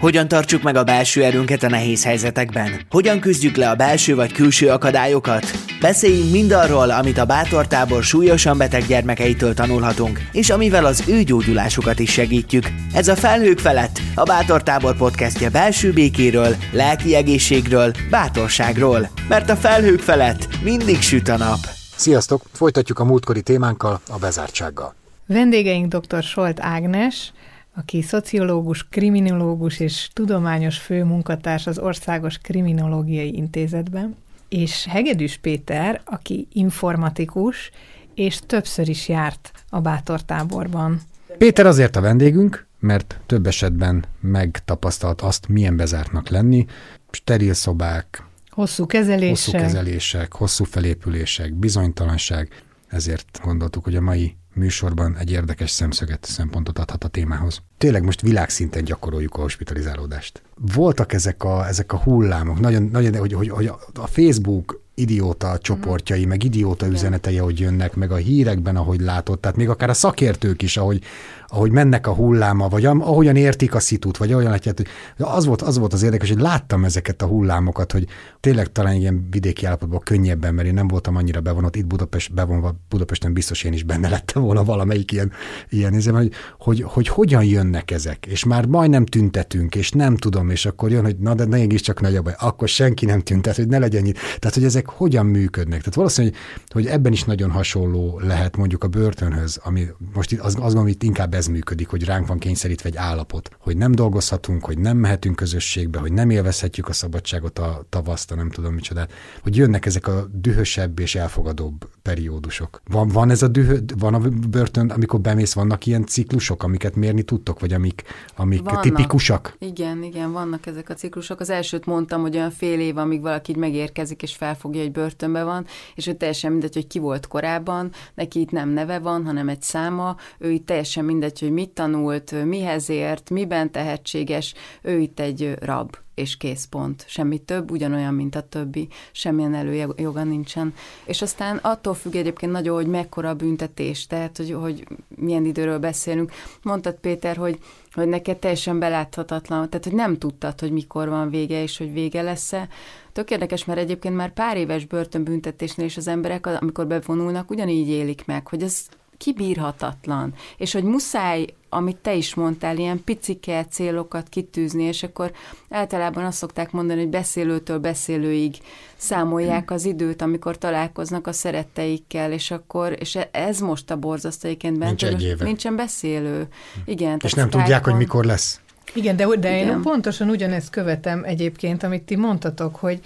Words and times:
Hogyan 0.00 0.28
tartsuk 0.28 0.62
meg 0.62 0.76
a 0.76 0.84
belső 0.84 1.24
erőnket 1.24 1.62
a 1.62 1.68
nehéz 1.68 2.04
helyzetekben? 2.04 2.80
Hogyan 2.90 3.20
küzdjük 3.20 3.56
le 3.56 3.70
a 3.70 3.74
belső 3.74 4.14
vagy 4.14 4.32
külső 4.32 4.68
akadályokat? 4.68 5.50
Beszéljünk 5.80 6.30
mindarról, 6.30 6.90
amit 6.90 7.18
a 7.18 7.24
Bátortábor 7.24 8.02
súlyosan 8.02 8.58
beteg 8.58 8.86
gyermekeitől 8.86 9.54
tanulhatunk, 9.54 10.20
és 10.32 10.50
amivel 10.50 10.84
az 10.84 11.08
ő 11.08 11.22
gyógyulásukat 11.22 11.98
is 11.98 12.12
segítjük. 12.12 12.64
Ez 12.92 13.08
a 13.08 13.16
Felhők 13.16 13.58
felett, 13.58 14.00
a 14.14 14.22
Bátortábor 14.22 14.96
podcastje 14.96 15.50
belső 15.50 15.92
békéről, 15.92 16.56
lelki 16.72 17.14
egészségről, 17.14 17.92
bátorságról. 18.10 19.08
Mert 19.28 19.50
a 19.50 19.56
felhők 19.56 20.00
felett 20.00 20.48
mindig 20.62 21.00
süt 21.00 21.28
a 21.28 21.36
nap. 21.36 21.58
Sziasztok! 21.96 22.42
Folytatjuk 22.52 22.98
a 22.98 23.04
múltkori 23.04 23.42
témánkkal, 23.42 24.00
a 24.08 24.18
bezártsággal. 24.18 24.94
Vendégeink 25.26 25.94
dr. 25.94 26.22
Solt 26.22 26.60
Ágnes, 26.60 27.32
aki 27.76 28.02
szociológus, 28.02 28.88
kriminológus 28.88 29.80
és 29.80 30.08
tudományos 30.12 30.78
főmunkatárs 30.78 31.66
az 31.66 31.78
Országos 31.78 32.38
Kriminológiai 32.38 33.36
Intézetben, 33.36 34.16
és 34.48 34.86
Hegedűs 34.88 35.36
Péter, 35.36 36.00
aki 36.04 36.48
informatikus, 36.52 37.70
és 38.14 38.38
többször 38.46 38.88
is 38.88 39.08
járt 39.08 39.52
a 39.68 39.80
bátortáborban. 39.80 41.00
Péter 41.38 41.66
azért 41.66 41.96
a 41.96 42.00
vendégünk, 42.00 42.66
mert 42.78 43.20
több 43.26 43.46
esetben 43.46 44.04
megtapasztalt 44.20 45.20
azt, 45.20 45.48
milyen 45.48 45.76
bezártnak 45.76 46.28
lenni, 46.28 46.66
steril 47.10 47.54
szobák, 47.54 48.24
hosszú 48.50 48.86
kezelések, 48.86 49.28
hosszú 49.28 49.50
kezelések, 49.52 50.32
hosszú 50.32 50.64
felépülések, 50.64 51.54
bizonytalanság, 51.54 52.48
ezért 52.88 53.40
gondoltuk, 53.44 53.84
hogy 53.84 53.96
a 53.96 54.00
mai 54.00 54.36
műsorban 54.56 55.16
egy 55.16 55.30
érdekes 55.30 55.70
szemszöget, 55.70 56.24
szempontot 56.24 56.78
adhat 56.78 57.04
a 57.04 57.08
témához. 57.08 57.62
Tényleg 57.78 58.04
most 58.04 58.20
világszinten 58.20 58.84
gyakoroljuk 58.84 59.34
a 59.34 59.40
hospitalizálódást. 59.40 60.42
Voltak 60.74 61.12
ezek 61.12 61.44
a, 61.44 61.66
ezek 61.66 61.92
a 61.92 61.96
hullámok, 61.96 62.60
nagyon, 62.60 62.88
nagyon 62.92 63.16
hogy, 63.16 63.32
hogy, 63.32 63.48
hogy 63.48 63.70
a 63.94 64.06
Facebook 64.06 64.84
idióta 64.94 65.58
csoportjai, 65.58 66.24
mm. 66.24 66.28
meg 66.28 66.44
idióta 66.44 66.86
üzenetei, 66.86 67.38
ahogy 67.38 67.60
jönnek, 67.60 67.94
meg 67.94 68.10
a 68.10 68.16
hírekben, 68.16 68.76
ahogy 68.76 69.00
látott, 69.00 69.40
tehát 69.40 69.56
még 69.56 69.68
akár 69.68 69.90
a 69.90 69.94
szakértők 69.94 70.62
is, 70.62 70.76
ahogy, 70.76 71.02
ahogy 71.46 71.70
mennek 71.70 72.06
a 72.06 72.12
hulláma, 72.12 72.68
vagy 72.68 72.84
ahogyan 72.84 73.36
értik 73.36 73.74
a 73.74 73.80
szitut, 73.80 74.16
vagy 74.16 74.32
olyan 74.32 74.50
látják, 74.50 74.88
az 75.18 75.46
volt, 75.46 75.62
az 75.62 75.78
volt 75.78 75.92
az 75.92 76.02
érdekes, 76.02 76.28
hogy 76.28 76.40
láttam 76.40 76.84
ezeket 76.84 77.22
a 77.22 77.26
hullámokat, 77.26 77.92
hogy 77.92 78.06
tényleg 78.40 78.72
talán 78.72 78.94
ilyen 78.94 79.26
vidéki 79.30 79.66
állapotban 79.66 80.00
könnyebben, 80.00 80.54
mert 80.54 80.68
én 80.68 80.74
nem 80.74 80.88
voltam 80.88 81.16
annyira 81.16 81.40
bevonott, 81.40 81.76
itt 81.76 81.86
Budapest, 81.86 82.34
bevonva 82.34 82.76
Budapesten 82.88 83.32
biztos 83.32 83.62
én 83.62 83.72
is 83.72 83.82
benne 83.82 84.08
lettem 84.08 84.42
volna 84.42 84.64
valamelyik 84.64 85.12
ilyen, 85.12 85.32
ilyen 85.68 85.92
nézem, 85.92 86.14
hogy, 86.14 86.32
hogy, 86.58 86.82
hogy, 86.82 87.08
hogyan 87.08 87.44
jönnek 87.44 87.90
ezek, 87.90 88.26
és 88.26 88.44
már 88.44 88.66
majdnem 88.66 89.06
tüntetünk, 89.06 89.74
és 89.74 89.90
nem 89.90 90.16
tudom, 90.16 90.50
és 90.50 90.66
akkor 90.66 90.90
jön, 90.90 91.04
hogy 91.04 91.18
na 91.18 91.34
de 91.34 91.46
mégis 91.46 91.80
csak 91.80 92.00
nagyobb 92.00 92.24
baj, 92.24 92.34
akkor 92.38 92.68
senki 92.68 93.06
nem 93.06 93.20
tüntet, 93.20 93.56
hogy 93.56 93.68
ne 93.68 93.78
legyen 93.78 94.04
itt. 94.04 94.18
Tehát, 94.38 94.54
hogy 94.54 94.64
ezek 94.64 94.88
hogyan 94.88 95.26
működnek. 95.26 95.78
Tehát 95.78 95.94
valószínűleg, 95.94 96.36
hogy, 96.68 96.82
hogy 96.82 96.92
ebben 96.92 97.12
is 97.12 97.24
nagyon 97.24 97.50
hasonló 97.50 98.20
lehet 98.22 98.56
mondjuk 98.56 98.84
a 98.84 98.88
börtönhöz, 98.88 99.60
ami 99.62 99.86
most 100.14 100.32
az, 100.32 100.38
az 100.46 100.54
gondolom, 100.54 100.86
itt 100.86 101.02
inkább 101.02 101.34
ez 101.36 101.46
működik, 101.46 101.88
hogy 101.88 102.04
ránk 102.04 102.26
van 102.26 102.38
kényszerítve 102.38 102.88
egy 102.88 102.96
állapot, 102.96 103.50
hogy 103.58 103.76
nem 103.76 103.92
dolgozhatunk, 103.92 104.64
hogy 104.64 104.78
nem 104.78 104.96
mehetünk 104.96 105.36
közösségbe, 105.36 105.98
hogy 105.98 106.12
nem 106.12 106.30
élvezhetjük 106.30 106.88
a 106.88 106.92
szabadságot 106.92 107.58
a 107.58 107.86
tavaszt, 107.88 108.32
a 108.32 108.34
nem 108.34 108.50
tudom 108.50 108.74
micsodát, 108.74 109.12
hogy 109.42 109.56
jönnek 109.56 109.86
ezek 109.86 110.06
a 110.06 110.26
dühösebb 110.32 110.98
és 110.98 111.14
elfogadóbb 111.14 111.88
periódusok. 112.02 112.82
Van, 112.90 113.08
van 113.08 113.30
ez 113.30 113.42
a 113.42 113.48
dühö, 113.48 113.78
van 113.98 114.14
a 114.14 114.18
börtön, 114.50 114.90
amikor 114.90 115.20
bemész, 115.20 115.52
vannak 115.52 115.86
ilyen 115.86 116.06
ciklusok, 116.06 116.62
amiket 116.62 116.96
mérni 116.96 117.22
tudtok, 117.22 117.60
vagy 117.60 117.72
amik, 117.72 118.02
amik 118.36 118.62
vannak. 118.62 118.82
tipikusak? 118.82 119.56
Igen, 119.58 120.02
igen, 120.02 120.32
vannak 120.32 120.66
ezek 120.66 120.88
a 120.88 120.94
ciklusok. 120.94 121.40
Az 121.40 121.50
elsőt 121.50 121.86
mondtam, 121.86 122.20
hogy 122.20 122.36
olyan 122.36 122.50
fél 122.50 122.80
év, 122.80 122.96
amíg 122.96 123.20
valaki 123.20 123.50
így 123.50 123.56
megérkezik, 123.56 124.22
és 124.22 124.34
felfogja, 124.34 124.80
hogy 124.80 124.92
börtönben 124.92 125.44
van, 125.44 125.66
és 125.94 126.06
hogy 126.06 126.16
teljesen 126.16 126.50
mindegy, 126.50 126.74
hogy 126.74 126.86
ki 126.86 126.98
volt 126.98 127.26
korábban, 127.26 127.90
neki 128.14 128.40
itt 128.40 128.50
nem 128.50 128.68
neve 128.68 128.98
van, 128.98 129.24
hanem 129.24 129.48
egy 129.48 129.62
száma, 129.62 130.16
ő 130.38 130.50
itt 130.50 130.66
teljesen 130.66 131.04
mindegy, 131.04 131.25
hogy 131.38 131.52
mit 131.52 131.70
tanult, 131.70 132.44
mihez 132.44 132.88
ért, 132.88 133.30
miben 133.30 133.70
tehetséges, 133.70 134.54
ő 134.82 134.98
itt 134.98 135.20
egy 135.20 135.54
rab 135.60 135.96
és 136.16 136.36
készpont, 136.36 137.04
semmi 137.08 137.38
több, 137.38 137.70
ugyanolyan, 137.70 138.14
mint 138.14 138.34
a 138.34 138.40
többi, 138.40 138.88
semmilyen 139.12 139.54
előjoga 139.54 140.24
nincsen. 140.24 140.74
És 141.04 141.22
aztán 141.22 141.56
attól 141.56 141.94
függ 141.94 142.14
egyébként 142.14 142.52
nagyon, 142.52 142.74
hogy 142.74 142.86
mekkora 142.86 143.28
a 143.28 143.34
büntetés, 143.34 144.06
tehát, 144.06 144.36
hogy, 144.36 144.52
hogy 144.52 144.86
milyen 145.08 145.44
időről 145.44 145.78
beszélünk. 145.78 146.32
Mondtad, 146.62 146.94
Péter, 146.94 147.36
hogy, 147.36 147.58
hogy 147.92 148.08
neked 148.08 148.36
teljesen 148.36 148.78
beláthatatlan, 148.78 149.68
tehát, 149.68 149.84
hogy 149.84 149.94
nem 149.94 150.18
tudtad, 150.18 150.60
hogy 150.60 150.72
mikor 150.72 151.08
van 151.08 151.30
vége, 151.30 151.62
és 151.62 151.78
hogy 151.78 151.92
vége 151.92 152.22
lesz-e. 152.22 152.68
Tök 153.12 153.30
érdekes, 153.30 153.64
mert 153.64 153.78
egyébként 153.78 154.16
már 154.16 154.32
pár 154.32 154.56
éves 154.56 154.84
börtönbüntetésnél 154.84 155.86
is 155.86 155.96
az 155.96 156.08
emberek, 156.08 156.46
amikor 156.46 156.86
bevonulnak, 156.86 157.50
ugyanígy 157.50 157.88
élik 157.88 158.26
meg, 158.26 158.46
hogy 158.46 158.62
ez 158.62 158.86
kibírhatatlan, 159.18 160.34
és 160.56 160.72
hogy 160.72 160.84
muszáj, 160.84 161.46
amit 161.68 161.96
te 161.96 162.14
is 162.14 162.34
mondtál, 162.34 162.78
ilyen 162.78 163.04
picike 163.04 163.64
célokat 163.64 164.28
kitűzni, 164.28 164.82
és 164.82 165.02
akkor 165.02 165.32
általában 165.70 166.24
azt 166.24 166.36
szokták 166.36 166.70
mondani, 166.70 167.00
hogy 167.00 167.08
beszélőtől 167.08 167.78
beszélőig 167.78 168.56
számolják 168.96 169.70
az 169.70 169.84
időt, 169.84 170.22
amikor 170.22 170.58
találkoznak 170.58 171.26
a 171.26 171.32
szeretteikkel, 171.32 172.32
és 172.32 172.50
akkor, 172.50 172.96
és 173.00 173.18
ez 173.30 173.60
most 173.60 173.90
a 173.90 173.96
borzasztó 173.96 174.48
egyébként 174.48 174.78
bent, 174.78 175.00
Nincs 175.00 175.14
egy 175.14 175.22
éve. 175.22 175.44
nincsen 175.44 175.76
beszélő. 175.76 176.48
Igen. 176.84 177.20
És 177.24 177.32
nem 177.32 177.50
tudják, 177.50 177.84
hogy 177.84 177.94
mikor 177.94 178.24
lesz. 178.24 178.60
Igen, 178.94 179.16
de, 179.16 179.26
de 179.38 179.58
én 179.58 179.80
pontosan 179.82 180.28
ugyanezt 180.28 180.70
követem 180.70 181.24
egyébként, 181.24 181.82
amit 181.82 182.02
ti 182.02 182.16
mondtatok, 182.16 182.76
hogy 182.76 183.00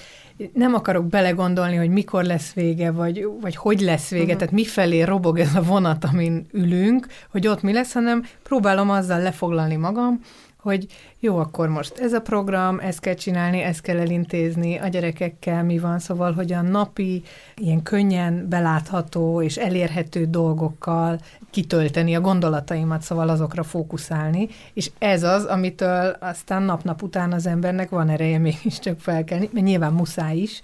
nem 0.53 0.75
akarok 0.75 1.07
belegondolni, 1.07 1.77
hogy 1.77 1.91
mikor 1.91 2.25
lesz 2.25 2.53
vége, 2.53 2.91
vagy, 2.91 3.29
vagy 3.41 3.57
hogy 3.57 3.81
lesz 3.81 4.09
vége, 4.09 4.23
uh-huh. 4.23 4.39
tehát 4.39 4.55
mifelé 4.55 5.03
robog 5.03 5.39
ez 5.39 5.55
a 5.55 5.63
vonat, 5.63 6.05
amin 6.05 6.47
ülünk, 6.53 7.07
hogy 7.31 7.47
ott 7.47 7.63
mi 7.63 7.73
lesz, 7.73 7.93
hanem 7.93 8.25
próbálom 8.43 8.91
azzal 8.91 9.21
lefoglalni 9.21 9.77
magam, 9.77 10.21
hogy 10.63 10.87
jó, 11.19 11.39
akkor 11.39 11.69
most 11.69 11.99
ez 11.99 12.13
a 12.13 12.21
program, 12.21 12.79
ezt 12.79 13.01
kell 13.01 13.15
csinálni, 13.15 13.61
ezt 13.61 13.81
kell 13.81 13.99
elintézni, 13.99 14.77
a 14.77 14.89
gyerekekkel 14.89 15.65
mi 15.65 15.79
van, 15.79 15.99
szóval, 15.99 16.33
hogy 16.33 16.53
a 16.53 16.63
napi, 16.63 17.23
ilyen 17.57 17.83
könnyen 17.83 18.49
belátható 18.49 19.43
és 19.43 19.57
elérhető 19.57 20.25
dolgokkal 20.25 21.19
kitölteni 21.51 22.15
a 22.15 22.21
gondolataimat, 22.21 23.03
szóval 23.03 23.29
azokra 23.29 23.63
fókuszálni, 23.63 24.49
és 24.73 24.91
ez 24.99 25.23
az, 25.23 25.45
amitől 25.45 26.17
aztán 26.21 26.63
nap-nap 26.63 27.03
után 27.03 27.33
az 27.33 27.47
embernek 27.47 27.89
van 27.89 28.09
ereje 28.09 28.39
mégiscsak 28.39 29.01
felkelni, 29.01 29.49
mert 29.53 29.67
nyilván 29.67 29.93
muszáj 29.93 30.37
is, 30.37 30.61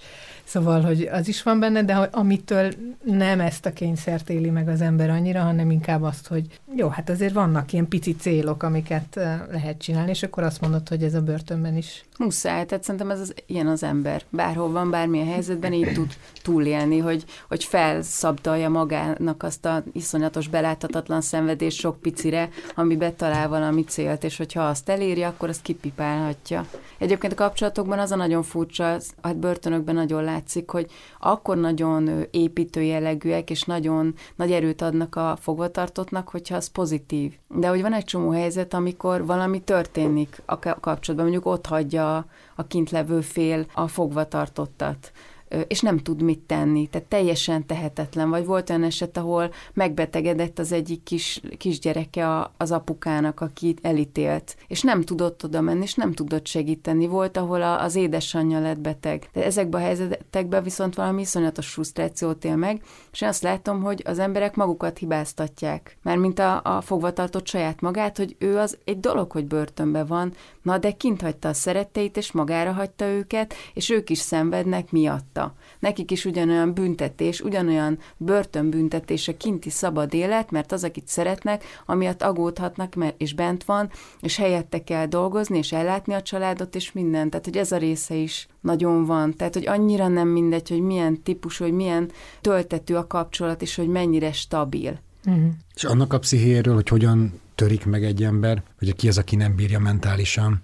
Szóval, 0.47 0.81
hogy 0.81 1.01
az 1.11 1.27
is 1.27 1.43
van 1.43 1.59
benne, 1.59 1.83
de 1.83 1.93
amitől 1.93 2.71
nem 3.03 3.39
ezt 3.39 3.65
a 3.65 3.73
kényszert 3.73 4.29
éli 4.29 4.49
meg 4.49 4.67
az 4.67 4.81
ember 4.81 5.09
annyira, 5.09 5.41
hanem 5.41 5.71
inkább 5.71 6.03
azt, 6.03 6.27
hogy 6.27 6.59
jó, 6.75 6.87
hát 6.87 7.09
azért 7.09 7.33
vannak 7.33 7.73
ilyen 7.73 7.87
pici 7.87 8.15
célok, 8.15 8.63
amiket 8.63 9.19
lehet 9.51 9.77
csinálni, 9.77 10.09
és 10.09 10.23
akkor 10.23 10.43
azt 10.43 10.61
mondod, 10.61 10.89
hogy 10.89 11.03
ez 11.03 11.13
a 11.13 11.21
börtönben 11.21 11.77
is. 11.77 12.05
Muszáj, 12.17 12.65
tehát 12.65 12.83
szerintem 12.83 13.09
ez 13.09 13.19
az, 13.19 13.33
ilyen 13.45 13.67
az 13.67 13.83
ember. 13.83 14.21
Bárhol 14.29 14.71
van, 14.71 14.89
bármilyen 14.89 15.27
helyzetben 15.27 15.73
így 15.73 15.93
tud 15.93 16.13
túlélni, 16.43 16.97
hogy, 16.97 17.25
hogy 17.47 17.63
felszabdalja 17.63 18.69
magának 18.69 19.43
azt 19.43 19.65
a 19.65 19.83
iszonyatos 19.93 20.47
beláthatatlan 20.47 21.21
szenvedés 21.21 21.75
sok 21.75 22.01
picire, 22.01 22.49
ami 22.75 22.95
betalál 22.95 23.47
valami 23.47 23.83
célt, 23.83 24.23
és 24.23 24.37
hogyha 24.37 24.67
azt 24.67 24.89
eléri, 24.89 25.23
akkor 25.23 25.49
azt 25.49 25.61
kipipálhatja. 25.61 26.65
Egyébként 26.97 27.33
a 27.33 27.35
kapcsolatokban 27.35 27.99
az 27.99 28.11
a 28.11 28.15
nagyon 28.15 28.43
furcsa, 28.43 28.97
hát 29.21 29.37
börtönökben 29.37 29.95
nagyon 29.95 30.23
látszik, 30.37 30.69
hogy 30.69 30.91
akkor 31.19 31.57
nagyon 31.57 32.25
építő 32.31 32.81
jellegűek, 32.81 33.49
és 33.49 33.63
nagyon 33.63 34.13
nagy 34.35 34.51
erőt 34.51 34.81
adnak 34.81 35.15
a 35.15 35.37
fogvatartottnak, 35.39 36.29
hogyha 36.29 36.55
az 36.55 36.67
pozitív. 36.67 37.33
De 37.47 37.67
hogy 37.67 37.81
van 37.81 37.93
egy 37.93 38.03
csomó 38.03 38.29
helyzet, 38.29 38.73
amikor 38.73 39.25
valami 39.25 39.61
történik 39.61 40.41
a 40.45 40.59
kapcsolatban, 40.59 41.29
mondjuk 41.29 41.45
ott 41.45 41.65
hagyja 41.65 42.25
a 42.55 42.67
kint 42.67 42.89
levő 42.89 43.21
fél 43.21 43.65
a 43.73 43.87
fogvatartottat 43.87 45.11
és 45.67 45.81
nem 45.81 45.97
tud 45.97 46.21
mit 46.21 46.39
tenni, 46.39 46.87
tehát 46.87 47.07
teljesen 47.07 47.65
tehetetlen. 47.65 48.29
Vagy 48.29 48.45
volt 48.45 48.69
olyan 48.69 48.83
eset, 48.83 49.17
ahol 49.17 49.51
megbetegedett 49.73 50.59
az 50.59 50.71
egyik 50.71 51.03
kis, 51.03 51.41
kisgyereke 51.57 52.51
az 52.57 52.71
apukának, 52.71 53.41
aki 53.41 53.75
elítélt, 53.81 54.57
és 54.67 54.81
nem 54.81 55.01
tudott 55.01 55.43
oda 55.43 55.61
menni, 55.61 55.83
és 55.83 55.93
nem 55.93 56.13
tudott 56.13 56.47
segíteni. 56.47 57.07
Volt, 57.07 57.37
ahol 57.37 57.61
az 57.61 57.95
édesanyja 57.95 58.59
lett 58.59 58.79
beteg. 58.79 59.29
De 59.33 59.45
ezekben 59.45 59.81
a 59.81 59.83
helyzetekben 59.83 60.63
viszont 60.63 60.95
valami 60.95 61.21
iszonyatos 61.21 61.67
frusztrációt 61.67 62.45
él 62.45 62.55
meg, 62.55 62.81
és 63.11 63.21
én 63.21 63.29
azt 63.29 63.43
látom, 63.43 63.81
hogy 63.81 64.01
az 64.05 64.19
emberek 64.19 64.55
magukat 64.55 64.97
hibáztatják. 64.97 65.97
Mert 66.01 66.19
mint 66.19 66.39
a, 66.39 66.61
a 66.63 66.81
fogvatartott 66.81 67.47
saját 67.47 67.81
magát, 67.81 68.17
hogy 68.17 68.35
ő 68.39 68.57
az 68.57 68.77
egy 68.83 68.99
dolog, 68.99 69.31
hogy 69.31 69.45
börtönben 69.45 70.05
van, 70.05 70.33
Na, 70.67 70.77
de 70.77 70.91
kint 70.91 71.21
hagyta 71.21 71.49
a 71.49 71.53
szeretteit, 71.53 72.17
és 72.17 72.31
magára 72.31 72.71
hagyta 72.71 73.05
őket, 73.05 73.53
és 73.73 73.89
ők 73.89 74.09
is 74.09 74.17
szenvednek 74.17 74.91
miatta. 74.91 75.55
Nekik 75.79 76.11
is 76.11 76.25
ugyanolyan 76.25 76.73
büntetés, 76.73 77.41
ugyanolyan 77.41 77.99
börtönbüntetés 78.17 79.27
a 79.27 79.37
kinti 79.37 79.69
szabad 79.69 80.13
élet, 80.13 80.51
mert 80.51 80.71
az, 80.71 80.83
akit 80.83 81.07
szeretnek, 81.07 81.63
amiatt 81.85 82.23
agódhatnak, 82.23 82.95
mert 82.95 83.21
és 83.21 83.33
bent 83.33 83.63
van, 83.63 83.89
és 84.19 84.37
helyette 84.37 84.83
kell 84.83 85.05
dolgozni, 85.05 85.57
és 85.57 85.71
ellátni 85.71 86.13
a 86.13 86.21
családot, 86.21 86.75
és 86.75 86.91
minden. 86.91 87.29
Tehát, 87.29 87.45
hogy 87.45 87.57
ez 87.57 87.71
a 87.71 87.77
része 87.77 88.15
is 88.15 88.47
nagyon 88.61 89.05
van. 89.05 89.35
Tehát, 89.35 89.53
hogy 89.53 89.67
annyira 89.67 90.07
nem 90.07 90.27
mindegy, 90.27 90.69
hogy 90.69 90.81
milyen 90.81 91.21
típus, 91.23 91.57
hogy 91.57 91.71
milyen 91.71 92.11
töltető 92.41 92.95
a 92.95 93.07
kapcsolat, 93.07 93.61
és 93.61 93.75
hogy 93.75 93.87
mennyire 93.87 94.31
stabil. 94.31 95.05
Uh-huh. 95.25 95.51
És 95.75 95.83
annak 95.83 96.13
a 96.13 96.19
pszichéről, 96.19 96.73
hogy 96.73 96.87
hogyan 96.87 97.39
törik 97.55 97.85
meg 97.85 98.03
egy 98.03 98.23
ember, 98.23 98.63
vagy 98.79 98.95
ki 98.95 99.07
az, 99.07 99.17
aki 99.17 99.35
nem 99.35 99.55
bírja 99.55 99.79
mentálisan, 99.79 100.61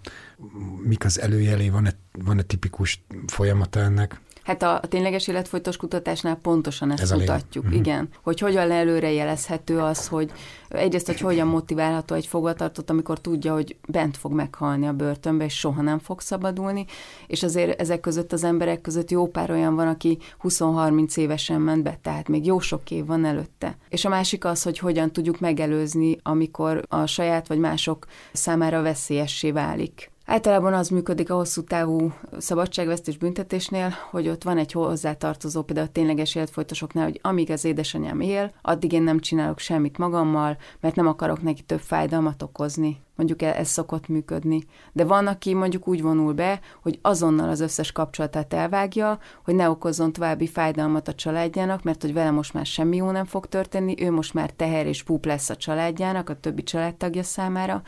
mik 0.84 1.06
az 1.06 1.20
előjelé, 1.20 1.70
van-e, 1.70 1.96
van-e 2.12 2.42
tipikus 2.42 3.04
folyamata 3.28 3.80
ennek? 3.80 4.22
Hát 4.44 4.64
a, 4.64 4.76
a 4.76 4.88
tényleges 4.88 5.28
életfolytos 5.28 5.78
kutatásnál 5.78 6.36
pontosan 6.36 6.92
ezt 6.92 7.02
Ez 7.02 7.12
mutatjuk, 7.12 7.64
uh-huh. 7.64 7.80
igen. 7.80 8.10
Hogy 8.24 8.40
hogyan 8.40 8.72
előrejelezhető 8.72 9.80
az, 9.80 10.08
hogy 10.08 10.32
egyrészt, 10.70 11.06
hogy 11.06 11.20
hogyan 11.20 11.48
motiválható 11.48 12.16
egy 12.16 12.26
fogvatartott, 12.26 12.90
amikor 12.90 13.20
tudja, 13.20 13.54
hogy 13.54 13.76
bent 13.88 14.18
fog 14.18 14.32
meghalni 14.32 14.88
a 14.88 14.94
börtönbe, 14.94 15.44
és 15.44 15.60
soha 15.60 15.82
nem 15.82 16.00
fog 16.00 16.22
szabadulni, 16.22 16.86
és 17.28 17.44
azért 17.44 17.82
ezek 17.82 18.00
között 18.00 18.34
az 18.34 18.44
emberek 18.44 18.82
között 18.82 19.12
jó 19.12 19.28
pár 19.28 19.52
olyan 19.52 19.76
van, 19.76 19.88
aki 19.88 20.18
20-30 20.44 21.18
évesen 21.18 21.62
ment 21.62 21.84
be, 21.84 22.00
tehát 22.02 22.28
még 22.28 22.46
jó 22.46 22.60
sok 22.60 22.92
év 22.92 23.06
van 23.06 23.26
előtte. 23.26 23.78
És 23.90 24.06
a 24.06 24.10
másik 24.10 24.46
az, 24.46 24.64
hogy 24.64 24.78
hogyan 24.78 25.12
tudjuk 25.12 25.40
megelőzni, 25.40 26.18
amikor 26.24 26.86
a 26.90 27.06
saját 27.06 27.48
vagy 27.48 27.60
mások 27.60 28.06
számára 28.34 28.82
veszélyessé 28.82 29.52
válik 29.52 30.12
Általában 30.26 30.74
az 30.74 30.90
működik 30.90 31.30
a 31.30 31.36
hosszú 31.36 31.64
távú 31.64 32.14
szabadságvesztés 32.38 33.18
büntetésnél, 33.18 33.94
hogy 34.12 34.28
ott 34.28 34.44
van 34.44 34.58
egy 34.58 34.72
hozzátartozó, 34.72 35.62
például 35.62 35.88
a 35.88 35.92
tényleges 35.92 36.36
életfolytosoknál, 36.36 37.04
hogy 37.04 37.20
amíg 37.22 37.52
az 37.52 37.66
édesanyám 37.66 38.20
él, 38.20 38.54
addig 38.62 38.92
én 38.92 39.04
nem 39.04 39.20
csinálok 39.20 39.60
semmit 39.60 39.98
magammal, 39.98 40.58
mert 40.80 40.96
nem 40.96 41.08
akarok 41.08 41.42
neki 41.42 41.62
több 41.62 41.80
fájdalmat 41.80 42.42
okozni 42.42 43.02
mondjuk 43.16 43.42
e, 43.42 43.54
ez 43.58 43.68
szokott 43.68 44.08
működni. 44.08 44.64
De 44.92 45.04
van, 45.06 45.28
aki 45.28 45.54
mondjuk 45.54 45.88
úgy 45.88 46.02
vonul 46.02 46.34
be, 46.34 46.60
hogy 46.82 47.00
azonnal 47.02 47.50
az 47.50 47.60
összes 47.60 47.92
kapcsolatát 47.92 48.54
elvágja, 48.54 49.20
hogy 49.44 49.56
ne 49.56 49.70
okozzon 49.70 50.14
további 50.14 50.48
fájdalmat 50.48 51.08
a 51.08 51.14
családjának, 51.14 51.84
mert 51.84 52.02
hogy 52.02 52.14
vele 52.14 52.32
most 52.32 52.54
már 52.54 52.66
semmi 52.66 52.96
jó 52.96 53.12
nem 53.12 53.26
fog 53.26 53.46
történni, 53.46 54.04
ő 54.04 54.12
most 54.12 54.34
már 54.34 54.52
teher 54.52 54.86
és 54.86 55.04
púp 55.04 55.26
lesz 55.26 55.50
a 55.50 55.56
családjának, 55.56 56.30
a 56.30 56.40
többi 56.40 56.64
családtagja 56.64 57.24
számára, 57.24 57.82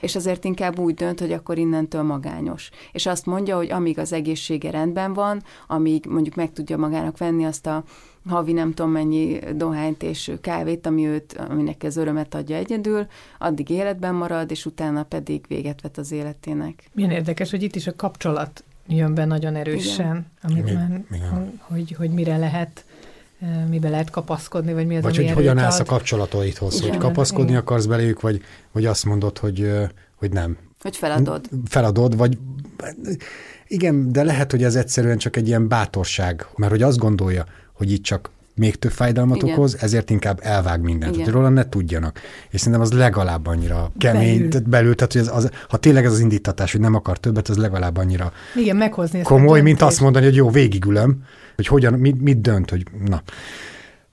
és 0.00 0.16
azért 0.16 0.44
inkább 0.44 0.78
úgy 0.78 0.94
dönt, 0.94 1.20
hogy 1.20 1.32
akkor 1.32 1.58
innentől 1.58 2.02
magányos. 2.02 2.70
És 2.92 3.06
azt 3.06 3.26
mondja, 3.26 3.56
hogy 3.56 3.70
amíg 3.70 3.98
az 3.98 4.12
egészsége 4.12 4.70
rendben 4.70 5.12
van, 5.12 5.42
amíg 5.66 6.06
mondjuk 6.06 6.34
meg 6.34 6.52
tudja 6.52 6.76
magának 6.76 7.18
venni 7.18 7.44
azt 7.44 7.66
a 7.66 7.84
havi 8.28 8.52
nem 8.52 8.74
tudom 8.74 8.90
mennyi 8.92 9.38
dohányt 9.54 10.02
és 10.02 10.32
kávét, 10.40 10.86
ami 10.86 11.06
őt, 11.06 11.40
aminek 11.48 11.84
ez 11.84 11.96
örömet 11.96 12.34
adja 12.34 12.56
egyedül, 12.56 13.06
addig 13.38 13.70
életben 13.70 14.14
marad, 14.14 14.50
és 14.50 14.66
utána 14.66 15.02
pedig 15.02 15.44
véget 15.48 15.80
vet 15.80 15.98
az 15.98 16.12
életének. 16.12 16.90
Milyen 16.92 17.10
érdekes, 17.10 17.50
hogy 17.50 17.62
itt 17.62 17.74
is 17.74 17.86
a 17.86 17.96
kapcsolat 17.96 18.64
jön 18.86 19.14
be 19.14 19.24
nagyon 19.24 19.54
erősen, 19.56 20.26
amit 20.42 20.68
Igen. 20.68 20.74
már, 20.74 21.04
Igen. 21.12 21.60
Hogy, 21.60 21.94
hogy 21.98 22.10
mire 22.10 22.36
lehet 22.36 22.84
eh, 23.40 23.64
mibe 23.68 23.88
lehet 23.88 24.10
kapaszkodni, 24.10 24.72
vagy 24.72 24.86
mi 24.86 24.96
az, 24.96 25.02
Vagy 25.02 25.16
hogy 25.16 25.30
hogyan 25.30 25.58
állsz 25.58 25.78
ad. 25.80 25.86
a 25.86 25.90
kapcsolataidhoz, 25.90 26.76
Igen, 26.76 26.88
hogy 26.88 26.98
kapaszkodni 26.98 27.48
Igen. 27.50 27.60
akarsz 27.60 27.86
beléjük, 27.86 28.20
vagy, 28.20 28.42
vagy 28.72 28.86
azt 28.86 29.04
mondod, 29.04 29.38
hogy, 29.38 29.62
eh, 29.62 29.88
hogy 30.14 30.32
nem. 30.32 30.56
Hogy 30.80 30.96
feladod. 30.96 31.48
Feladod, 31.64 32.16
vagy 32.16 32.38
igen, 33.66 34.12
de 34.12 34.22
lehet, 34.22 34.50
hogy 34.50 34.62
ez 34.62 34.76
egyszerűen 34.76 35.18
csak 35.18 35.36
egy 35.36 35.46
ilyen 35.48 35.68
bátorság, 35.68 36.46
mert 36.56 36.72
hogy 36.72 36.82
azt 36.82 36.98
gondolja, 36.98 37.44
hogy 37.78 37.92
itt 37.92 38.02
csak 38.02 38.30
még 38.54 38.76
több 38.76 38.90
fájdalmat 38.90 39.42
Igen. 39.42 39.54
okoz, 39.54 39.76
ezért 39.80 40.10
inkább 40.10 40.38
elvág 40.42 40.80
mindent, 40.80 41.12
Igen. 41.12 41.24
hogy 41.24 41.34
róla 41.34 41.48
ne 41.48 41.68
tudjanak. 41.68 42.20
És 42.50 42.58
szerintem 42.60 42.82
az 42.82 42.92
legalább 42.92 43.46
annyira 43.46 43.90
kemény, 43.98 44.36
belül, 44.36 44.50
tehát, 44.50 44.68
belül 44.68 44.94
tehát 44.94 45.12
hogy 45.12 45.20
az, 45.22 45.28
az, 45.28 45.50
ha 45.68 45.76
tényleg 45.76 46.04
ez 46.04 46.12
az 46.12 46.20
indítatás, 46.20 46.72
hogy 46.72 46.80
nem 46.80 46.94
akar 46.94 47.18
többet, 47.18 47.48
az 47.48 47.56
legalább 47.56 47.96
annyira 47.96 48.32
Igen, 48.56 48.76
meghozni 48.76 49.22
komoly, 49.22 49.60
mint 49.60 49.82
azt 49.82 50.00
mondani, 50.00 50.24
hogy 50.24 50.34
jó, 50.34 50.50
végigülöm, 50.50 51.22
hogy 51.56 51.66
hogyan, 51.66 51.92
mit, 51.92 52.22
mit 52.22 52.40
dönt, 52.40 52.70
hogy 52.70 52.84
na. 53.06 53.22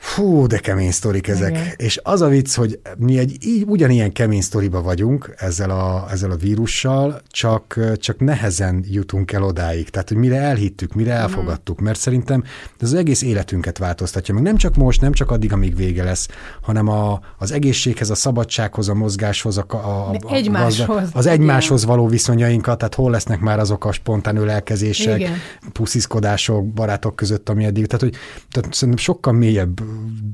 Fú, 0.05 0.47
de 0.47 0.57
kemény 0.57 0.91
sztorik 0.91 1.27
ezek. 1.27 1.49
Igen. 1.49 1.73
És 1.75 1.99
az 2.03 2.21
a 2.21 2.27
vicc, 2.27 2.55
hogy 2.55 2.79
mi 2.97 3.17
egy 3.17 3.37
így, 3.45 3.63
ugyanilyen 3.67 4.11
kemény 4.11 4.41
sztoriba 4.41 4.81
vagyunk 4.81 5.33
ezzel 5.37 5.69
a, 5.69 6.07
ezzel 6.11 6.31
a 6.31 6.35
vírussal, 6.35 7.21
csak, 7.27 7.79
csak 7.95 8.19
nehezen 8.19 8.85
jutunk 8.89 9.31
el 9.31 9.43
odáig. 9.43 9.89
Tehát, 9.89 10.07
hogy 10.07 10.17
mire 10.17 10.37
elhittük, 10.37 10.93
mire 10.93 11.13
mhm. 11.13 11.21
elfogadtuk, 11.21 11.79
mert 11.79 11.99
szerintem 11.99 12.43
ez 12.79 12.91
az 12.91 12.93
egész 12.93 13.21
életünket 13.21 13.77
változtatja. 13.77 14.33
Meg 14.33 14.43
nem 14.43 14.55
csak 14.55 14.75
most, 14.75 15.01
nem 15.01 15.11
csak 15.11 15.31
addig, 15.31 15.53
amíg 15.53 15.75
vége 15.75 16.03
lesz, 16.03 16.27
hanem 16.61 16.87
a, 16.87 17.19
az 17.37 17.51
egészséghez, 17.51 18.09
a 18.09 18.15
szabadsághoz, 18.15 18.89
a 18.89 18.93
mozgáshoz, 18.93 19.57
a, 19.57 19.65
a, 19.67 20.09
a, 20.09 20.33
egymáshoz. 20.33 20.97
Az, 21.03 21.09
az 21.13 21.25
egymáshoz 21.25 21.85
való 21.85 22.07
viszonyainkat, 22.07 22.77
tehát 22.77 22.95
hol 22.95 23.11
lesznek 23.11 23.39
már 23.39 23.59
azok 23.59 23.85
a 23.85 23.91
spontán 23.91 24.35
ölelkezések, 24.35 25.19
Igen. 25.19 25.33
pusziszkodások 25.71 26.65
barátok 26.65 27.15
között, 27.15 27.49
ami 27.49 27.63
eddig. 27.63 27.85
Tehát, 27.85 28.01
hogy 28.01 28.15
tehát 28.49 28.73
szerintem 28.73 29.03
sokkal 29.03 29.33
mélyebb 29.33 29.79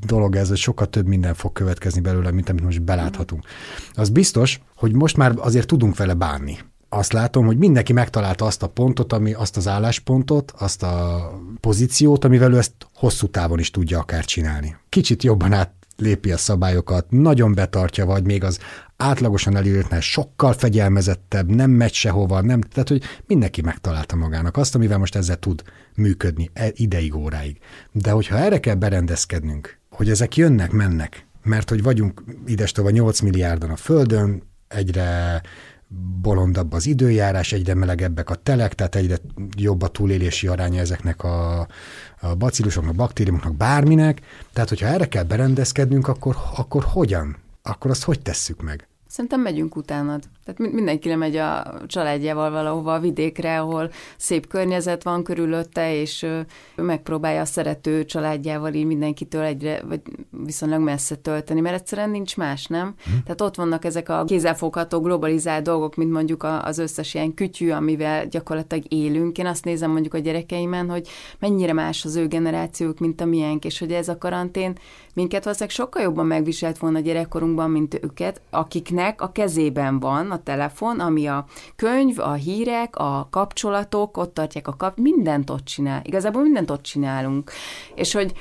dolog 0.06 0.36
ez, 0.36 0.48
hogy 0.48 0.58
sokkal 0.58 0.90
több 0.90 1.08
minden 1.08 1.34
fog 1.34 1.54
következni 1.54 2.02
belőle, 2.02 2.31
mint 2.31 2.50
amit 2.50 2.63
most 2.63 2.81
beláthatunk. 2.81 3.44
Az 3.94 4.10
biztos, 4.10 4.62
hogy 4.75 4.94
most 4.94 5.18
már 5.18 5.34
azért 5.38 5.68
tudunk 5.68 5.98
vele 5.98 6.13
bánni 6.13 6.58
azt 6.94 7.13
látom, 7.13 7.46
hogy 7.46 7.58
mindenki 7.58 7.94
megtalálta 7.94 8.46
azt 8.46 8.63
a 8.63 8.68
pontot, 8.68 9.13
ami 9.13 9.34
azt 9.34 9.58
az 9.58 9.68
álláspontot, 9.68 10.54
azt 10.58 10.84
a 10.84 11.30
pozíciót, 11.60 12.25
amivel 12.25 12.54
ő 12.54 12.58
ezt 12.58 12.74
hosszú 12.94 13.28
távon 13.28 13.60
is 13.60 13.72
tudja 13.72 14.00
akár 14.00 14.25
csinálni. 14.25 14.75
Kicsit 14.90 15.24
jobban 15.24 15.54
át 15.54 15.81
lépi 16.01 16.31
a 16.31 16.38
szabályokat, 16.38 17.06
nagyon 17.09 17.53
betartja, 17.53 18.06
vagy 18.06 18.25
még 18.25 18.44
az 18.44 18.59
átlagosan 18.98 19.56
előírtnál 19.56 20.00
sokkal 20.00 20.53
fegyelmezettebb, 20.53 21.50
nem 21.50 21.71
megy 21.71 21.94
sehova, 21.94 22.42
nem, 22.42 22.62
tehát 22.62 22.89
hogy 22.89 23.03
mindenki 23.25 23.62
megtalálta 23.62 24.15
magának 24.15 24.57
azt, 24.57 24.75
amivel 24.75 24.98
most 24.98 25.15
ezzel 25.15 25.38
tud 25.38 25.63
működni 25.95 26.50
e, 26.53 26.71
ideig, 26.74 27.15
óráig. 27.15 27.57
De 27.92 28.12
hogyha 28.12 28.38
erre 28.38 28.59
kell 28.59 28.75
berendezkednünk, 28.75 29.80
hogy 29.89 30.09
ezek 30.09 30.36
jönnek, 30.36 30.71
mennek, 30.71 31.25
mert 31.44 31.69
hogy 31.69 31.83
vagyunk 31.83 32.24
idestől 32.45 32.86
vagy 32.86 32.94
8 32.94 33.19
milliárdan 33.19 33.69
a 33.69 33.75
Földön, 33.75 34.44
egyre 34.68 35.42
bolondabb 36.21 36.73
az 36.73 36.85
időjárás, 36.85 37.51
egyre 37.51 37.73
melegebbek 37.73 38.29
a 38.29 38.35
telek, 38.35 38.73
tehát 38.73 38.95
egyre 38.95 39.17
jobb 39.57 39.81
a 39.81 39.88
túlélési 39.88 40.47
aránya 40.47 40.79
ezeknek 40.79 41.23
a, 41.23 41.59
a 42.19 42.35
bacillusoknak, 42.38 42.95
baktériumoknak, 42.95 43.55
bárminek. 43.55 44.21
Tehát, 44.53 44.69
hogyha 44.69 44.88
erre 44.88 45.07
kell 45.07 45.23
berendezkednünk, 45.23 46.07
akkor, 46.07 46.35
akkor 46.55 46.83
hogyan? 46.83 47.38
Akkor 47.63 47.91
azt 47.91 48.03
hogy 48.03 48.21
tesszük 48.21 48.61
meg? 48.61 48.88
Szerintem 49.12 49.42
megyünk 49.42 49.75
utánad. 49.75 50.24
Tehát 50.46 50.74
mindenki 50.74 51.10
lemegy 51.10 51.36
a 51.36 51.74
családjával 51.88 52.52
valahova 52.52 52.94
a 52.94 53.00
vidékre, 53.00 53.60
ahol 53.60 53.92
szép 54.18 54.48
környezet 54.48 55.03
van 55.03 55.24
körülötte, 55.24 55.96
és 55.96 56.25
megpróbálja 56.75 57.41
a 57.41 57.46
szerető 57.46 58.06
családjával 58.06 58.74
így 58.74 58.86
mindenkitől 58.86 59.44
egyre, 59.44 59.82
vagy 59.88 60.01
viszonylag 60.46 60.82
messze 60.82 61.15
tölteni, 61.15 61.60
mert 61.60 61.75
egyszerűen 61.75 62.10
nincs 62.10 62.38
más, 62.38 62.65
nem? 62.65 62.96
Hm. 63.03 63.12
Tehát 63.24 63.41
ott 63.41 63.56
vannak 63.56 63.86
ezek 63.86 64.10
a 64.10 64.24
kézzelfogható, 64.24 65.00
globalizált 65.01 65.63
dolgok, 65.63 65.96
mint 65.96 66.12
mondjuk 66.12 66.44
az 66.62 66.77
összes 66.77 67.13
ilyen 67.13 67.34
kütyű, 67.34 67.70
amivel 67.70 68.27
gyakorlatilag 68.27 68.84
élünk. 68.88 69.38
Én 69.38 69.46
azt 69.46 69.65
nézem 69.65 69.91
mondjuk 69.91 70.13
a 70.13 70.20
gyerekeimen, 70.20 70.89
hogy 70.89 71.08
mennyire 71.39 71.74
más 71.74 72.06
az 72.06 72.15
ő 72.15 72.27
generációk, 72.27 73.00
mint 73.00 73.22
a 73.22 73.25
miénk, 73.25 73.65
és 73.65 73.80
hogy 73.80 73.91
ez 73.91 74.08
a 74.08 74.18
karantén 74.18 74.77
minket 75.13 75.44
valószínűleg 75.44 75.75
sokkal 75.75 76.01
jobban 76.01 76.25
megviselt 76.25 76.77
volna 76.77 77.00
gyerekkorunkban, 77.00 77.70
mint 77.70 78.00
őket, 78.03 78.41
akiknek 78.50 79.22
a 79.22 79.32
kezében 79.32 80.00
van 80.00 80.32
a 80.32 80.44
telefon, 80.44 81.00
ami 81.00 81.27
a 81.27 81.46
könyv, 81.75 82.20
a 82.20 82.34
hírek, 82.34 82.96
a 82.96 83.27
kapcsolatok, 83.32 84.18
ott 84.18 84.34
tartják 84.34 84.68
a 84.68 84.75
kap, 84.77 84.98
mindent 84.98 85.50
ott 85.50 85.65
csinál. 85.65 86.01
Igazából 86.03 86.41
mindent 86.41 86.72
ott 86.72 86.84
csinálunk. 86.84 87.51
És 87.96 88.13
hogy, 88.13 88.34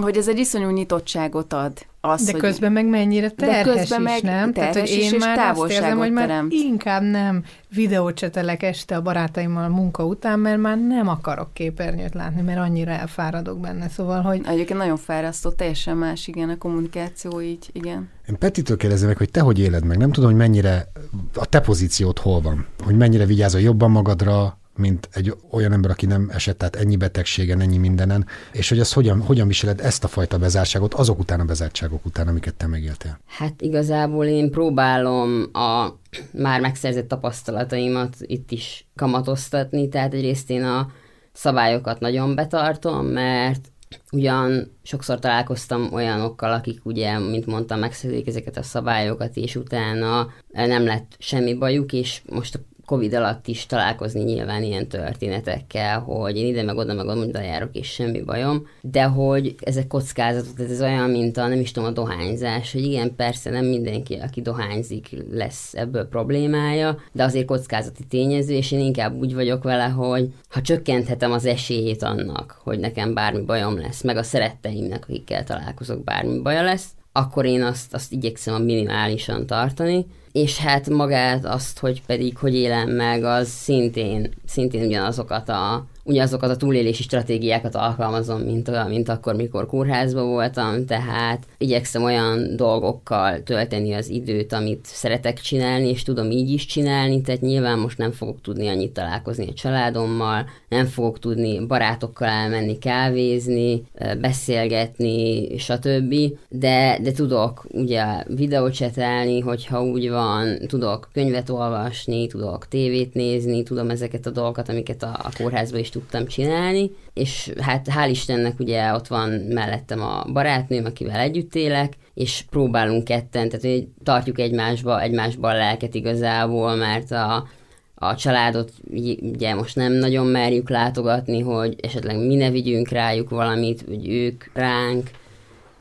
hogy 0.00 0.16
ez 0.16 0.28
egy 0.28 0.38
iszonyú 0.38 0.68
nyitottságot 0.68 1.52
ad 1.52 1.86
az, 2.04 2.24
de 2.24 2.32
hogy, 2.32 2.40
közben 2.40 2.72
meg 2.72 2.86
mennyire 2.86 3.30
terhes 3.30 3.64
de 3.64 3.72
közben 3.72 4.00
is, 4.00 4.06
meg 4.06 4.22
nem? 4.22 4.52
Tehát, 4.52 4.78
hogy 4.78 4.88
én 4.88 5.14
már 5.18 5.38
azt 5.56 5.70
érzem, 5.70 5.98
hogy 5.98 6.12
már 6.12 6.26
teremt. 6.26 6.52
inkább 6.52 7.02
nem 7.02 7.44
videócsetelek 7.74 8.62
este 8.62 8.96
a 8.96 9.02
barátaimmal 9.02 9.64
a 9.64 9.68
munka 9.68 10.04
után, 10.04 10.38
mert 10.38 10.58
már 10.58 10.78
nem 10.78 11.08
akarok 11.08 11.52
képernyőt 11.52 12.14
látni, 12.14 12.42
mert 12.42 12.58
annyira 12.58 12.90
elfáradok 12.90 13.60
benne, 13.60 13.88
szóval, 13.88 14.20
hogy... 14.20 14.40
Egyébként 14.46 14.78
nagyon 14.78 14.96
fárasztó, 14.96 15.50
teljesen 15.50 15.96
más, 15.96 16.26
igen, 16.26 16.48
a 16.48 16.58
kommunikáció 16.58 17.40
így, 17.40 17.70
igen. 17.72 18.08
Én 18.28 18.38
Petitől 18.38 18.76
kérdezem 18.76 19.08
meg, 19.08 19.16
hogy 19.16 19.30
te 19.30 19.40
hogy 19.40 19.58
éled 19.58 19.84
meg? 19.84 19.96
Nem 19.96 20.12
tudom, 20.12 20.30
hogy 20.30 20.38
mennyire 20.38 20.88
a 21.34 21.46
te 21.46 21.60
pozíciót 21.60 22.18
hol 22.18 22.40
van, 22.40 22.66
hogy 22.84 22.96
mennyire 22.96 23.26
vigyázol 23.26 23.60
jobban 23.60 23.90
magadra, 23.90 24.58
mint 24.76 25.08
egy 25.12 25.36
olyan 25.50 25.72
ember, 25.72 25.90
aki 25.90 26.06
nem 26.06 26.30
esett 26.32 26.58
tehát 26.58 26.76
ennyi 26.76 26.96
betegségen, 26.96 27.60
ennyi 27.60 27.76
mindenen, 27.76 28.26
és 28.52 28.68
hogy 28.68 28.80
az 28.80 28.92
hogyan, 28.92 29.20
hogyan 29.20 29.46
viseled 29.46 29.80
ezt 29.80 30.04
a 30.04 30.08
fajta 30.08 30.38
bezártságot 30.38 30.94
azok 30.94 31.18
után 31.18 31.40
a 31.40 31.44
bezártságok 31.44 32.04
után, 32.04 32.28
amiket 32.28 32.54
te 32.54 32.66
megéltél? 32.66 33.18
Hát 33.26 33.60
igazából 33.60 34.24
én 34.26 34.50
próbálom 34.50 35.48
a 35.52 35.88
már 36.32 36.60
megszerzett 36.60 37.08
tapasztalataimat 37.08 38.16
itt 38.20 38.50
is 38.50 38.86
kamatoztatni, 38.94 39.88
tehát 39.88 40.14
egyrészt 40.14 40.50
én 40.50 40.64
a 40.64 40.90
szabályokat 41.32 42.00
nagyon 42.00 42.34
betartom, 42.34 43.06
mert 43.06 43.72
ugyan 44.12 44.76
sokszor 44.82 45.18
találkoztam 45.18 45.92
olyanokkal, 45.92 46.52
akik 46.52 46.84
ugye, 46.84 47.18
mint 47.18 47.46
mondtam, 47.46 47.78
megszedték 47.78 48.26
ezeket 48.26 48.56
a 48.56 48.62
szabályokat, 48.62 49.36
és 49.36 49.56
utána 49.56 50.28
nem 50.50 50.84
lett 50.84 51.16
semmi 51.18 51.54
bajuk, 51.54 51.92
és 51.92 52.22
most 52.28 52.60
Covid 52.86 53.14
alatt 53.14 53.46
is 53.46 53.66
találkozni 53.66 54.22
nyilván 54.22 54.62
ilyen 54.62 54.88
történetekkel, 54.88 56.00
hogy 56.00 56.36
én 56.36 56.46
ide 56.46 56.62
meg 56.62 56.76
oda 56.76 56.94
meg 56.94 57.06
oda 57.06 57.40
járok, 57.40 57.68
és 57.72 57.88
semmi 57.88 58.22
bajom, 58.22 58.66
de 58.80 59.02
hogy 59.02 59.54
ezek 59.60 59.86
kockázatok, 59.86 60.60
ez 60.60 60.82
olyan, 60.82 61.10
mint 61.10 61.36
a 61.36 61.46
nem 61.46 61.60
is 61.60 61.70
tudom, 61.70 61.88
a 61.88 61.92
dohányzás, 61.92 62.72
hogy 62.72 62.82
igen, 62.82 63.14
persze 63.16 63.50
nem 63.50 63.64
mindenki, 63.64 64.14
aki 64.14 64.40
dohányzik, 64.40 65.08
lesz 65.30 65.74
ebből 65.74 66.08
problémája, 66.08 66.98
de 67.12 67.24
azért 67.24 67.46
kockázati 67.46 68.04
tényező, 68.04 68.54
és 68.54 68.72
én 68.72 68.80
inkább 68.80 69.14
úgy 69.14 69.34
vagyok 69.34 69.62
vele, 69.62 69.84
hogy 69.84 70.32
ha 70.48 70.60
csökkenthetem 70.60 71.32
az 71.32 71.44
esélyét 71.44 72.02
annak, 72.02 72.60
hogy 72.62 72.78
nekem 72.78 73.14
bármi 73.14 73.40
bajom 73.40 73.78
lesz, 73.78 74.02
meg 74.02 74.16
a 74.16 74.22
szeretteimnek, 74.22 75.02
akikkel 75.02 75.44
találkozok, 75.44 76.04
bármi 76.04 76.40
baja 76.40 76.62
lesz, 76.62 76.86
akkor 77.16 77.44
én 77.44 77.62
azt, 77.62 77.94
azt 77.94 78.12
igyekszem 78.12 78.54
a 78.54 78.58
minimálisan 78.58 79.46
tartani, 79.46 80.06
és 80.32 80.58
hát 80.58 80.88
magát 80.88 81.44
azt, 81.44 81.78
hogy 81.78 82.02
pedig 82.06 82.38
hogy 82.38 82.54
élem 82.54 82.90
meg, 82.90 83.24
az 83.24 83.48
szintén, 83.48 84.34
szintén 84.46 84.86
ugyanazokat 84.86 85.48
a 85.48 85.86
ugyanazokat 86.04 86.50
a 86.50 86.56
túlélési 86.56 87.02
stratégiákat 87.02 87.74
alkalmazom, 87.74 88.40
mint, 88.40 88.68
olyan, 88.68 88.88
mint 88.88 89.08
akkor, 89.08 89.34
mikor 89.34 89.66
kórházban 89.66 90.28
voltam, 90.28 90.86
tehát 90.86 91.46
igyekszem 91.58 92.02
olyan 92.02 92.56
dolgokkal 92.56 93.42
tölteni 93.42 93.92
az 93.92 94.08
időt, 94.08 94.52
amit 94.52 94.84
szeretek 94.86 95.40
csinálni, 95.40 95.88
és 95.88 96.02
tudom 96.02 96.30
így 96.30 96.50
is 96.50 96.66
csinálni, 96.66 97.20
tehát 97.20 97.40
nyilván 97.40 97.78
most 97.78 97.98
nem 97.98 98.12
fogok 98.12 98.40
tudni 98.40 98.68
annyit 98.68 98.92
találkozni 98.92 99.48
a 99.48 99.52
családommal, 99.52 100.46
nem 100.68 100.86
fogok 100.86 101.18
tudni 101.18 101.66
barátokkal 101.66 102.28
elmenni 102.28 102.78
kávézni, 102.78 103.82
beszélgetni, 104.20 105.48
stb. 105.58 106.14
De, 106.48 106.98
de 107.02 107.12
tudok 107.12 107.66
ugye 107.70 108.04
videócsetelni, 108.26 109.40
hogyha 109.40 109.84
úgy 109.84 110.10
van, 110.10 110.58
tudok 110.66 111.08
könyvet 111.12 111.50
olvasni, 111.50 112.26
tudok 112.26 112.68
tévét 112.68 113.14
nézni, 113.14 113.62
tudom 113.62 113.90
ezeket 113.90 114.26
a 114.26 114.30
dolgokat, 114.30 114.68
amiket 114.68 115.02
a, 115.02 115.18
a 115.22 115.30
kórházban 115.38 115.80
is 115.80 115.90
tudtam 115.94 116.26
csinálni, 116.26 116.90
és 117.12 117.52
hát 117.60 117.86
hál' 117.90 118.08
Istennek 118.10 118.58
ugye 118.58 118.92
ott 118.92 119.06
van 119.06 119.30
mellettem 119.30 120.02
a 120.02 120.24
barátnőm, 120.32 120.84
akivel 120.84 121.20
együtt 121.20 121.54
élek, 121.54 121.92
és 122.14 122.44
próbálunk 122.50 123.04
ketten, 123.04 123.48
tehát 123.48 123.64
hogy 123.64 123.88
tartjuk 124.02 124.38
egymásba, 124.38 125.02
egymásba 125.02 125.48
a 125.48 125.56
lelket 125.56 125.94
igazából, 125.94 126.74
mert 126.74 127.10
a, 127.10 127.46
a 127.94 128.14
családot 128.14 128.72
ugye 129.20 129.54
most 129.54 129.76
nem 129.76 129.92
nagyon 129.92 130.26
merjük 130.26 130.70
látogatni, 130.70 131.40
hogy 131.40 131.76
esetleg 131.82 132.26
mi 132.26 132.34
ne 132.34 132.50
vigyünk 132.50 132.88
rájuk 132.88 133.30
valamit, 133.30 133.82
vagy 133.82 134.08
ők 134.08 134.44
ránk, 134.54 135.10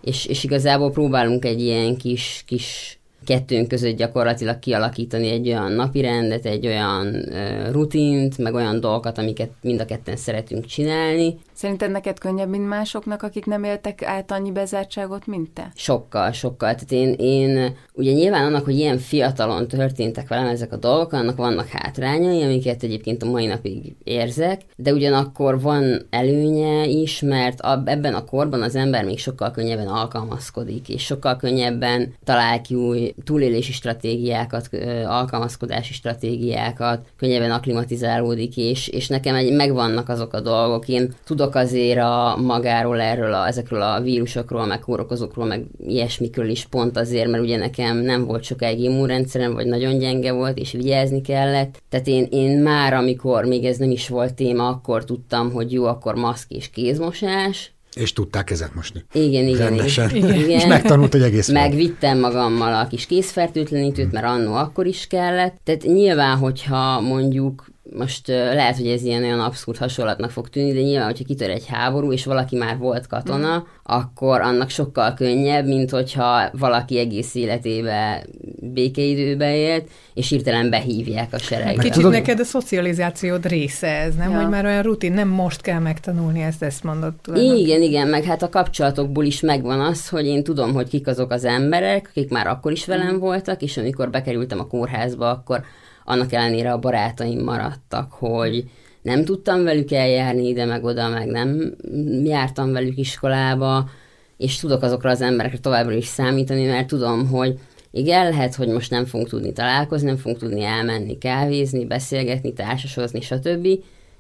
és, 0.01 0.25
és 0.25 0.43
igazából 0.43 0.91
próbálunk 0.91 1.45
egy 1.45 1.61
ilyen 1.61 1.97
kis, 1.97 2.43
kis 2.47 2.99
kettőnk 3.23 3.67
között 3.67 3.97
gyakorlatilag 3.97 4.59
kialakítani 4.59 5.29
egy 5.29 5.47
olyan 5.47 5.71
napirendet, 5.71 6.45
egy 6.45 6.65
olyan 6.65 7.25
rutint, 7.71 8.37
meg 8.37 8.53
olyan 8.53 8.79
dolgokat, 8.79 9.17
amiket 9.17 9.51
mind 9.61 9.79
a 9.79 9.85
ketten 9.85 10.15
szeretünk 10.15 10.65
csinálni. 10.65 11.35
Szerinted 11.63 11.91
neked 11.91 12.19
könnyebb, 12.19 12.49
mint 12.49 12.67
másoknak, 12.67 13.23
akik 13.23 13.45
nem 13.45 13.63
éltek 13.63 14.03
át 14.03 14.31
annyi 14.31 14.51
bezártságot, 14.51 15.27
mint 15.27 15.51
te? 15.51 15.71
Sokkal, 15.75 16.31
sokkal. 16.31 16.75
Tehát 16.75 16.91
én, 16.91 17.13
én 17.17 17.75
ugye 17.93 18.11
nyilván 18.11 18.45
annak, 18.45 18.65
hogy 18.65 18.75
ilyen 18.75 18.97
fiatalon 18.97 19.67
történtek 19.67 20.27
velem 20.27 20.47
ezek 20.47 20.71
a 20.71 20.77
dolgok, 20.77 21.13
annak 21.13 21.37
vannak 21.37 21.67
hátrányai, 21.67 22.43
amiket 22.43 22.83
egyébként 22.83 23.23
a 23.23 23.29
mai 23.29 23.45
napig 23.45 23.95
érzek, 24.03 24.61
de 24.75 24.93
ugyanakkor 24.93 25.61
van 25.61 26.07
előnye 26.09 26.85
is, 26.85 27.21
mert 27.21 27.59
ebben 27.85 28.13
a 28.13 28.25
korban 28.25 28.61
az 28.61 28.75
ember 28.75 29.05
még 29.05 29.19
sokkal 29.19 29.51
könnyebben 29.51 29.87
alkalmazkodik, 29.87 30.89
és 30.89 31.03
sokkal 31.03 31.35
könnyebben 31.35 32.13
talál 32.23 32.61
ki 32.61 32.75
új 32.75 33.13
túlélési 33.23 33.71
stratégiákat, 33.71 34.69
alkalmazkodási 35.05 35.93
stratégiákat, 35.93 37.07
könnyebben 37.17 37.51
aklimatizálódik, 37.51 38.57
és, 38.57 38.87
és 38.87 39.07
nekem 39.07 39.35
egy, 39.35 39.53
megvannak 39.53 40.09
azok 40.09 40.33
a 40.33 40.41
dolgok. 40.41 40.87
Én 40.87 41.13
tudok 41.25 41.51
azért 41.55 41.99
a 41.99 42.37
magáról, 42.41 43.01
erről, 43.01 43.33
a, 43.33 43.47
ezekről 43.47 43.81
a 43.81 44.01
vírusokról, 44.01 44.65
meg 44.65 44.79
kórokozókról, 44.79 45.45
meg 45.45 45.65
ilyesmikről 45.85 46.49
is 46.49 46.65
pont 46.65 46.97
azért, 46.97 47.27
mert 47.29 47.43
ugye 47.43 47.57
nekem 47.57 47.97
nem 47.97 48.25
volt 48.25 48.43
sokáig 48.43 48.79
immunrendszerem, 48.79 49.53
vagy 49.53 49.65
nagyon 49.65 49.97
gyenge 49.97 50.31
volt, 50.31 50.57
és 50.57 50.71
vigyázni 50.71 51.21
kellett. 51.21 51.81
Tehát 51.89 52.07
én, 52.07 52.27
én 52.31 52.59
már, 52.59 52.93
amikor 52.93 53.45
még 53.45 53.65
ez 53.65 53.77
nem 53.77 53.91
is 53.91 54.07
volt 54.07 54.33
téma, 54.33 54.67
akkor 54.67 55.05
tudtam, 55.05 55.51
hogy 55.51 55.71
jó, 55.71 55.85
akkor 55.85 56.15
maszk 56.15 56.51
és 56.51 56.69
kézmosás, 56.69 57.71
és 57.95 58.13
tudták 58.13 58.43
kezet 58.43 58.75
mosni. 58.75 59.03
Igen, 59.13 59.47
igen. 59.47 59.67
Rendesen. 59.67 60.15
Igen. 60.15 60.33
igen. 60.33 60.49
És 60.49 60.65
megtanult, 60.65 61.11
hogy 61.11 61.21
egész 61.21 61.51
Megvittem 61.51 62.19
magammal 62.19 62.73
a 62.73 62.87
kis 62.87 63.05
készfertőtlenítőt, 63.05 64.11
mert 64.11 64.25
annó 64.25 64.53
akkor 64.53 64.85
is 64.85 65.07
kellett. 65.07 65.55
Tehát 65.63 65.83
nyilván, 65.83 66.37
hogyha 66.37 67.01
mondjuk 67.01 67.72
most 67.91 68.27
lehet, 68.27 68.77
hogy 68.77 68.87
ez 68.87 69.03
ilyen 69.03 69.23
olyan 69.23 69.39
abszurd 69.39 69.77
hasonlatnak 69.77 70.31
fog 70.31 70.49
tűnni, 70.49 70.73
de 70.73 70.81
nyilván, 70.81 71.05
hogyha 71.05 71.23
kitör 71.23 71.49
egy 71.49 71.65
háború, 71.67 72.11
és 72.11 72.25
valaki 72.25 72.55
már 72.55 72.77
volt 72.77 73.07
katona, 73.07 73.57
mm. 73.57 73.61
akkor 73.83 74.41
annak 74.41 74.69
sokkal 74.69 75.13
könnyebb, 75.13 75.65
mint 75.65 75.89
hogyha 75.89 76.49
valaki 76.51 76.99
egész 76.99 77.35
életébe 77.35 78.25
békeidőbe 78.59 79.55
élt, 79.55 79.89
és 80.13 80.29
hirtelen 80.29 80.69
behívják 80.69 81.33
a 81.33 81.37
seregbe. 81.37 81.81
Kicsit 81.81 81.93
tudod... 81.93 82.11
neked 82.11 82.39
a 82.39 82.43
szocializációd 82.43 83.45
része 83.45 83.87
ez, 83.87 84.15
nem? 84.15 84.31
Ja. 84.31 84.37
Hogy 84.37 84.49
már 84.49 84.65
olyan 84.65 84.83
rutin, 84.83 85.13
nem 85.13 85.27
most 85.27 85.61
kell 85.61 85.79
megtanulni 85.79 86.41
ezt, 86.41 86.63
ezt 86.63 86.83
mondod. 86.83 87.13
Tulajdon. 87.21 87.57
Igen, 87.57 87.81
igen, 87.81 88.07
meg 88.07 88.23
hát 88.23 88.41
a 88.41 88.49
kapcsolatokból 88.49 89.25
is 89.25 89.41
megvan 89.41 89.79
az, 89.79 90.09
hogy 90.09 90.25
én 90.25 90.43
tudom, 90.43 90.73
hogy 90.73 90.89
kik 90.89 91.07
azok 91.07 91.31
az 91.31 91.45
emberek, 91.45 92.07
akik 92.09 92.29
már 92.29 92.47
akkor 92.47 92.71
is 92.71 92.85
velem 92.85 93.15
mm. 93.15 93.19
voltak, 93.19 93.61
és 93.61 93.77
amikor 93.77 94.09
bekerültem 94.09 94.59
a 94.59 94.67
kórházba, 94.67 95.29
akkor 95.29 95.63
annak 96.03 96.33
ellenére 96.33 96.71
a 96.71 96.79
barátaim 96.79 97.43
maradtak, 97.43 98.11
hogy 98.11 98.63
nem 99.01 99.25
tudtam 99.25 99.63
velük 99.63 99.91
eljárni 99.91 100.47
ide 100.47 100.65
meg 100.65 100.83
oda, 100.83 101.09
meg 101.09 101.27
nem 101.27 101.75
jártam 102.23 102.71
velük 102.71 102.97
iskolába, 102.97 103.89
és 104.37 104.57
tudok 104.59 104.81
azokra 104.81 105.09
az 105.09 105.21
emberekre 105.21 105.57
továbbra 105.57 105.93
is 105.93 106.05
számítani, 106.05 106.65
mert 106.65 106.87
tudom, 106.87 107.27
hogy 107.27 107.59
igen, 107.91 108.29
lehet, 108.29 108.55
hogy 108.55 108.67
most 108.67 108.91
nem 108.91 109.05
fogunk 109.05 109.29
tudni 109.29 109.51
találkozni, 109.51 110.07
nem 110.07 110.17
fogunk 110.17 110.39
tudni 110.39 110.63
elmenni 110.63 111.17
kávézni, 111.17 111.85
beszélgetni, 111.85 112.53
társasozni, 112.53 113.21
stb. 113.21 113.67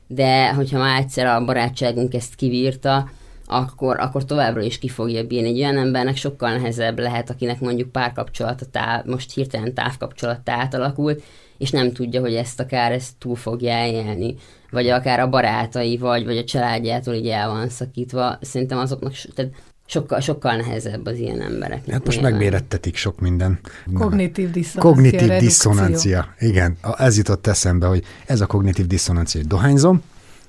De 0.07 0.53
hogyha 0.53 0.77
már 0.77 0.99
egyszer 0.99 1.25
a 1.25 1.45
barátságunk 1.45 2.13
ezt 2.13 2.35
kivírta, 2.35 3.09
akkor, 3.45 3.99
akkor 3.99 4.25
továbbra 4.25 4.61
is 4.61 4.79
ki 4.79 4.87
fogja 4.87 5.23
bírni. 5.23 5.47
Egy 5.47 5.59
olyan 5.59 5.77
embernek 5.77 6.15
sokkal 6.15 6.51
nehezebb 6.51 6.99
lehet, 6.99 7.29
akinek 7.29 7.59
mondjuk 7.59 7.91
párkapcsolata 7.91 8.65
táv, 8.65 9.05
most 9.05 9.33
hirtelen 9.33 9.73
távkapcsolat 9.73 10.49
átalakult, 10.49 11.23
és 11.57 11.71
nem 11.71 11.91
tudja, 11.91 12.21
hogy 12.21 12.33
ezt 12.33 12.59
akár 12.59 12.91
ezt 12.91 13.11
túl 13.19 13.35
fogja 13.35 13.85
élni, 13.85 14.35
vagy 14.71 14.87
akár 14.87 15.19
a 15.19 15.29
barátai, 15.29 15.97
vagy, 15.97 16.25
vagy 16.25 16.37
a 16.37 16.43
családjától 16.43 17.13
így 17.13 17.27
el 17.27 17.49
van 17.49 17.69
szakítva. 17.69 18.37
Szerintem 18.41 18.77
azoknak, 18.77 19.13
tehát 19.35 19.51
sokkal, 19.85 20.19
sokkal 20.19 20.55
nehezebb 20.55 21.05
az 21.05 21.17
ilyen 21.17 21.41
emberek. 21.41 21.89
Hát 21.89 22.05
most 22.05 22.21
megmérettetik 22.21 22.95
sok 22.95 23.19
minden. 23.19 23.59
Kognitív 23.93 24.51
diszonancia. 24.51 24.81
Kognitív 24.81 25.29
diszonancia. 25.39 26.33
Igen, 26.39 26.77
ez 26.97 27.17
jutott 27.17 27.47
eszembe, 27.47 27.87
hogy 27.87 28.03
ez 28.25 28.41
a 28.41 28.45
kognitív 28.45 28.87
diszonancia, 28.87 29.39
hogy 29.39 29.49
dohányzom, 29.49 30.01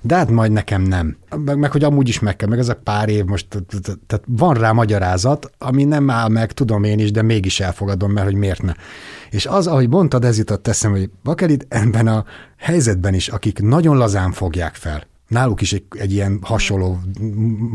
de 0.07 0.15
hát 0.15 0.31
majd 0.31 0.53
nekem 0.53 0.83
nem. 0.83 1.17
Meg, 1.45 1.59
meg 1.59 1.73
hogy 1.73 1.85
amúgy 1.85 2.09
is 2.09 2.19
meg 2.21 2.37
kell, 2.37 2.49
meg 2.49 2.59
ez 2.59 2.69
a 2.69 2.75
pár 2.75 3.09
év 3.09 3.25
most, 3.25 3.47
tehát 4.07 4.25
van 4.27 4.55
rá 4.55 4.73
magyarázat, 4.73 5.51
ami 5.59 5.85
nem 5.85 6.11
áll 6.11 6.29
meg, 6.29 6.53
tudom 6.53 6.85
én 6.85 6.99
is, 6.99 7.11
de 7.11 7.23
mégis 7.23 7.61
elfogadom, 7.61 8.13
mert 8.13 8.27
hogy 8.27 8.37
miért 8.37 8.63
ne. 8.63 8.73
És 9.31 9.47
az, 9.47 9.67
ahogy 9.67 9.89
mondtad, 9.89 10.25
ez 10.25 10.39
jutott 10.39 10.63
teszem, 10.63 10.91
hogy 10.91 11.11
Bakelit 11.23 11.67
ebben 11.69 12.07
a 12.07 12.25
helyzetben 12.57 13.15
is, 13.15 13.29
akik 13.29 13.61
nagyon 13.61 13.97
lazán 13.97 14.33
fogják 14.33 14.75
fel, 14.75 15.07
náluk 15.29 15.61
is 15.61 15.73
egy, 15.73 15.85
egy 15.91 16.13
ilyen 16.13 16.39
hasonló 16.43 16.99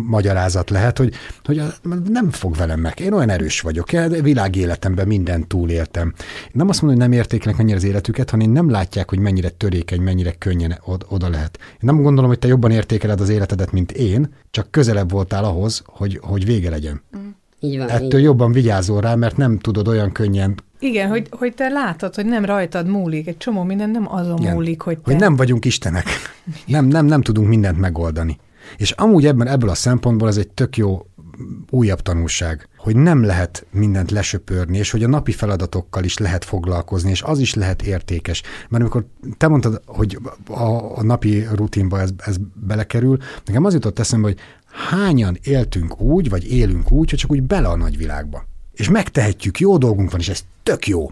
magyarázat 0.08 0.70
lehet, 0.70 0.98
hogy, 0.98 1.14
hogy 1.44 1.62
nem 2.10 2.30
fog 2.32 2.56
velem 2.56 2.80
meg. 2.80 3.00
Én 3.00 3.14
olyan 3.14 3.30
erős 3.30 3.62
vagyok, 3.62 3.92
de 3.92 4.22
világéletemben 4.22 5.08
mindent 5.08 5.48
túléltem. 5.48 6.14
Nem 6.52 6.70
azt 6.70 6.82
mondom, 6.82 7.00
hogy 7.00 7.10
nem 7.10 7.20
értékelnek 7.20 7.58
mennyire 7.58 7.78
az 7.78 7.84
életüket, 7.84 8.30
hanem 8.30 8.52
nem 8.52 8.70
látják, 8.70 9.10
hogy 9.10 9.20
mennyire 9.20 9.50
törékeny, 9.50 10.02
mennyire 10.02 10.32
könnyen 10.32 10.80
oda 11.10 11.30
lehet. 11.30 11.58
Én 11.72 11.78
nem 11.80 12.02
gondolom, 12.02 12.30
hogy 12.30 12.40
te 12.40 12.48
jobban 12.48 12.72
értékeled 12.72 13.22
az 13.22 13.30
életedet, 13.30 13.72
mint 13.72 13.92
én, 13.92 14.34
csak 14.52 14.72
közelebb 14.72 15.12
voltál 15.12 15.44
ahhoz, 15.44 15.82
hogy, 15.86 16.20
hogy 16.22 16.46
vége 16.46 16.70
legyen. 16.70 17.02
Mm. 17.18 17.28
Így 17.60 17.78
van, 17.78 17.90
Ettől 17.90 18.20
így. 18.20 18.26
jobban 18.26 18.52
vigyázol 18.52 19.02
rá, 19.02 19.16
mert 19.16 19.38
nem 19.38 19.58
tudod 19.58 19.88
olyan 19.88 20.12
könnyen 20.12 20.56
Igen, 20.80 21.10
hogy, 21.10 21.28
hogy 21.32 21.54
te 21.54 21.70
látod, 21.70 22.16
hogy 22.16 22.26
nem 22.26 22.46
rajtad 22.46 22.88
múlik, 22.88 23.28
egy 23.28 23.38
csomó 23.38 23.64
minden 23.64 23.90
nem 23.90 24.14
azon 24.14 24.38
Igen. 24.38 24.54
múlik, 24.54 24.82
hogy 24.82 24.98
te... 24.98 25.12
Hogy 25.12 25.20
nem 25.20 25.36
vagyunk 25.36 25.66
istenek. 25.66 26.06
Nem, 26.66 26.86
nem, 26.86 27.06
nem 27.06 27.22
tudunk 27.22 27.48
mindent 27.48 27.80
megoldani. 27.80 28.38
És 28.78 28.92
amúgy 28.92 29.26
ebben, 29.26 29.48
ebből 29.48 29.70
a 29.70 29.76
szempontból 29.76 30.28
ez 30.28 30.38
egy 30.38 30.50
tök 30.50 30.78
jó 30.78 31.06
újabb 31.70 32.02
tanulság, 32.02 32.68
hogy 32.78 32.96
nem 32.96 33.24
lehet 33.24 33.66
mindent 33.72 34.12
lesöpörni, 34.12 34.78
és 34.78 34.92
hogy 34.92 35.04
a 35.04 35.08
napi 35.08 35.32
feladatokkal 35.32 36.04
is 36.04 36.18
lehet 36.18 36.46
foglalkozni, 36.46 37.10
és 37.10 37.22
az 37.22 37.40
is 37.40 37.54
lehet 37.54 37.82
értékes. 37.82 38.42
Mert 38.70 38.84
amikor 38.84 39.06
te 39.38 39.48
mondtad, 39.48 39.82
hogy 39.86 40.20
a, 40.48 40.98
a 40.98 41.04
napi 41.04 41.48
rutinba 41.54 42.00
ez, 42.00 42.10
ez 42.26 42.36
belekerül, 42.54 43.18
nekem 43.46 43.66
az 43.66 43.74
jutott 43.74 44.00
eszembe, 44.00 44.28
hogy 44.28 44.38
hányan 44.90 45.38
éltünk 45.44 46.02
úgy, 46.02 46.30
vagy 46.30 46.52
élünk 46.52 46.92
úgy, 46.92 47.10
hogy 47.10 47.20
csak 47.20 47.32
úgy 47.32 47.44
bele 47.44 47.68
a 47.68 47.76
nagyvilágba. 47.76 48.49
És 48.80 48.90
megtehetjük, 48.90 49.60
jó 49.60 49.78
dolgunk 49.78 50.12
van, 50.12 50.20
és 50.20 50.30
ez 50.30 50.44
tök 50.64 50.88
jó. 50.88 51.12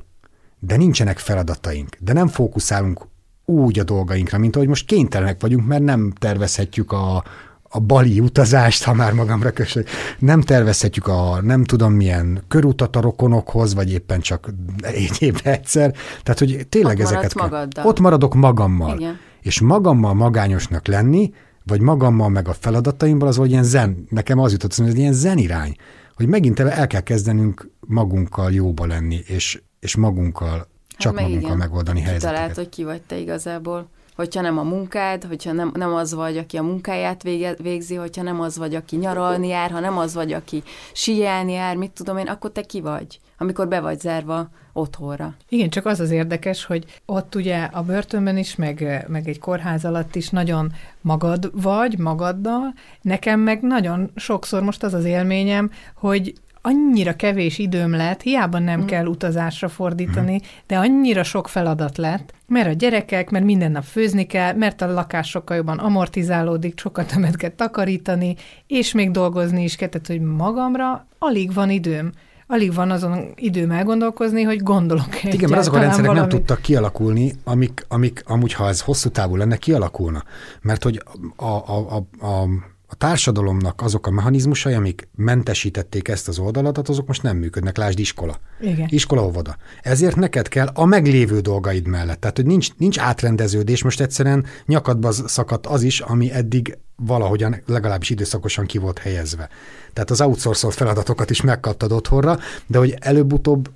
De 0.59 0.75
nincsenek 0.75 1.17
feladataink, 1.17 1.97
de 1.99 2.13
nem 2.13 2.27
fókuszálunk 2.27 3.07
úgy 3.45 3.79
a 3.79 3.83
dolgainkra, 3.83 4.37
mint 4.37 4.55
ahogy 4.55 4.67
most 4.67 4.85
kénytelenek 4.85 5.41
vagyunk, 5.41 5.67
mert 5.67 5.83
nem 5.83 6.13
tervezhetjük 6.19 6.91
a, 6.91 7.23
a 7.63 7.79
bali 7.79 8.19
utazást, 8.19 8.83
ha 8.83 8.93
már 8.93 9.13
magamra 9.13 9.51
kösök. 9.51 9.87
Nem 10.19 10.41
tervezhetjük 10.41 11.07
a 11.07 11.41
nem 11.41 11.63
tudom 11.63 11.93
milyen 11.93 12.43
körutat 12.47 12.95
a 12.95 13.01
rokonokhoz, 13.01 13.73
vagy 13.73 13.91
éppen 13.91 14.19
csak 14.19 14.53
egy 14.81 15.15
évben 15.19 15.53
egyszer. 15.53 15.91
Tehát, 16.23 16.39
hogy 16.39 16.67
tényleg 16.69 16.97
ott 16.97 17.03
ezeket... 17.03 17.35
Magaddal. 17.35 17.85
Ott 17.85 17.99
maradok 17.99 18.33
magammal. 18.33 18.97
Igen. 18.97 19.17
És 19.41 19.61
magammal 19.61 20.13
magányosnak 20.13 20.87
lenni, 20.87 21.33
vagy 21.63 21.81
magammal 21.81 22.29
meg 22.29 22.47
a 22.47 22.53
feladataimból, 22.53 23.27
az 23.27 23.37
vagy 23.37 23.51
ilyen 23.51 23.63
zen. 23.63 24.05
Nekem 24.09 24.39
az 24.39 24.51
jutott, 24.51 24.75
hogy 24.75 24.87
ez 24.87 24.95
ilyen 24.95 25.13
zen 25.13 25.37
irány, 25.37 25.75
hogy 26.17 26.27
megint 26.27 26.59
el 26.59 26.87
kell 26.87 27.01
kezdenünk 27.01 27.69
magunkkal 27.79 28.51
jóba 28.51 28.85
lenni, 28.85 29.23
és, 29.25 29.61
és 29.79 29.95
magunkkal, 29.95 30.57
hát 30.57 30.67
csak 30.97 31.13
hát 31.13 31.21
magunkkal 31.21 31.45
igen. 31.47 31.57
megoldani 31.57 32.01
helyzeteket. 32.01 32.35
Talált, 32.35 32.55
hogy 32.55 32.69
ki 32.69 32.83
vagy 32.83 33.01
te 33.01 33.17
igazából 33.17 33.89
hogyha 34.17 34.41
nem 34.41 34.57
a 34.57 34.63
munkád, 34.63 35.23
hogyha 35.23 35.51
nem, 35.51 35.71
nem 35.73 35.93
az 35.93 36.13
vagy, 36.13 36.37
aki 36.37 36.57
a 36.57 36.63
munkáját 36.63 37.23
végzi, 37.57 37.95
hogyha 37.95 38.23
nem 38.23 38.41
az 38.41 38.57
vagy, 38.57 38.75
aki 38.75 38.95
nyaralni 38.95 39.47
jár, 39.47 39.71
ha 39.71 39.79
nem 39.79 39.97
az 39.97 40.13
vagy, 40.13 40.33
aki 40.33 40.63
síelni 40.93 41.51
jár, 41.51 41.75
mit 41.75 41.91
tudom 41.91 42.17
én, 42.17 42.27
akkor 42.27 42.51
te 42.51 42.61
ki 42.61 42.81
vagy, 42.81 43.19
amikor 43.37 43.67
be 43.67 43.79
vagy 43.79 43.99
zárva 43.99 44.49
otthonra. 44.73 45.35
Igen, 45.49 45.69
csak 45.69 45.85
az 45.85 45.99
az 45.99 46.11
érdekes, 46.11 46.65
hogy 46.65 47.01
ott 47.05 47.35
ugye 47.35 47.57
a 47.57 47.81
börtönben 47.81 48.37
is, 48.37 48.55
meg, 48.55 49.05
meg 49.07 49.27
egy 49.27 49.39
kórház 49.39 49.85
alatt 49.85 50.15
is 50.15 50.29
nagyon 50.29 50.71
magad 51.01 51.49
vagy, 51.61 51.97
magaddal. 51.97 52.73
Nekem 53.01 53.39
meg 53.39 53.61
nagyon 53.61 54.11
sokszor 54.15 54.61
most 54.61 54.83
az 54.83 54.93
az 54.93 55.05
élményem, 55.05 55.71
hogy 55.93 56.33
annyira 56.67 57.15
kevés 57.15 57.57
időm 57.57 57.91
lett, 57.91 58.21
hiába 58.21 58.59
nem 58.59 58.81
mm. 58.81 58.85
kell 58.85 59.05
utazásra 59.05 59.67
fordítani, 59.67 60.33
mm. 60.33 60.45
de 60.67 60.77
annyira 60.77 61.23
sok 61.23 61.47
feladat 61.47 61.97
lett, 61.97 62.33
mert 62.47 62.67
a 62.67 62.71
gyerekek, 62.71 63.29
mert 63.29 63.45
minden 63.45 63.71
nap 63.71 63.83
főzni 63.83 64.25
kell, 64.25 64.53
mert 64.53 64.81
a 64.81 64.93
lakás 64.93 65.29
sokkal 65.29 65.57
jobban 65.57 65.77
amortizálódik, 65.77 66.79
sokat 66.79 67.07
többet 67.13 67.35
kell 67.35 67.49
takarítani, 67.49 68.35
és 68.67 68.93
még 68.93 69.11
dolgozni 69.11 69.63
is 69.63 69.75
kell, 69.75 69.87
tehát 69.87 70.07
hogy 70.07 70.21
magamra 70.21 71.07
alig 71.19 71.53
van 71.53 71.69
időm 71.69 72.11
alig 72.49 72.73
van 72.73 72.91
azon 72.91 73.33
időm 73.35 73.71
elgondolkozni, 73.71 74.43
hogy 74.43 74.63
gondolok 74.63 75.23
Igen, 75.23 75.49
mert 75.49 75.61
azok 75.61 75.73
a 75.73 75.79
rendszerek 75.79 76.05
valami... 76.05 76.27
nem 76.27 76.29
tudtak 76.29 76.61
kialakulni, 76.61 77.33
amik, 77.43 77.85
amik 77.87 78.23
amúgy, 78.25 78.53
ha 78.53 78.67
ez 78.67 78.81
hosszú 78.81 79.09
távú 79.09 79.35
lenne, 79.35 79.57
kialakulna. 79.57 80.23
Mert 80.61 80.83
hogy 80.83 81.03
a, 81.35 81.45
a, 81.45 81.95
a, 81.95 82.25
a 82.25 82.47
a 82.89 82.95
társadalomnak 82.95 83.81
azok 83.81 84.07
a 84.07 84.11
mechanizmusai, 84.11 84.73
amik 84.73 85.07
mentesítették 85.15 86.07
ezt 86.07 86.27
az 86.27 86.39
oldalatot, 86.39 86.89
azok 86.89 87.07
most 87.07 87.23
nem 87.23 87.37
működnek. 87.37 87.77
Lásd 87.77 87.99
iskola. 87.99 88.39
Igen. 88.59 88.87
Iskola, 88.89 89.25
óvoda. 89.25 89.55
Ezért 89.81 90.15
neked 90.15 90.47
kell 90.47 90.67
a 90.73 90.85
meglévő 90.85 91.39
dolgaid 91.39 91.87
mellett. 91.87 92.19
Tehát, 92.19 92.35
hogy 92.35 92.45
nincs, 92.45 92.75
nincs 92.77 92.99
átrendeződés, 92.99 93.83
most 93.83 94.01
egyszerűen 94.01 94.45
nyakadba 94.65 95.11
szakadt 95.11 95.65
az 95.65 95.83
is, 95.83 95.99
ami 95.99 96.31
eddig 96.31 96.77
valahogyan 96.95 97.61
legalábbis 97.65 98.09
időszakosan 98.09 98.65
ki 98.65 98.77
volt 98.77 98.99
helyezve. 98.99 99.49
Tehát 99.93 100.09
az 100.09 100.21
outsourcolt 100.21 100.73
feladatokat 100.73 101.29
is 101.29 101.41
megkaptad 101.41 101.91
otthonra, 101.91 102.39
de 102.67 102.77
hogy 102.77 102.95
előbb-utóbb 102.99 103.69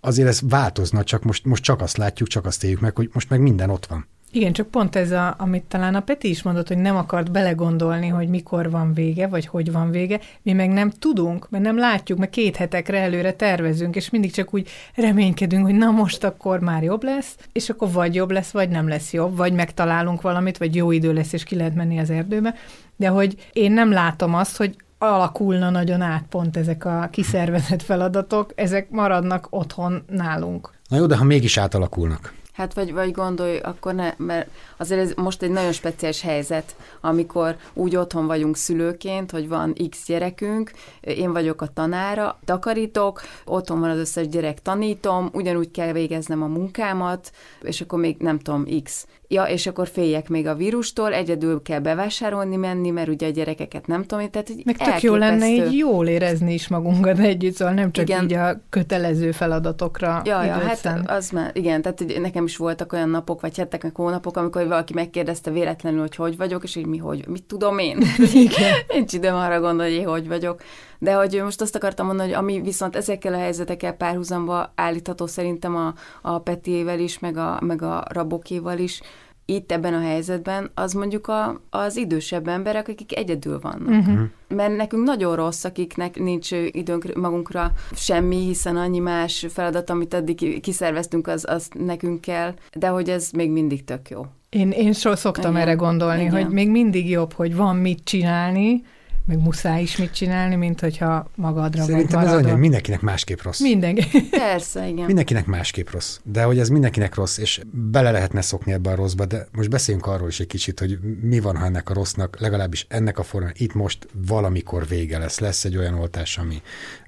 azért 0.00 0.28
ez 0.28 0.40
változna, 0.48 1.04
csak 1.04 1.22
most, 1.22 1.44
most 1.44 1.62
csak 1.62 1.80
azt 1.80 1.96
látjuk, 1.96 2.28
csak 2.28 2.46
azt 2.46 2.64
éljük 2.64 2.80
meg, 2.80 2.96
hogy 2.96 3.10
most 3.12 3.30
meg 3.30 3.40
minden 3.40 3.70
ott 3.70 3.86
van. 3.86 4.06
Igen, 4.36 4.52
csak 4.52 4.66
pont 4.66 4.96
ez, 4.96 5.10
a, 5.10 5.34
amit 5.38 5.64
talán 5.64 5.94
a 5.94 6.00
Peti 6.00 6.28
is 6.28 6.42
mondott, 6.42 6.68
hogy 6.68 6.78
nem 6.78 6.96
akart 6.96 7.30
belegondolni, 7.30 8.08
hogy 8.08 8.28
mikor 8.28 8.70
van 8.70 8.94
vége, 8.94 9.26
vagy 9.26 9.46
hogy 9.46 9.72
van 9.72 9.90
vége. 9.90 10.20
Mi 10.42 10.52
meg 10.52 10.70
nem 10.70 10.90
tudunk, 10.90 11.50
mert 11.50 11.64
nem 11.64 11.78
látjuk, 11.78 12.18
mert 12.18 12.30
két 12.30 12.56
hetekre 12.56 13.00
előre 13.00 13.32
tervezünk, 13.32 13.96
és 13.96 14.10
mindig 14.10 14.32
csak 14.32 14.54
úgy 14.54 14.68
reménykedünk, 14.94 15.64
hogy 15.64 15.74
na 15.74 15.90
most 15.90 16.24
akkor 16.24 16.60
már 16.60 16.82
jobb 16.82 17.02
lesz, 17.02 17.36
és 17.52 17.68
akkor 17.68 17.92
vagy 17.92 18.14
jobb 18.14 18.30
lesz, 18.30 18.50
vagy 18.50 18.68
nem 18.68 18.88
lesz 18.88 19.12
jobb, 19.12 19.36
vagy 19.36 19.52
megtalálunk 19.52 20.20
valamit, 20.20 20.58
vagy 20.58 20.74
jó 20.74 20.90
idő 20.90 21.12
lesz, 21.12 21.32
és 21.32 21.44
ki 21.44 21.56
lehet 21.56 21.74
menni 21.74 21.98
az 21.98 22.10
erdőbe. 22.10 22.54
De 22.96 23.08
hogy 23.08 23.48
én 23.52 23.72
nem 23.72 23.92
látom 23.92 24.34
azt, 24.34 24.56
hogy 24.56 24.76
alakulna 24.98 25.70
nagyon 25.70 26.00
át 26.00 26.24
pont 26.28 26.56
ezek 26.56 26.84
a 26.84 27.08
kiszervezett 27.10 27.82
feladatok, 27.82 28.52
ezek 28.54 28.90
maradnak 28.90 29.46
otthon 29.50 30.02
nálunk. 30.08 30.72
Na 30.88 30.96
jó, 30.96 31.06
de 31.06 31.16
ha 31.16 31.24
mégis 31.24 31.56
átalakulnak, 31.56 32.34
Hát 32.56 32.74
vagy, 32.74 32.92
vagy 32.92 33.12
gondolj, 33.12 33.58
akkor 33.58 33.94
ne, 33.94 34.14
mert 34.16 34.48
azért 34.76 35.00
ez 35.00 35.12
most 35.16 35.42
egy 35.42 35.50
nagyon 35.50 35.72
speciális 35.72 36.20
helyzet, 36.20 36.76
amikor 37.00 37.56
úgy 37.72 37.96
otthon 37.96 38.26
vagyunk 38.26 38.56
szülőként, 38.56 39.30
hogy 39.30 39.48
van 39.48 39.74
x 39.90 40.06
gyerekünk, 40.06 40.70
én 41.00 41.32
vagyok 41.32 41.62
a 41.62 41.66
tanára, 41.66 42.38
takarítok, 42.44 43.22
otthon 43.44 43.80
van 43.80 43.90
az 43.90 43.98
összes 43.98 44.28
gyerek, 44.28 44.62
tanítom, 44.62 45.30
ugyanúgy 45.32 45.70
kell 45.70 45.92
végeznem 45.92 46.42
a 46.42 46.46
munkámat, 46.46 47.32
és 47.62 47.80
akkor 47.80 47.98
még 47.98 48.16
nem 48.18 48.38
tudom, 48.38 48.66
x. 48.82 49.06
Ja, 49.28 49.44
és 49.44 49.66
akkor 49.66 49.88
féljek 49.88 50.28
még 50.28 50.46
a 50.46 50.54
vírustól, 50.54 51.12
egyedül 51.12 51.62
kell 51.62 51.80
bevásárolni 51.80 52.56
menni, 52.56 52.90
mert 52.90 53.08
ugye 53.08 53.26
a 53.26 53.30
gyerekeket 53.30 53.86
nem 53.86 54.04
tudom, 54.04 54.30
tehát 54.30 54.48
hogy 54.48 54.62
Meg 54.64 54.76
tök 54.76 55.02
jó 55.02 55.14
lenne 55.14 55.48
így 55.48 55.76
jól 55.76 56.06
érezni 56.06 56.52
is 56.52 56.68
magunkat 56.68 57.18
együtt, 57.18 57.54
szóval 57.54 57.74
nem 57.74 57.92
csak 57.92 58.08
igen. 58.08 58.24
így 58.24 58.32
a 58.32 58.60
kötelező 58.70 59.32
feladatokra 59.32 60.22
Ja, 60.24 60.44
ja 60.44 60.52
hát 60.52 60.76
szent. 60.76 61.10
az 61.10 61.30
már, 61.30 61.50
igen, 61.54 61.82
tehát 61.82 61.98
hogy 61.98 62.20
nekem 62.20 62.45
is 62.46 62.56
voltak 62.56 62.92
olyan 62.92 63.08
napok, 63.08 63.40
vagy 63.40 63.56
hetek, 63.56 63.82
meg 63.82 63.96
hónapok, 63.96 64.36
amikor 64.36 64.66
valaki 64.66 64.94
megkérdezte 64.94 65.50
véletlenül, 65.50 66.00
hogy 66.00 66.14
hogy 66.14 66.36
vagyok, 66.36 66.62
és 66.62 66.76
így 66.76 66.86
mi 66.86 66.98
hogy, 66.98 67.28
mit 67.28 67.44
tudom 67.44 67.78
én? 67.78 68.02
Igen. 68.32 68.72
Nincs 68.88 69.12
időm 69.12 69.34
arra 69.34 69.60
gondolni, 69.60 70.02
hogy 70.02 70.16
hogy 70.16 70.28
vagyok. 70.28 70.62
De 70.98 71.14
hogy 71.14 71.40
most 71.42 71.60
azt 71.60 71.76
akartam 71.76 72.06
mondani, 72.06 72.28
hogy 72.28 72.38
ami 72.38 72.60
viszont 72.60 72.96
ezekkel 72.96 73.34
a 73.34 73.38
helyzetekkel 73.38 73.92
párhuzamba 73.92 74.72
állítható 74.74 75.26
szerintem 75.26 75.76
a, 75.76 75.94
a 76.22 76.38
Petiével 76.38 76.98
is, 76.98 77.18
meg 77.18 77.36
a, 77.36 77.58
meg 77.60 77.82
a 77.82 78.04
Rabokéval 78.08 78.78
is, 78.78 79.00
itt 79.46 79.72
ebben 79.72 79.94
a 79.94 80.00
helyzetben, 80.00 80.70
az 80.74 80.92
mondjuk 80.92 81.28
a, 81.28 81.60
az 81.70 81.96
idősebb 81.96 82.48
emberek, 82.48 82.88
akik 82.88 83.16
egyedül 83.16 83.58
vannak. 83.60 83.88
Uh-huh. 83.88 84.18
Mert 84.48 84.76
nekünk 84.76 85.04
nagyon 85.06 85.36
rossz, 85.36 85.64
akiknek 85.64 86.18
nincs 86.18 86.50
időnk 86.70 87.14
magunkra 87.14 87.72
semmi, 87.94 88.36
hiszen 88.36 88.76
annyi 88.76 88.98
más 88.98 89.46
feladat, 89.48 89.90
amit 89.90 90.14
addig 90.14 90.60
kiszerveztünk, 90.60 91.26
az, 91.26 91.44
az 91.48 91.68
nekünk 91.78 92.20
kell, 92.20 92.54
de 92.74 92.88
hogy 92.88 93.10
ez 93.10 93.30
még 93.30 93.50
mindig 93.50 93.84
tök 93.84 94.10
jó. 94.10 94.26
Én, 94.48 94.70
én 94.70 94.92
so 94.92 95.16
szoktam 95.16 95.50
Igen. 95.50 95.62
erre 95.62 95.74
gondolni, 95.74 96.22
Igen. 96.22 96.32
hogy 96.32 96.52
még 96.52 96.70
mindig 96.70 97.10
jobb, 97.10 97.32
hogy 97.32 97.56
van 97.56 97.76
mit 97.76 98.04
csinálni, 98.04 98.82
meg 99.26 99.38
muszáj 99.38 99.82
is 99.82 99.96
mit 99.96 100.12
csinálni, 100.12 100.54
mint 100.54 100.80
hogyha 100.80 101.30
magadra 101.34 101.84
Szerintem 101.84 102.20
vagy 102.20 102.28
ez 102.28 102.44
olyan, 102.44 102.58
mindenkinek 102.58 103.00
másképp 103.00 103.42
rossz. 103.42 103.60
Mindenki. 103.60 104.04
Persze, 104.30 104.88
igen. 104.88 105.06
Mindenkinek 105.06 105.46
másképp 105.46 105.90
rossz. 105.90 106.18
De 106.22 106.42
hogy 106.42 106.58
ez 106.58 106.68
mindenkinek 106.68 107.14
rossz, 107.14 107.38
és 107.38 107.60
bele 107.72 108.10
lehetne 108.10 108.40
szokni 108.40 108.72
ebbe 108.72 108.90
a 108.90 108.94
rosszba, 108.94 109.26
de 109.26 109.46
most 109.52 109.70
beszéljünk 109.70 110.06
arról 110.06 110.28
is 110.28 110.40
egy 110.40 110.46
kicsit, 110.46 110.78
hogy 110.78 110.98
mi 111.20 111.40
van, 111.40 111.56
ha 111.56 111.64
ennek 111.64 111.90
a 111.90 111.94
rossznak, 111.94 112.40
legalábbis 112.40 112.86
ennek 112.88 113.18
a 113.18 113.22
formán, 113.22 113.52
itt 113.56 113.74
most 113.74 114.08
valamikor 114.26 114.86
vége 114.86 115.18
lesz. 115.18 115.38
Lesz 115.38 115.64
egy 115.64 115.76
olyan 115.76 115.94
oltás, 115.94 116.38
ami 116.38 116.62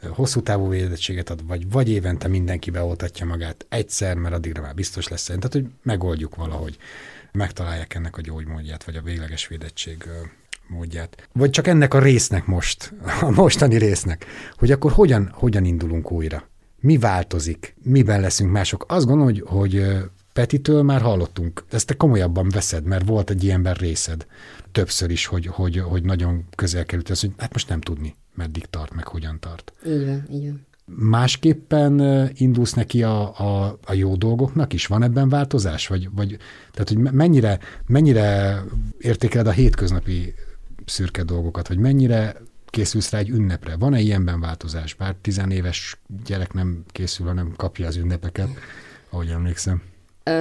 hosszú 0.09 0.41
távú 0.41 0.69
védettséget 0.69 1.31
ad, 1.31 1.47
vagy, 1.47 1.71
vagy 1.71 1.91
évente 1.91 2.29
mindenki 2.29 2.71
beoltatja 2.71 3.27
magát 3.27 3.67
egyszer, 3.69 4.17
mert 4.17 4.35
addigra 4.35 4.63
már 4.63 4.75
biztos 4.75 5.09
lesz. 5.09 5.25
Tehát, 5.25 5.53
hogy 5.53 5.67
megoldjuk 5.83 6.37
valahogy 6.37 6.79
megtalálják 7.33 7.95
ennek 7.95 8.17
a 8.17 8.21
gyógymódját, 8.21 8.85
vagy 8.85 8.97
a 8.97 9.03
végleges 9.03 9.47
védettség 9.47 10.05
módját. 10.69 11.29
Vagy 11.33 11.51
csak 11.51 11.67
ennek 11.67 11.95
a 11.95 11.99
résznek 11.99 12.47
most, 12.47 12.93
a 13.21 13.31
mostani 13.31 13.79
résznek, 13.79 14.27
hogy 14.57 14.71
akkor 14.71 14.93
hogyan, 14.93 15.31
hogyan 15.33 15.65
indulunk 15.65 16.13
újra? 16.13 16.49
Mi 16.81 16.99
változik? 16.99 17.75
Miben 17.83 18.21
leszünk 18.21 18.51
mások? 18.51 18.85
Azt 18.89 19.07
gondolom, 19.07 19.33
hogy, 19.33 19.45
hogy 19.47 19.87
Petitől 20.33 20.83
már 20.83 21.01
hallottunk, 21.01 21.65
ezt 21.71 21.87
te 21.87 21.97
komolyabban 21.97 22.49
veszed, 22.49 22.85
mert 22.85 23.07
volt 23.07 23.31
egy 23.31 23.45
ilyenben 23.45 23.75
részed 23.75 24.27
többször 24.73 25.11
is, 25.11 25.27
hogy, 25.27 25.47
hogy, 25.47 25.79
hogy 25.79 26.05
nagyon 26.05 26.45
közel 26.55 26.85
került 26.85 27.11
ez, 27.11 27.21
hogy 27.21 27.33
hát 27.37 27.53
most 27.53 27.69
nem 27.69 27.81
tudni, 27.81 28.17
meddig 28.35 28.67
tart, 28.67 28.95
meg 28.95 29.07
hogyan 29.07 29.39
tart. 29.41 29.73
Így 29.87 30.05
van, 30.07 30.27
így 30.31 30.45
van. 30.45 30.67
Másképpen 30.85 32.01
indulsz 32.35 32.73
neki 32.73 33.03
a, 33.03 33.39
a, 33.39 33.79
a 33.85 33.93
jó 33.93 34.17
dolgoknak 34.17 34.73
is? 34.73 34.87
Van 34.87 35.03
ebben 35.03 35.29
változás? 35.29 35.87
Vagy, 35.87 36.09
vagy 36.13 36.37
tehát, 36.73 36.89
hogy 36.89 36.99
mennyire, 36.99 37.59
mennyire 37.87 38.59
értékeled 38.99 39.47
a 39.47 39.51
hétköznapi 39.51 40.35
szürke 40.89 41.23
dolgokat, 41.23 41.69
hogy 41.69 41.79
mennyire 41.79 42.37
készülsz 42.67 43.11
rá 43.11 43.19
egy 43.19 43.29
ünnepre? 43.29 43.77
Van-e 43.77 44.01
ilyenben 44.01 44.41
változás? 44.41 44.95
Bár 44.95 45.15
tizenéves 45.21 46.01
gyerek 46.25 46.53
nem 46.53 46.85
készül, 46.87 47.27
hanem 47.27 47.53
kapja 47.57 47.87
az 47.87 47.97
ünnepeket, 47.97 48.49
ahogy 49.11 49.29
emlékszem. 49.29 49.83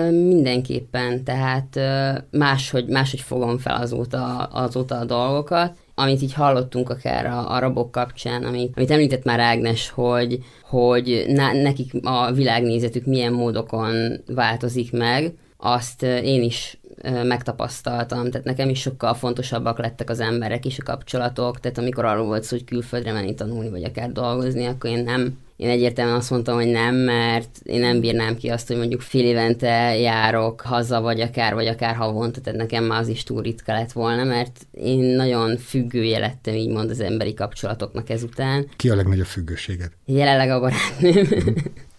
Mindenképpen, 0.10 1.24
tehát 1.24 1.76
ö, 1.76 2.12
máshogy, 2.38 2.88
máshogy 2.88 3.22
fogom 3.22 3.58
fel 3.58 3.82
azóta, 3.82 4.44
azóta 4.44 4.96
a 4.96 5.06
dolgokat, 5.06 5.78
amit 5.96 6.22
így 6.22 6.34
hallottunk 6.34 6.90
akár 6.90 7.26
a, 7.26 7.54
a 7.54 7.60
rabok 7.60 7.92
kapcsán, 7.92 8.44
amit, 8.44 8.74
amit 8.76 8.92
említett 8.92 9.24
már 9.24 9.40
Ágnes, 9.40 9.90
hogy, 9.90 10.40
hogy 10.64 11.26
na, 11.28 11.54
nekik 11.54 11.92
a 12.04 12.32
világnézetük 12.32 13.06
milyen 13.06 13.34
módokon 13.34 14.22
változik 14.28 14.92
meg, 14.92 15.34
azt 15.58 16.04
én 16.04 16.44
is 16.44 16.80
megtapasztaltam, 17.24 18.32
tehát 18.32 18.46
nekem 18.46 18.70
is 18.70 18.82
sokkal 18.82 19.14
fontosabbak 19.14 19.80
lettek 19.80 20.10
az 20.10 20.20
emberek 20.20 20.66
és 20.66 20.80
a 20.80 20.84
kapcsolatok, 20.84 21.60
tehát 21.60 21.78
amikor 21.78 22.06
arról 22.06 22.26
volt 22.26 22.44
szó, 22.44 22.56
hogy 22.56 22.66
külföldre 22.66 23.12
menni 23.12 23.36
tanulni, 23.36 23.70
vagy 23.70 23.84
akár 23.84 24.12
dolgozni, 24.12 24.66
akkor 24.66 24.90
én 24.90 25.04
nem 25.04 25.38
én 25.58 25.70
egyértelműen 25.70 26.18
azt 26.18 26.30
mondtam, 26.30 26.56
hogy 26.56 26.68
nem, 26.68 26.96
mert 26.96 27.60
én 27.64 27.80
nem 27.80 28.00
bírnám 28.00 28.38
ki 28.38 28.50
azt, 28.50 28.68
hogy 28.68 28.78
mondjuk 28.78 29.02
fél 29.02 29.26
évente 29.26 29.98
járok 29.98 30.62
haza, 30.62 31.02
vagy 31.02 31.22
akár, 31.22 31.54
vagy 31.54 31.68
akár 31.68 31.96
havonta, 31.96 32.42
tehát 32.42 32.60
nekem 32.60 32.84
már 32.84 33.00
az 33.00 33.08
is 33.08 33.24
túl 33.24 33.42
ritka 33.42 33.74
lett 33.74 33.92
volna, 33.92 34.24
mert 34.24 34.68
én 34.72 35.16
nagyon 35.16 35.58
függője 35.58 36.20
lettem, 36.20 36.54
így 36.54 36.70
mond 36.70 36.90
az 36.90 37.00
emberi 37.00 37.34
kapcsolatoknak 37.34 38.10
ezután. 38.10 38.68
Ki 38.76 38.90
a 38.90 38.96
legnagyobb 38.96 39.26
függőséged? 39.26 39.92
Jelenleg 40.06 40.50
a 40.50 40.60
barátnőm. 40.60 41.28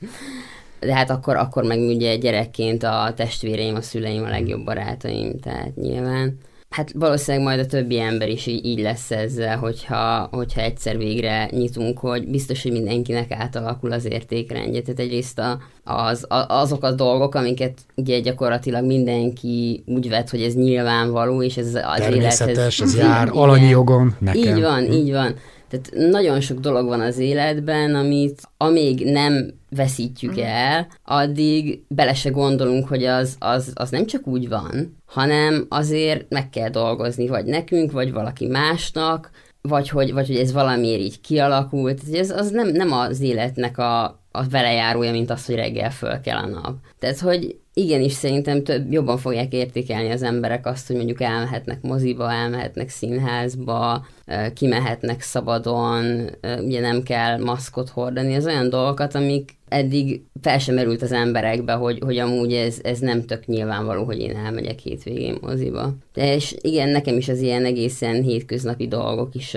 de 0.81 0.95
hát 0.95 1.11
akkor, 1.11 1.37
akkor 1.37 1.65
meg 1.65 1.79
ugye 1.79 2.17
gyerekként 2.17 2.83
a 2.83 3.13
testvéreim, 3.17 3.75
a 3.75 3.83
szüleim 3.83 4.25
a 4.25 4.29
legjobb 4.29 4.65
barátaim, 4.65 5.39
tehát 5.41 5.77
nyilván. 5.77 6.39
Hát 6.71 6.93
valószínűleg 6.95 7.47
majd 7.47 7.59
a 7.59 7.67
többi 7.67 8.01
ember 8.01 8.29
is 8.29 8.47
így, 8.47 8.65
így 8.65 8.81
lesz 8.81 9.11
ezzel, 9.11 9.57
hogyha, 9.57 10.29
hogyha 10.33 10.61
egyszer 10.61 10.97
végre 10.97 11.49
nyitunk, 11.51 11.99
hogy 11.99 12.29
biztos, 12.29 12.63
hogy 12.63 12.73
mindenkinek 12.73 13.31
átalakul 13.33 13.93
az 13.93 14.05
értékrendje. 14.05 14.83
Tehát 14.83 15.01
egyrészt 15.01 15.39
a, 15.39 15.59
az, 15.85 16.25
a, 16.29 16.45
azok 16.49 16.85
a 16.85 16.93
dolgok, 16.93 17.35
amiket 17.35 17.79
ugye 17.95 18.21
gyakorlatilag 18.21 18.85
mindenki 18.85 19.83
úgy 19.87 20.09
vett, 20.09 20.31
hogy 20.31 20.43
ez 20.43 20.55
nyilvánvaló, 20.55 21.43
és 21.43 21.57
ez 21.57 21.67
az 21.75 21.83
Természetes, 21.97 22.57
élethez... 22.57 22.81
ez 22.81 22.97
jár 22.97 23.29
alanyi 23.43 23.69
jogon 23.69 24.17
nekem. 24.19 24.57
Így 24.57 24.63
van, 24.63 24.93
így 24.93 25.13
van. 25.13 25.35
Tehát 25.69 26.11
nagyon 26.11 26.41
sok 26.41 26.59
dolog 26.59 26.87
van 26.87 27.01
az 27.01 27.19
életben, 27.19 27.95
amit 27.95 28.41
amíg 28.57 29.05
nem 29.05 29.51
veszítjük 29.71 30.35
mm. 30.35 30.43
el, 30.43 30.87
addig 31.05 31.83
bele 31.89 32.15
se 32.15 32.31
gondolunk, 32.31 32.89
hogy 32.89 33.05
az, 33.05 33.37
az, 33.39 33.73
az 33.75 33.91
nem 33.91 34.07
csak 34.07 34.27
úgy 34.27 34.49
van, 34.49 34.97
hanem 35.07 35.67
azért 35.69 36.25
meg 36.29 36.51
kell 36.51 36.69
dolgozni, 36.69 37.29
vagy 37.29 37.45
nekünk, 37.45 37.93
vagy 37.93 38.13
valaki 38.13 38.47
másnak, 38.47 39.31
vagy 39.63 39.89
hogy, 39.89 40.13
vagy 40.13 40.27
hogy 40.27 40.37
ez 40.37 40.53
valamiért 40.53 41.01
így 41.01 41.21
kialakult. 41.21 42.01
Ez 42.13 42.31
az 42.31 42.51
nem, 42.51 42.69
nem 42.69 42.93
az 42.93 43.21
életnek 43.21 43.79
a, 43.79 44.21
a 44.39 44.49
velejárója, 44.51 45.11
mint 45.11 45.31
az, 45.31 45.47
hogy 45.47 45.55
reggel 45.55 45.91
föl 45.91 46.21
kell 46.21 46.37
a 46.37 46.47
nap. 46.47 46.75
Tehát, 46.99 47.19
hogy 47.19 47.59
igenis 47.75 48.13
szerintem 48.13 48.65
több, 48.65 48.93
jobban 48.93 49.19
fogják 49.19 49.53
értékelni 49.53 50.11
az 50.11 50.23
emberek 50.23 50.67
azt, 50.67 50.87
hogy 50.87 50.97
mondjuk 50.97 51.21
elmehetnek 51.21 51.83
moziba, 51.83 52.33
elmehetnek 52.33 52.89
színházba, 52.89 54.07
kimehetnek 54.55 55.21
szabadon, 55.21 56.31
ugye 56.59 56.81
nem 56.81 57.03
kell 57.03 57.39
maszkot 57.39 57.89
hordani, 57.89 58.35
ez 58.35 58.47
olyan 58.47 58.69
dolgokat, 58.69 59.15
amik 59.15 59.57
eddig 59.69 60.23
fel 60.41 60.59
sem 60.59 60.75
merült 60.75 61.03
az 61.03 61.13
emberekbe, 61.13 61.73
hogy, 61.73 61.99
hogy 62.05 62.19
amúgy 62.19 62.53
ez, 62.53 62.79
ez 62.83 62.99
nem 62.99 63.25
tök 63.25 63.47
nyilvánvaló, 63.47 64.05
hogy 64.05 64.19
én 64.19 64.37
elmegyek 64.37 64.79
hétvégén 64.79 65.39
moziba. 65.41 65.95
De 66.13 66.35
és 66.35 66.57
igen, 66.61 66.89
nekem 66.89 67.17
is 67.17 67.29
az 67.29 67.41
ilyen 67.41 67.65
egészen 67.65 68.23
hétköznapi 68.23 68.89
dolgok 68.89 69.35
is 69.35 69.55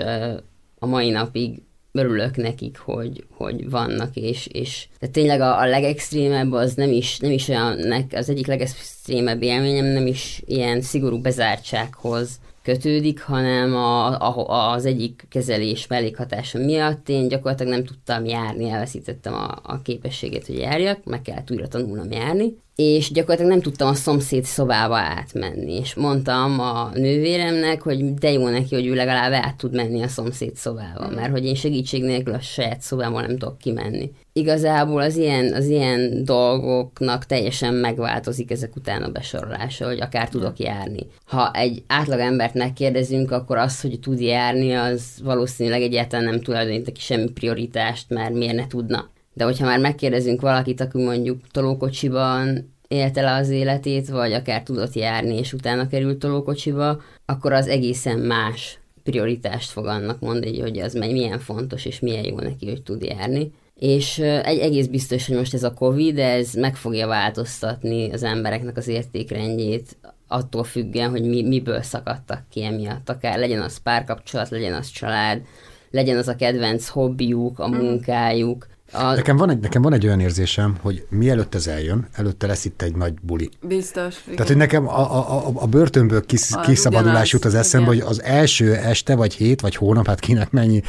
a 0.78 0.86
mai 0.86 1.10
napig 1.10 1.62
örülök 1.92 2.36
nekik, 2.36 2.78
hogy, 2.78 3.24
hogy 3.30 3.70
vannak, 3.70 4.16
és, 4.16 4.46
és 4.46 4.86
de 5.00 5.06
tényleg 5.06 5.40
a, 5.40 5.58
a 5.60 5.66
legextrémebb 5.66 6.52
az 6.52 6.74
nem 6.74 6.92
is, 6.92 7.18
nem 7.18 7.30
is 7.30 7.48
olyan, 7.48 8.06
az 8.12 8.28
egyik 8.28 8.46
legextrémebb 8.46 9.42
élményem 9.42 9.84
nem 9.84 10.06
is 10.06 10.42
ilyen 10.46 10.80
szigorú 10.80 11.20
bezártsághoz 11.20 12.40
kötődik, 12.62 13.22
hanem 13.22 13.74
a, 13.74 14.20
a, 14.20 14.72
az 14.72 14.86
egyik 14.86 15.26
kezelés 15.28 15.86
mellékhatása 15.86 16.58
miatt. 16.58 17.08
Én 17.08 17.28
gyakorlatilag 17.28 17.72
nem 17.72 17.84
tudtam 17.84 18.24
járni, 18.24 18.68
elveszítettem 18.68 19.34
a, 19.34 19.58
a 19.62 19.82
képességet, 19.82 20.46
hogy 20.46 20.58
járjak, 20.58 21.04
meg 21.04 21.22
kellett 21.22 21.50
újra 21.50 21.68
tanulnom 21.68 22.10
járni, 22.10 22.56
és 22.76 23.12
gyakorlatilag 23.12 23.50
nem 23.50 23.60
tudtam 23.60 23.88
a 23.88 23.94
szomszéd 23.94 24.44
szobába 24.44 24.96
átmenni, 24.96 25.72
és 25.72 25.94
mondtam 25.94 26.60
a 26.60 26.90
nővéremnek, 26.94 27.82
hogy 27.82 28.14
de 28.14 28.32
jó 28.32 28.48
neki, 28.48 28.74
hogy 28.74 28.86
ő 28.86 28.94
legalább 28.94 29.32
át 29.32 29.56
tud 29.56 29.74
menni 29.74 30.02
a 30.02 30.08
szomszéd 30.08 30.56
szobába, 30.56 31.08
mert 31.08 31.30
hogy 31.30 31.44
én 31.44 31.54
segítség 31.54 32.02
nélkül 32.02 32.34
a 32.34 32.40
saját 32.40 32.80
szobából 32.80 33.20
nem 33.20 33.38
tudok 33.38 33.58
kimenni. 33.58 34.10
Igazából 34.32 35.00
az 35.00 35.16
ilyen, 35.16 35.54
az 35.54 35.66
ilyen 35.66 36.24
dolgoknak 36.24 37.26
teljesen 37.26 37.74
megváltozik 37.74 38.50
ezek 38.50 38.76
után 38.76 39.02
a 39.02 39.10
besorolása, 39.10 39.86
hogy 39.86 40.00
akár 40.00 40.28
tudok 40.28 40.58
járni. 40.58 41.06
Ha 41.24 41.50
egy 41.50 41.82
átlag 41.86 42.18
embert 42.18 42.54
megkérdezünk, 42.54 43.30
akkor 43.30 43.56
az, 43.56 43.80
hogy 43.80 44.00
tud 44.00 44.20
járni, 44.20 44.72
az 44.72 45.04
valószínűleg 45.22 45.82
egyáltalán 45.82 46.24
nem 46.24 46.40
tulajdonít 46.40 46.86
neki 46.86 47.00
semmi 47.00 47.30
prioritást, 47.30 48.08
mert 48.08 48.34
miért 48.34 48.56
ne 48.56 48.66
tudna. 48.66 49.10
De 49.34 49.44
hogyha 49.44 49.66
már 49.66 49.78
megkérdezünk 49.78 50.40
valakit, 50.40 50.80
aki 50.80 51.02
mondjuk 51.02 51.40
tolókocsiban 51.50 52.70
élte 52.88 53.22
le 53.22 53.34
az 53.34 53.48
életét, 53.48 54.08
vagy 54.08 54.32
akár 54.32 54.62
tudott 54.62 54.94
járni, 54.94 55.38
és 55.38 55.52
utána 55.52 55.86
került 55.86 56.18
tolókocsiba, 56.18 57.00
akkor 57.26 57.52
az 57.52 57.66
egészen 57.66 58.18
más 58.18 58.78
prioritást 59.02 59.70
fog 59.70 59.86
annak 59.86 60.20
mondani, 60.20 60.60
hogy 60.60 60.78
az 60.78 60.92
milyen 60.92 61.38
fontos, 61.38 61.84
és 61.84 62.00
milyen 62.00 62.24
jó 62.24 62.38
neki, 62.38 62.68
hogy 62.68 62.82
tud 62.82 63.02
járni. 63.02 63.52
És 63.78 64.18
egy 64.18 64.58
egész 64.58 64.86
biztos, 64.86 65.26
hogy 65.26 65.36
most 65.36 65.54
ez 65.54 65.62
a 65.62 65.74
Covid, 65.74 66.18
ez 66.18 66.52
meg 66.52 66.76
fogja 66.76 67.06
változtatni 67.06 68.12
az 68.12 68.22
embereknek 68.22 68.76
az 68.76 68.88
értékrendjét, 68.88 69.96
attól 70.28 70.64
függően, 70.64 71.10
hogy 71.10 71.22
mi, 71.22 71.42
miből 71.42 71.82
szakadtak 71.82 72.42
ki 72.50 72.64
emiatt. 72.64 73.08
Akár 73.08 73.38
legyen 73.38 73.62
az 73.62 73.78
párkapcsolat, 73.78 74.48
legyen 74.48 74.72
az 74.72 74.90
család, 74.90 75.42
legyen 75.90 76.16
az 76.16 76.28
a 76.28 76.36
kedvenc 76.36 76.88
hobbiuk, 76.88 77.58
a 77.58 77.68
mhm. 77.68 77.84
munkájuk, 77.84 78.66
a... 78.92 79.14
Nekem, 79.14 79.36
van 79.36 79.50
egy, 79.50 79.58
nekem 79.58 79.82
van 79.82 79.92
egy 79.92 80.06
olyan 80.06 80.20
érzésem, 80.20 80.76
hogy 80.80 81.06
mielőtt 81.08 81.54
ez 81.54 81.66
eljön, 81.66 82.08
előtte 82.12 82.46
lesz 82.46 82.64
itt 82.64 82.82
egy 82.82 82.96
nagy 82.96 83.14
buli. 83.22 83.50
Biztos. 83.60 84.14
Igen. 84.24 84.34
Tehát, 84.34 84.46
hogy 84.46 84.56
nekem 84.56 84.88
a, 84.88 84.98
a, 84.98 85.46
a, 85.46 85.52
a 85.54 85.66
börtönből 85.66 86.26
kis, 86.26 86.40
az 86.50 86.66
kiszabadulás 86.66 87.32
jut 87.32 87.44
az 87.44 87.54
eszembe, 87.54 87.92
igen. 87.92 88.06
hogy 88.06 88.16
az 88.16 88.22
első 88.22 88.74
este, 88.74 89.14
vagy 89.14 89.34
hét, 89.34 89.60
vagy 89.60 89.76
hónap, 89.76 90.06
hát 90.06 90.20
kinek 90.20 90.50
mennyi 90.50 90.82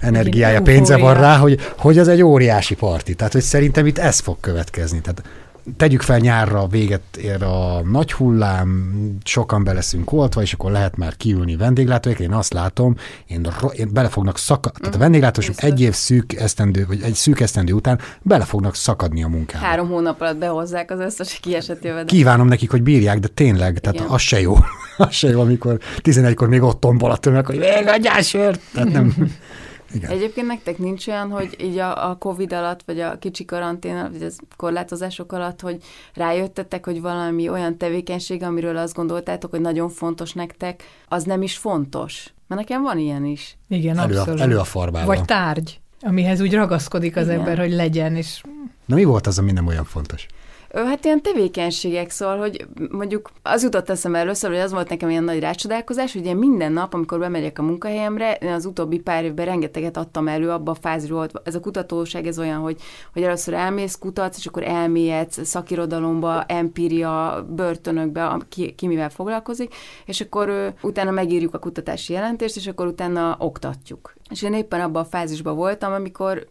energiája, 0.00 0.62
pénze 0.62 0.96
van 0.96 1.14
rá, 1.14 1.36
hogy, 1.36 1.60
hogy 1.78 1.98
az 1.98 2.08
egy 2.08 2.22
óriási 2.22 2.74
parti. 2.74 3.14
Tehát, 3.14 3.32
hogy 3.32 3.42
szerintem 3.42 3.86
itt 3.86 3.98
ez 3.98 4.18
fog 4.18 4.36
következni. 4.40 5.00
Tehát 5.00 5.22
tegyük 5.76 6.02
fel 6.02 6.18
nyárra 6.18 6.66
véget 6.66 7.16
ér 7.16 7.42
a 7.42 7.82
nagy 7.82 8.12
hullám, 8.12 8.92
sokan 9.24 9.64
be 9.64 9.72
leszünk 9.72 10.12
oltva, 10.12 10.42
és 10.42 10.52
akkor 10.52 10.70
lehet 10.70 10.96
már 10.96 11.16
kiülni 11.16 11.56
vendéglátóik. 11.56 12.18
Én 12.18 12.32
azt 12.32 12.52
látom, 12.52 12.96
én, 13.26 13.48
én 13.72 13.90
bele 13.92 14.08
fognak 14.08 14.38
szakadni, 14.38 14.78
tehát 14.78 14.94
a 14.94 14.98
vendéglátósok 14.98 15.62
egy 15.62 15.80
év 15.80 15.92
szűk 15.92 16.32
esztendő, 16.32 16.84
vagy 16.86 17.02
egy 17.02 17.14
szűk 17.14 17.40
esztendő 17.40 17.72
után 17.72 18.00
bele 18.22 18.44
fognak 18.44 18.74
szakadni 18.74 19.22
a 19.22 19.28
munkába. 19.28 19.64
Három 19.64 19.88
hónap 19.88 20.20
alatt 20.20 20.36
behozzák 20.36 20.90
az 20.90 21.00
összes 21.00 21.38
kiesett 21.42 21.82
jövedelmet. 21.82 22.10
Kívánom 22.10 22.46
nekik, 22.46 22.70
hogy 22.70 22.82
bírják, 22.82 23.18
de 23.18 23.28
tényleg, 23.28 23.78
tehát 23.78 23.98
Igen. 23.98 24.10
az 24.10 24.20
se 24.20 24.40
jó. 24.40 24.56
az 24.96 25.12
se 25.12 25.28
jó, 25.28 25.40
amikor 25.40 25.78
11-kor 26.02 26.48
még 26.48 26.62
ott 26.62 26.80
tombol 26.80 27.10
a 27.10 27.16
tömeg, 27.16 27.46
hogy 27.46 27.58
még 27.58 27.86
adjál 27.86 28.22
sört. 28.22 28.60
Tehát 28.72 28.92
nem, 28.92 29.14
Igen. 29.94 30.10
Egyébként 30.10 30.46
nektek 30.46 30.78
nincs 30.78 31.06
olyan, 31.06 31.30
hogy 31.30 31.56
így 31.60 31.78
a, 31.78 32.10
a 32.10 32.16
Covid 32.16 32.52
alatt, 32.52 32.82
vagy 32.86 33.00
a 33.00 33.18
kicsi 33.18 33.44
karantén, 33.44 34.08
vagy 34.12 34.22
az 34.22 34.38
korlátozások 34.56 35.32
alatt, 35.32 35.60
hogy 35.60 35.82
rájöttetek, 36.14 36.84
hogy 36.84 37.00
valami 37.00 37.48
olyan 37.48 37.78
tevékenység, 37.78 38.42
amiről 38.42 38.76
azt 38.76 38.94
gondoltátok, 38.94 39.50
hogy 39.50 39.60
nagyon 39.60 39.88
fontos 39.88 40.32
nektek, 40.32 40.82
az 41.08 41.24
nem 41.24 41.42
is 41.42 41.56
fontos. 41.56 42.32
Mert 42.46 42.60
nekem 42.60 42.82
van 42.82 42.98
ilyen 42.98 43.24
is. 43.24 43.56
Igen, 43.68 43.98
elő 43.98 44.18
abszolút. 44.18 44.40
A, 44.40 44.42
elő 44.42 44.58
a 44.58 44.64
farbával. 44.64 45.14
Vagy 45.14 45.24
tárgy, 45.24 45.80
amihez 46.00 46.40
úgy 46.40 46.54
ragaszkodik 46.54 47.16
az 47.16 47.26
Igen. 47.26 47.38
ember, 47.38 47.58
hogy 47.58 47.72
legyen, 47.72 48.16
és... 48.16 48.42
Na 48.86 48.94
mi 48.94 49.04
volt 49.04 49.26
az, 49.26 49.38
ami 49.38 49.52
nem 49.52 49.66
olyan 49.66 49.84
fontos? 49.84 50.26
Hát 50.74 51.04
ilyen 51.04 51.22
tevékenységek, 51.22 52.10
szóval, 52.10 52.38
hogy 52.38 52.66
mondjuk 52.90 53.30
az 53.42 53.62
jutott 53.62 53.90
eszembe 53.90 54.18
először, 54.18 54.50
hogy 54.50 54.58
az 54.58 54.72
volt 54.72 54.88
nekem 54.88 55.10
ilyen 55.10 55.24
nagy 55.24 55.40
rácsodálkozás, 55.40 56.12
hogy 56.12 56.26
én 56.26 56.36
minden 56.36 56.72
nap, 56.72 56.94
amikor 56.94 57.18
bemegyek 57.18 57.58
a 57.58 57.62
munkahelyemre, 57.62 58.34
én 58.34 58.52
az 58.52 58.64
utóbbi 58.64 58.98
pár 58.98 59.24
évben 59.24 59.46
rengeteget 59.46 59.96
adtam 59.96 60.28
elő 60.28 60.50
abba 60.50 60.70
a 60.70 60.74
fázisról. 60.74 61.28
Ez 61.44 61.54
a 61.54 61.60
kutatóság, 61.60 62.26
ez 62.26 62.38
olyan, 62.38 62.60
hogy, 62.60 62.80
hogy 63.12 63.22
először 63.22 63.54
elmész, 63.54 63.98
kutatsz, 63.98 64.36
és 64.36 64.46
akkor 64.46 64.62
elmélyedsz 64.62 65.46
szakirodalomba, 65.46 66.44
empíria, 66.44 67.46
börtönökbe, 67.48 68.36
ki, 68.48 68.72
ki 68.74 68.86
mivel 68.86 69.10
foglalkozik, 69.10 69.74
és 70.06 70.20
akkor 70.20 70.48
ö, 70.48 70.68
utána 70.82 71.10
megírjuk 71.10 71.54
a 71.54 71.58
kutatási 71.58 72.12
jelentést, 72.12 72.56
és 72.56 72.66
akkor 72.66 72.86
utána 72.86 73.36
oktatjuk. 73.38 74.14
És 74.30 74.42
én 74.42 74.54
éppen 74.54 74.80
abban 74.80 75.02
a 75.02 75.06
fázisban 75.06 75.56
voltam, 75.56 75.92
amikor 75.92 76.46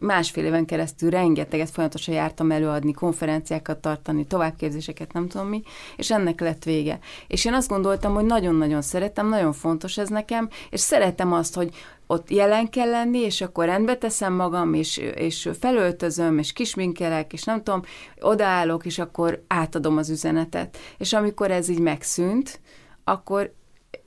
másfél 0.00 0.44
éven 0.44 0.64
keresztül 0.64 1.10
rengeteget 1.10 1.70
folyamatosan 1.70 2.14
jártam 2.14 2.50
előadni, 2.50 2.92
konferenciákat 2.92 3.78
tartani, 3.78 4.26
továbbképzéseket, 4.26 5.12
nem 5.12 5.28
tudom 5.28 5.48
mi, 5.48 5.62
és 5.96 6.10
ennek 6.10 6.40
lett 6.40 6.64
vége. 6.64 6.98
És 7.26 7.44
én 7.44 7.54
azt 7.54 7.68
gondoltam, 7.68 8.14
hogy 8.14 8.24
nagyon-nagyon 8.24 8.82
szeretem, 8.82 9.28
nagyon 9.28 9.52
fontos 9.52 9.98
ez 9.98 10.08
nekem, 10.08 10.48
és 10.70 10.80
szeretem 10.80 11.32
azt, 11.32 11.54
hogy 11.54 11.74
ott 12.06 12.30
jelen 12.30 12.70
kell 12.70 12.90
lenni, 12.90 13.18
és 13.18 13.40
akkor 13.40 13.64
rendbe 13.64 13.96
teszem 13.96 14.32
magam, 14.32 14.74
és, 14.74 14.96
és 14.96 15.48
felöltözöm, 15.58 16.38
és 16.38 16.52
kisminkelek, 16.52 17.32
és 17.32 17.42
nem 17.42 17.62
tudom, 17.62 17.82
odaállok, 18.20 18.86
és 18.86 18.98
akkor 18.98 19.44
átadom 19.46 19.96
az 19.96 20.10
üzenetet. 20.10 20.78
És 20.98 21.12
amikor 21.12 21.50
ez 21.50 21.68
így 21.68 21.80
megszűnt, 21.80 22.60
akkor 23.04 23.52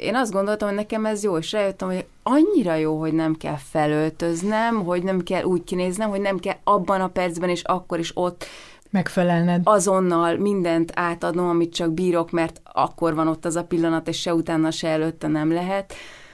én 0.01 0.15
azt 0.15 0.31
gondoltam, 0.31 0.67
hogy 0.67 0.77
nekem 0.77 1.05
ez 1.05 1.23
jó, 1.23 1.37
és 1.37 1.51
rájöttem, 1.51 1.87
hogy 1.87 2.05
annyira 2.23 2.75
jó, 2.75 2.99
hogy 2.99 3.13
nem 3.13 3.35
kell 3.35 3.57
felöltöznem, 3.69 4.83
hogy 4.83 5.03
nem 5.03 5.21
kell 5.21 5.43
úgy 5.43 5.63
kinéznem, 5.63 6.09
hogy 6.09 6.21
nem 6.21 6.37
kell 6.37 6.55
abban 6.63 7.01
a 7.01 7.07
percben 7.07 7.49
és 7.49 7.63
akkor 7.63 7.99
is 7.99 8.11
ott 8.13 8.45
megfelelned. 8.89 9.61
Azonnal 9.63 10.37
mindent 10.37 10.91
átadnom, 10.95 11.49
amit 11.49 11.73
csak 11.73 11.91
bírok, 11.91 12.31
mert 12.31 12.61
akkor 12.73 13.15
van 13.15 13.27
ott 13.27 13.45
az 13.45 13.55
a 13.55 13.63
pillanat, 13.63 14.07
és 14.07 14.21
se 14.21 14.33
utána, 14.33 14.71
se 14.71 14.87
előtte 14.87 15.27
nem 15.27 15.51
lehet. 15.51 15.93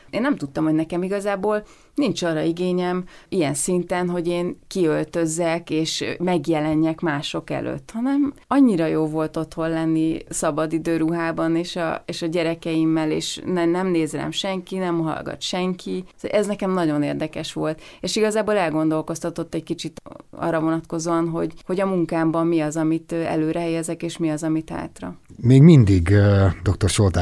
Én 0.10 0.22
nem 0.22 0.36
tudtam, 0.36 0.64
hogy 0.64 0.74
nekem 0.74 1.04
igazából 1.04 1.64
nincs 1.96 2.24
arra 2.24 2.42
igényem 2.42 3.04
ilyen 3.30 3.54
szinten, 3.54 4.10
hogy 4.10 4.28
én 4.28 4.60
kiöltözzek 4.68 5.70
és 5.70 6.06
megjelenjek 6.20 7.00
mások 7.00 7.50
előtt, 7.50 7.92
hanem 7.94 8.34
annyira 8.48 8.86
jó 8.86 9.06
volt 9.06 9.38
otthon 9.38 9.70
lenni 9.70 10.18
szabad 10.30 10.74
időruhában, 10.74 11.56
és 11.56 11.76
a, 11.76 12.04
és 12.06 12.22
a 12.22 12.26
gyerekeimmel, 12.26 13.12
és 13.12 13.42
ne, 13.46 13.66
nem 13.66 13.88
néz 13.88 14.14
rám 14.14 14.32
senki, 14.32 14.78
nem 14.78 15.00
hallgat 15.00 15.42
senki. 15.42 16.04
Ez 16.22 16.48
nekem 16.48 16.72
nagyon 16.72 17.04
érdekes 17.04 17.54
volt, 17.54 17.82
és 18.02 18.16
igazából 18.16 18.56
elgondolkoztatott 18.56 19.54
egy 19.54 19.64
kicsit 19.64 20.02
arra 20.30 20.60
vonatkozóan, 20.60 21.30
hogy, 21.30 21.54
hogy 21.66 21.80
a 21.80 21.86
munkámban 21.86 22.48
mi 22.48 22.60
az, 22.60 22.78
amit 22.78 23.12
előre 23.12 23.60
helyezek, 23.60 24.04
és 24.04 24.18
mi 24.18 24.30
az, 24.30 24.44
amit 24.44 24.70
hátra. 24.70 25.20
Még 25.36 25.62
mindig 25.62 26.08
uh, 26.12 26.52
dr. 26.64 26.90
Solt 26.90 27.18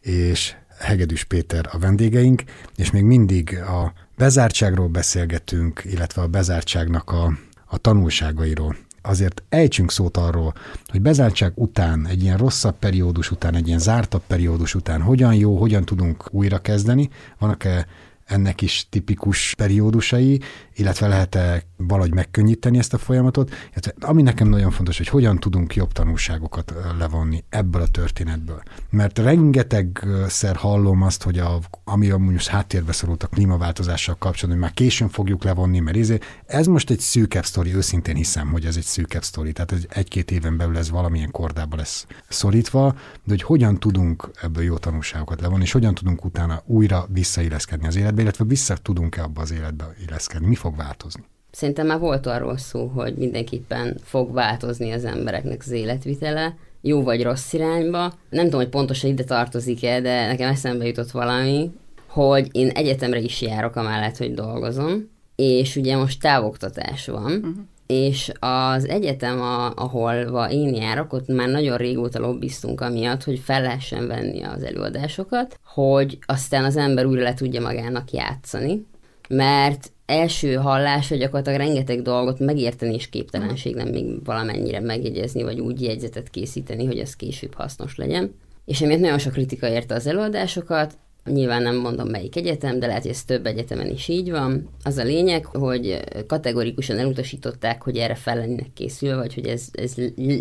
és 0.00 0.56
Hegedűs 0.78 1.24
Péter 1.24 1.68
a 1.72 1.78
vendégeink, 1.78 2.42
és 2.76 2.90
még 2.90 3.02
mindig 3.02 3.58
a 3.58 3.92
bezártságról 4.16 4.88
beszélgetünk, 4.88 5.82
illetve 5.84 6.22
a 6.22 6.28
bezártságnak 6.28 7.10
a, 7.10 7.38
a 7.66 7.78
tanulságairól. 7.78 8.76
Azért 9.02 9.42
ejtsünk 9.48 9.90
szót 9.90 10.16
arról, 10.16 10.54
hogy 10.86 11.00
bezártság 11.00 11.52
után, 11.54 12.06
egy 12.06 12.22
ilyen 12.22 12.36
rosszabb 12.36 12.78
periódus 12.78 13.30
után, 13.30 13.54
egy 13.54 13.66
ilyen 13.66 13.78
zártabb 13.78 14.22
periódus 14.26 14.74
után 14.74 15.00
hogyan 15.00 15.34
jó, 15.34 15.56
hogyan 15.56 15.84
tudunk 15.84 16.28
újra 16.30 16.58
kezdeni, 16.58 17.08
vannak-e 17.38 17.86
ennek 18.24 18.60
is 18.60 18.86
tipikus 18.90 19.54
periódusai, 19.56 20.40
illetve 20.74 21.08
lehet-e 21.08 21.62
valahogy 21.76 22.14
megkönnyíteni 22.14 22.78
ezt 22.78 22.94
a 22.94 22.98
folyamatot. 22.98 23.50
Illetve, 23.70 23.94
ami 24.00 24.22
nekem 24.22 24.48
nagyon 24.48 24.70
fontos, 24.70 24.96
hogy 24.96 25.08
hogyan 25.08 25.38
tudunk 25.38 25.74
jobb 25.74 25.92
tanulságokat 25.92 26.74
levonni 26.98 27.44
ebből 27.48 27.82
a 27.82 27.86
történetből. 27.86 28.62
Mert 28.90 29.18
rengetegszer 29.18 30.56
hallom 30.56 31.02
azt, 31.02 31.22
hogy 31.22 31.38
a, 31.38 31.60
ami 31.84 32.10
a 32.10 32.18
most 32.18 32.48
háttérbe 32.48 32.92
szorult 32.92 33.22
a 33.22 33.26
klímaváltozással 33.26 34.14
kapcsolatban, 34.18 34.50
hogy 34.50 34.60
már 34.60 34.72
későn 34.72 35.08
fogjuk 35.08 35.44
levonni, 35.44 35.78
mert 35.78 35.96
izé, 35.96 36.18
ez 36.46 36.66
most 36.66 36.90
egy 36.90 37.00
szűkebb 37.00 37.44
sztori, 37.44 37.74
őszintén 37.74 38.14
hiszem, 38.14 38.48
hogy 38.48 38.64
ez 38.64 38.76
egy 38.76 38.82
szűkebb 38.82 39.22
sztori, 39.22 39.52
tehát 39.52 39.86
egy-két 39.88 40.30
éven 40.30 40.56
belül 40.56 40.76
ez 40.76 40.90
valamilyen 40.90 41.30
kordába 41.30 41.76
lesz 41.76 42.06
szorítva, 42.28 42.92
de 42.92 43.30
hogy 43.32 43.42
hogyan 43.42 43.78
tudunk 43.78 44.30
ebből 44.42 44.62
jó 44.62 44.76
tanulságokat 44.76 45.40
levonni, 45.40 45.62
és 45.62 45.72
hogyan 45.72 45.94
tudunk 45.94 46.24
utána 46.24 46.62
újra 46.66 47.06
visszailleszkedni 47.08 47.86
az 47.86 47.96
életbe, 47.96 48.22
illetve 48.24 48.44
vissza 48.44 48.76
tudunk-e 48.76 49.22
abba 49.22 49.40
az 49.40 49.52
életbe 49.52 49.94
illeszkedni, 50.06 50.46
mi 50.46 50.54
fog 50.54 50.76
változni? 50.76 51.24
Szerintem 51.50 51.86
már 51.86 51.98
volt 51.98 52.26
arról 52.26 52.56
szó, 52.56 52.86
hogy 52.86 53.14
mindenképpen 53.14 53.96
fog 54.02 54.32
változni 54.32 54.92
az 54.92 55.04
embereknek 55.04 55.62
az 55.64 55.70
életvitele, 55.70 56.56
jó 56.80 57.02
vagy 57.02 57.22
rossz 57.22 57.52
irányba. 57.52 58.12
Nem 58.30 58.44
tudom, 58.44 58.60
hogy 58.60 58.68
pontosan 58.68 59.10
ide 59.10 59.24
tartozik-e, 59.24 60.00
de 60.00 60.26
nekem 60.26 60.50
eszembe 60.50 60.86
jutott 60.86 61.10
valami, 61.10 61.70
hogy 62.06 62.48
én 62.52 62.68
egyetemre 62.68 63.18
is 63.18 63.40
járok 63.40 63.76
amellett, 63.76 64.16
hogy 64.16 64.34
dolgozom, 64.34 65.10
és 65.36 65.76
ugye 65.76 65.96
most 65.96 66.20
távoktatás 66.20 67.06
van, 67.06 67.32
uh-huh. 67.32 67.54
És 67.94 68.32
az 68.38 68.88
egyetem, 68.88 69.40
a, 69.40 69.72
ahol 69.74 70.46
én 70.50 70.74
járok, 70.74 71.12
ott 71.12 71.26
már 71.26 71.48
nagyon 71.48 71.76
régóta 71.76 72.18
lobbiztunk 72.18 72.80
amiatt, 72.80 73.24
hogy 73.24 73.38
fel 73.38 73.62
lehessen 73.62 74.06
venni 74.06 74.42
az 74.42 74.62
előadásokat, 74.62 75.58
hogy 75.64 76.18
aztán 76.26 76.64
az 76.64 76.76
ember 76.76 77.06
újra 77.06 77.22
le 77.22 77.34
tudja 77.34 77.60
magának 77.60 78.10
játszani, 78.10 78.86
mert 79.28 79.92
első 80.06 80.54
hallásra 80.54 81.16
gyakorlatilag 81.16 81.58
rengeteg 81.58 82.02
dolgot 82.02 82.38
megérteni 82.38 82.94
és 82.94 83.08
képtelenség 83.08 83.74
nem 83.74 83.88
még 83.88 84.24
valamennyire 84.24 84.80
megjegyezni, 84.80 85.42
vagy 85.42 85.60
úgy 85.60 85.82
jegyzetet 85.82 86.30
készíteni, 86.30 86.86
hogy 86.86 86.98
ez 86.98 87.16
később 87.16 87.54
hasznos 87.54 87.96
legyen. 87.96 88.34
És 88.64 88.80
emiatt 88.80 89.00
nagyon 89.00 89.18
sok 89.18 89.32
kritika 89.32 89.68
érte 89.68 89.94
az 89.94 90.06
előadásokat, 90.06 90.98
Nyilván 91.24 91.62
nem 91.62 91.76
mondom 91.76 92.08
melyik 92.08 92.36
egyetem, 92.36 92.78
de 92.78 92.86
lehet, 92.86 93.02
hogy 93.02 93.10
ez 93.10 93.24
több 93.24 93.46
egyetemen 93.46 93.90
is 93.90 94.08
így 94.08 94.30
van. 94.30 94.68
Az 94.82 94.96
a 94.96 95.02
lényeg, 95.02 95.46
hogy 95.46 96.00
kategorikusan 96.26 96.98
elutasították, 96.98 97.82
hogy 97.82 97.96
erre 97.96 98.14
fel 98.14 98.36
lennének 98.36 98.72
készülve, 98.74 99.16
vagy 99.16 99.34
hogy 99.34 99.46
ez, 99.46 99.68
ez 99.72 99.94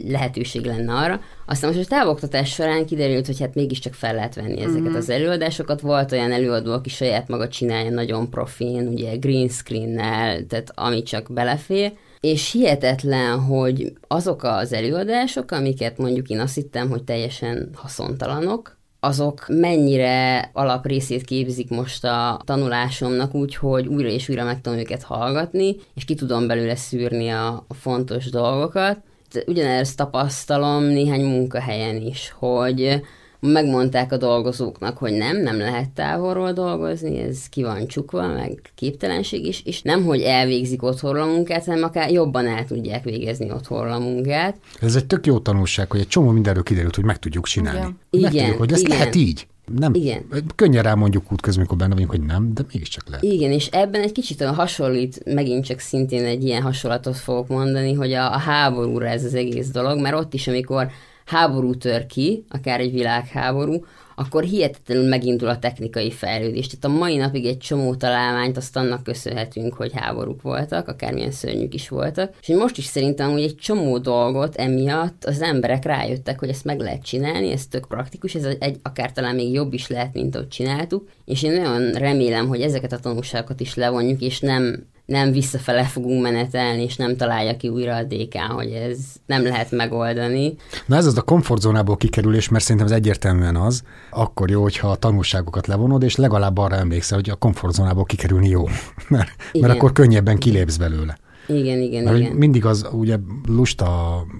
lehetőség 0.08 0.66
lenne 0.66 0.94
arra. 0.94 1.22
Aztán 1.46 1.74
most 1.74 1.86
a 1.86 1.96
távoktatás 1.96 2.54
során 2.54 2.86
kiderült, 2.86 3.26
hogy 3.26 3.40
hát 3.40 3.56
mégiscsak 3.56 3.94
fel 3.94 4.14
lehet 4.14 4.36
venni 4.36 4.62
ezeket 4.62 4.82
mm-hmm. 4.82 4.96
az 4.96 5.10
előadásokat. 5.10 5.82
Volt 5.82 6.12
olyan 6.12 6.32
előadó, 6.32 6.72
aki 6.72 6.90
saját 6.90 7.28
maga 7.28 7.48
csinálja 7.48 7.90
nagyon 7.90 8.30
profin, 8.30 8.88
ugye 8.88 9.16
green 9.16 9.50
screen-nel, 9.50 10.46
tehát 10.46 10.72
ami 10.76 11.04
csak 11.04 11.34
belefér 11.34 11.94
és 12.20 12.52
hihetetlen, 12.52 13.40
hogy 13.40 13.94
azok 14.08 14.44
az 14.44 14.74
előadások, 14.74 15.52
amiket 15.52 15.98
mondjuk 15.98 16.30
én 16.30 16.40
azt 16.40 16.56
hittem, 16.56 16.90
hogy 16.90 17.04
teljesen 17.04 17.70
haszontalanok, 17.74 18.78
azok 19.04 19.46
mennyire 19.48 20.50
alaprészét 20.54 21.26
képzik 21.26 21.70
most 21.70 22.04
a 22.04 22.42
tanulásomnak, 22.46 23.36
úgyhogy 23.36 23.88
újra 23.88 24.10
és 24.10 24.30
újra 24.30 24.44
meg 24.44 24.62
tudom 24.62 24.80
őket 24.80 25.04
hallgatni, 25.04 25.76
és 25.96 26.06
ki 26.06 26.16
tudom 26.16 26.48
belőle 26.48 26.76
szűrni 26.76 27.30
a, 27.30 27.66
a 27.68 27.74
fontos 27.74 28.30
dolgokat. 28.30 28.98
Ugyanezt 29.46 29.98
tapasztalom 29.98 30.84
néhány 30.84 31.24
munkahelyen 31.26 31.96
is, 31.96 32.34
hogy 32.40 33.02
megmondták 33.52 34.12
a 34.12 34.18
dolgozóknak, 34.18 34.98
hogy 34.98 35.12
nem, 35.12 35.42
nem 35.42 35.58
lehet 35.58 35.90
távolról 35.90 36.52
dolgozni, 36.52 37.18
ez 37.18 37.50
ki 37.50 37.64
van 37.64 37.88
csukva, 37.88 38.28
meg 38.28 38.62
képtelenség 38.76 39.46
is, 39.46 39.62
és 39.66 39.82
nem, 39.82 40.04
hogy 40.04 40.22
elvégzik 40.22 40.84
otthonról 40.84 41.22
a 41.22 41.32
munkát, 41.32 41.66
hanem 41.66 41.84
akár 41.84 42.12
jobban 42.12 42.48
el 42.48 42.66
tudják 42.66 43.04
végezni 43.04 43.52
otthonról 43.52 43.92
a 43.92 44.00
munkát. 44.00 44.58
Ez 44.82 44.96
egy 44.96 45.06
tök 45.06 45.26
jó 45.26 45.40
tanulság, 45.40 45.92
hogy 45.92 46.00
egy 46.00 46.08
csomó 46.08 46.30
mindenről 46.30 46.64
kiderült, 46.64 46.96
hogy 46.96 47.06
meg 47.06 47.20
tudjuk 47.20 47.46
csinálni. 47.46 47.96
Igen. 48.10 48.32
Meg 48.32 48.42
tudjuk, 48.42 48.58
hogy 48.58 48.72
ez 48.72 48.80
igen. 48.80 48.98
lehet 48.98 49.16
így. 49.16 49.48
Nem, 49.78 49.94
igen. 49.94 50.26
Könnyen 50.56 50.84
rá 50.84 50.94
mondjuk 50.94 51.32
útközben, 51.32 51.60
amikor 51.60 51.78
benne 51.78 51.94
vagyunk, 51.94 52.12
hogy 52.12 52.22
nem, 52.22 52.54
de 52.54 52.62
mégiscsak 52.74 53.08
lehet. 53.08 53.24
Igen, 53.24 53.52
és 53.52 53.68
ebben 53.68 54.02
egy 54.02 54.12
kicsit 54.12 54.44
hasonlít, 54.44 55.34
megint 55.34 55.66
csak 55.66 55.80
szintén 55.80 56.26
egy 56.26 56.44
ilyen 56.44 56.62
hasonlatot 56.62 57.18
fogok 57.18 57.48
mondani, 57.48 57.94
hogy 57.94 58.12
a, 58.12 58.34
a 58.34 58.38
háborúra 58.38 59.08
ez 59.08 59.24
az 59.24 59.34
egész 59.34 59.68
dolog, 59.68 60.00
mert 60.00 60.16
ott 60.16 60.34
is, 60.34 60.48
amikor 60.48 60.92
háború 61.26 61.76
tör 61.76 62.06
ki, 62.06 62.46
akár 62.50 62.80
egy 62.80 62.92
világháború, 62.92 63.86
akkor 64.16 64.44
hihetetlenül 64.44 65.08
megindul 65.08 65.48
a 65.48 65.60
technikai 65.60 66.12
fejlődés. 66.12 66.68
Tehát 66.68 66.98
a 66.98 67.00
mai 67.00 67.18
napig 67.18 67.46
egy 67.46 67.58
csomó 67.58 67.96
találmányt 67.96 68.58
azt 68.58 68.78
annak 68.78 69.04
köszönhetünk, 69.04 69.74
hogy 69.74 69.92
háborúk 69.96 70.42
voltak, 70.42 70.88
akármilyen 70.88 71.32
szörnyűk 71.32 71.74
is 71.74 71.90
voltak. 71.90 72.34
És 72.42 72.48
most 72.48 72.78
is 72.78 72.86
szerintem 72.86 73.32
hogy 73.32 73.42
egy 73.42 73.56
csomó 73.56 73.98
dolgot 73.98 74.56
emiatt 74.56 75.26
az 75.26 75.42
emberek 75.42 75.86
rájöttek, 75.86 76.40
hogy 76.40 76.50
ezt 76.50 76.66
meg 76.66 76.80
lehet 76.80 77.04
csinálni, 77.04 77.52
ez 77.52 77.68
tök 77.68 77.88
praktikus, 77.88 78.36
ez 78.36 78.48
egy, 78.60 78.80
akár 78.82 79.12
talán 79.12 79.36
még 79.36 79.54
jobb 79.54 79.74
is 79.74 79.88
lehet, 79.88 80.14
mint 80.14 80.36
ahogy 80.36 80.48
csináltuk. 80.48 81.08
És 81.26 81.44
én 81.44 81.62
nagyon 81.62 81.92
remélem, 81.92 82.48
hogy 82.48 82.62
ezeket 82.62 82.92
a 82.92 83.00
tanulságokat 83.00 83.60
is 83.60 83.76
levonjuk, 83.76 84.22
és 84.22 84.40
nem 84.40 84.86
nem 85.06 85.32
visszafele 85.32 85.84
fogunk 85.84 86.22
menetelni, 86.22 86.84
és 86.84 86.96
nem 86.96 87.18
találja 87.18 87.58
ki 87.58 87.68
újra 87.68 87.96
a 87.96 88.04
dk 88.04 88.38
hogy 88.38 88.72
ez 88.72 88.98
nem 89.26 89.44
lehet 89.44 89.72
megoldani. 89.72 90.56
Na 90.86 90.96
ez 90.96 91.06
az 91.06 91.18
a 91.18 91.22
komfortzónából 91.22 91.98
kikerülés, 91.98 92.50
mert 92.50 92.64
szerintem 92.64 92.92
ez 92.92 92.98
egyértelműen 92.98 93.56
az, 93.56 93.84
akkor 94.10 94.50
jó, 94.50 94.62
hogyha 94.62 94.90
a 94.90 94.96
tanulságokat 94.96 95.68
levonod, 95.68 96.04
és 96.04 96.16
legalább 96.16 96.58
arra 96.58 96.76
emlékszel, 96.76 97.18
hogy 97.18 97.30
a 97.30 97.36
komfortzónából 97.36 98.04
kikerülni 98.04 98.50
jó, 98.50 98.64
mert, 99.08 99.30
mert 99.54 99.74
akkor 99.74 99.92
könnyebben 99.92 100.38
kilépsz 100.38 100.78
belőle. 100.78 101.18
Igen, 101.48 101.80
igen, 101.82 102.04
Mert 102.04 102.18
igen. 102.18 102.32
mindig 102.32 102.66
az, 102.66 102.88
ugye 102.92 103.16
lusta 103.48 103.88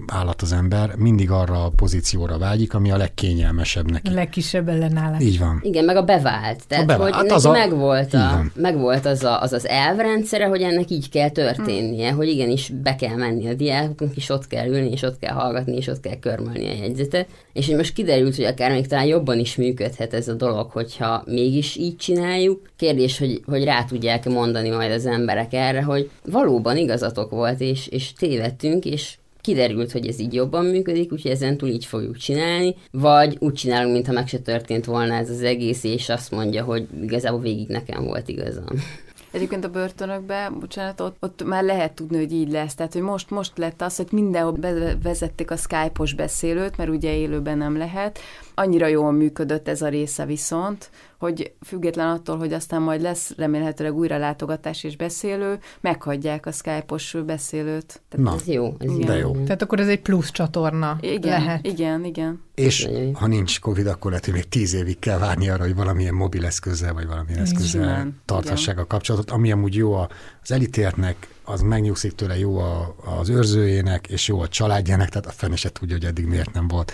állat 0.06 0.42
az 0.42 0.52
ember, 0.52 0.94
mindig 0.96 1.30
arra 1.30 1.64
a 1.64 1.72
pozícióra 1.76 2.38
vágyik, 2.38 2.74
ami 2.74 2.90
a 2.90 2.96
legkényelmesebb 2.96 3.90
neki. 3.90 4.10
A 4.10 4.14
legkisebb 4.14 4.68
ellenállás. 4.68 5.22
Így 5.22 5.38
van. 5.38 5.60
Igen, 5.62 5.84
meg 5.84 5.96
a 5.96 6.02
bevált. 6.02 6.62
Tehát, 6.68 6.84
A 6.84 6.86
bevált. 6.86 7.02
hogy 7.02 7.12
Hát 7.12 7.22
neki 7.22 7.34
az 7.34 7.46
a- 7.46 7.50
megvolt, 7.50 8.14
a, 8.14 8.44
megvolt 8.54 9.06
az, 9.06 9.22
a, 9.24 9.40
az 9.42 9.52
az 9.52 9.66
elvrendszere, 9.68 10.46
hogy 10.46 10.62
ennek 10.62 10.90
így 10.90 11.08
kell 11.08 11.28
történnie, 11.30 12.10
hogy 12.12 12.28
igenis 12.28 12.72
be 12.82 12.96
kell 12.96 13.16
menni 13.16 13.48
a 13.48 13.54
diákoknak, 13.54 14.16
és 14.16 14.28
ott 14.28 14.46
kell 14.46 14.66
ülni, 14.66 14.90
és 14.90 15.02
ott 15.02 15.18
kell 15.18 15.34
hallgatni, 15.34 15.76
és 15.76 15.86
ott 15.86 16.00
kell 16.00 16.18
körmölni 16.18 16.68
a 16.68 16.72
jegyzetet. 16.82 17.26
És 17.52 17.66
hogy 17.66 17.76
most 17.76 17.92
kiderült, 17.92 18.36
hogy 18.36 18.44
akár 18.44 18.70
még 18.70 18.86
talán 18.86 19.04
jobban 19.06 19.38
is 19.38 19.56
működhet 19.56 20.14
ez 20.14 20.28
a 20.28 20.34
dolog, 20.34 20.70
hogyha 20.70 21.22
mégis 21.26 21.76
így 21.76 21.96
csináljuk. 21.96 22.62
Kérdés, 22.76 23.18
hogy, 23.18 23.42
hogy 23.46 23.64
rá 23.64 23.84
tudják 23.84 24.28
mondani 24.28 24.68
majd 24.70 24.92
az 24.92 25.06
emberek 25.06 25.52
erre, 25.52 25.82
hogy 25.82 26.10
valóban 26.30 26.76
igazatok 26.94 27.30
volt, 27.30 27.60
és, 27.60 27.86
és 27.86 28.12
tévedtünk, 28.12 28.84
és 28.84 29.16
kiderült, 29.40 29.92
hogy 29.92 30.06
ez 30.06 30.18
így 30.18 30.34
jobban 30.34 30.64
működik, 30.64 31.12
úgyhogy 31.12 31.30
ezentúl 31.30 31.68
így 31.68 31.84
fogjuk 31.84 32.16
csinálni, 32.16 32.74
vagy 32.90 33.36
úgy 33.40 33.52
csinálunk, 33.52 33.92
mintha 33.92 34.12
meg 34.12 34.28
se 34.28 34.38
történt 34.38 34.84
volna 34.84 35.14
ez 35.14 35.30
az 35.30 35.42
egész, 35.42 35.84
és 35.84 36.08
azt 36.08 36.30
mondja, 36.30 36.64
hogy 36.64 36.86
igazából 37.02 37.40
végig 37.40 37.68
nekem 37.68 38.04
volt 38.04 38.28
igazam. 38.28 38.64
Egyébként 39.30 39.64
a 39.64 39.68
börtönökben, 39.68 40.58
bocsánat, 40.60 41.00
ott, 41.00 41.16
ott 41.20 41.44
már 41.44 41.62
lehet 41.64 41.92
tudni, 41.92 42.16
hogy 42.16 42.32
így 42.32 42.50
lesz. 42.50 42.74
Tehát, 42.74 42.92
hogy 42.92 43.02
most, 43.02 43.30
most 43.30 43.58
lett 43.58 43.82
az, 43.82 43.96
hogy 43.96 44.08
mindenhol 44.10 44.52
bevezették 44.52 45.50
a 45.50 45.56
Skype-os 45.56 46.14
beszélőt, 46.14 46.76
mert 46.76 46.90
ugye 46.90 47.16
élőben 47.16 47.58
nem 47.58 47.76
lehet. 47.76 48.18
Annyira 48.54 48.86
jól 48.86 49.12
működött 49.12 49.68
ez 49.68 49.82
a 49.82 49.88
része 49.88 50.26
viszont, 50.26 50.90
hogy 51.18 51.52
független 51.66 52.08
attól, 52.08 52.38
hogy 52.38 52.52
aztán 52.52 52.82
majd 52.82 53.00
lesz 53.00 53.32
remélhetőleg 53.36 53.94
újra 53.94 54.18
látogatás 54.18 54.84
és 54.84 54.96
beszélő, 54.96 55.58
meghagyják 55.80 56.46
a 56.46 56.52
Skype-os 56.52 57.16
beszélőt. 57.26 58.02
Tehát 58.08 58.26
Na, 58.26 58.34
Ez 58.34 58.46
jó. 58.46 58.74
Ez 58.78 58.96
De 58.96 59.16
jó. 59.16 59.32
Tehát 59.32 59.62
akkor 59.62 59.80
ez 59.80 59.88
egy 59.88 60.00
plusz 60.00 60.30
csatorna 60.30 60.98
igen, 61.00 61.42
lehet. 61.42 61.66
igen, 61.66 62.04
igen. 62.04 62.42
És 62.54 62.88
ha 63.12 63.26
nincs 63.26 63.60
Covid, 63.60 63.86
akkor 63.86 64.10
lehet, 64.10 64.24
hogy 64.24 64.34
még 64.34 64.48
tíz 64.48 64.74
évig 64.74 64.98
kell 64.98 65.18
várni 65.18 65.48
arra, 65.48 65.62
hogy 65.62 65.74
valamilyen 65.74 66.14
mobil 66.14 66.44
eszközzel, 66.44 66.94
vagy 66.94 67.06
valamilyen 67.06 67.40
eszközzel 67.40 68.08
tarthassák 68.24 68.78
a 68.78 68.86
kapcsolatot, 68.86 69.30
ami 69.30 69.52
amúgy 69.52 69.74
jó 69.74 69.94
az 69.94 70.52
elítéltnek, 70.52 71.28
az 71.44 71.60
megnyugszik 71.60 72.14
tőle, 72.14 72.38
jó 72.38 72.58
a, 72.58 72.94
az 73.20 73.28
őrzőjének, 73.28 74.06
és 74.06 74.28
jó 74.28 74.40
a 74.40 74.48
családjának, 74.48 75.08
tehát 75.08 75.26
a 75.26 75.30
fene 75.30 75.56
se 75.56 75.70
tudja, 75.70 75.94
hogy 75.94 76.04
eddig 76.04 76.26
miért 76.26 76.52
nem 76.52 76.68
volt. 76.68 76.92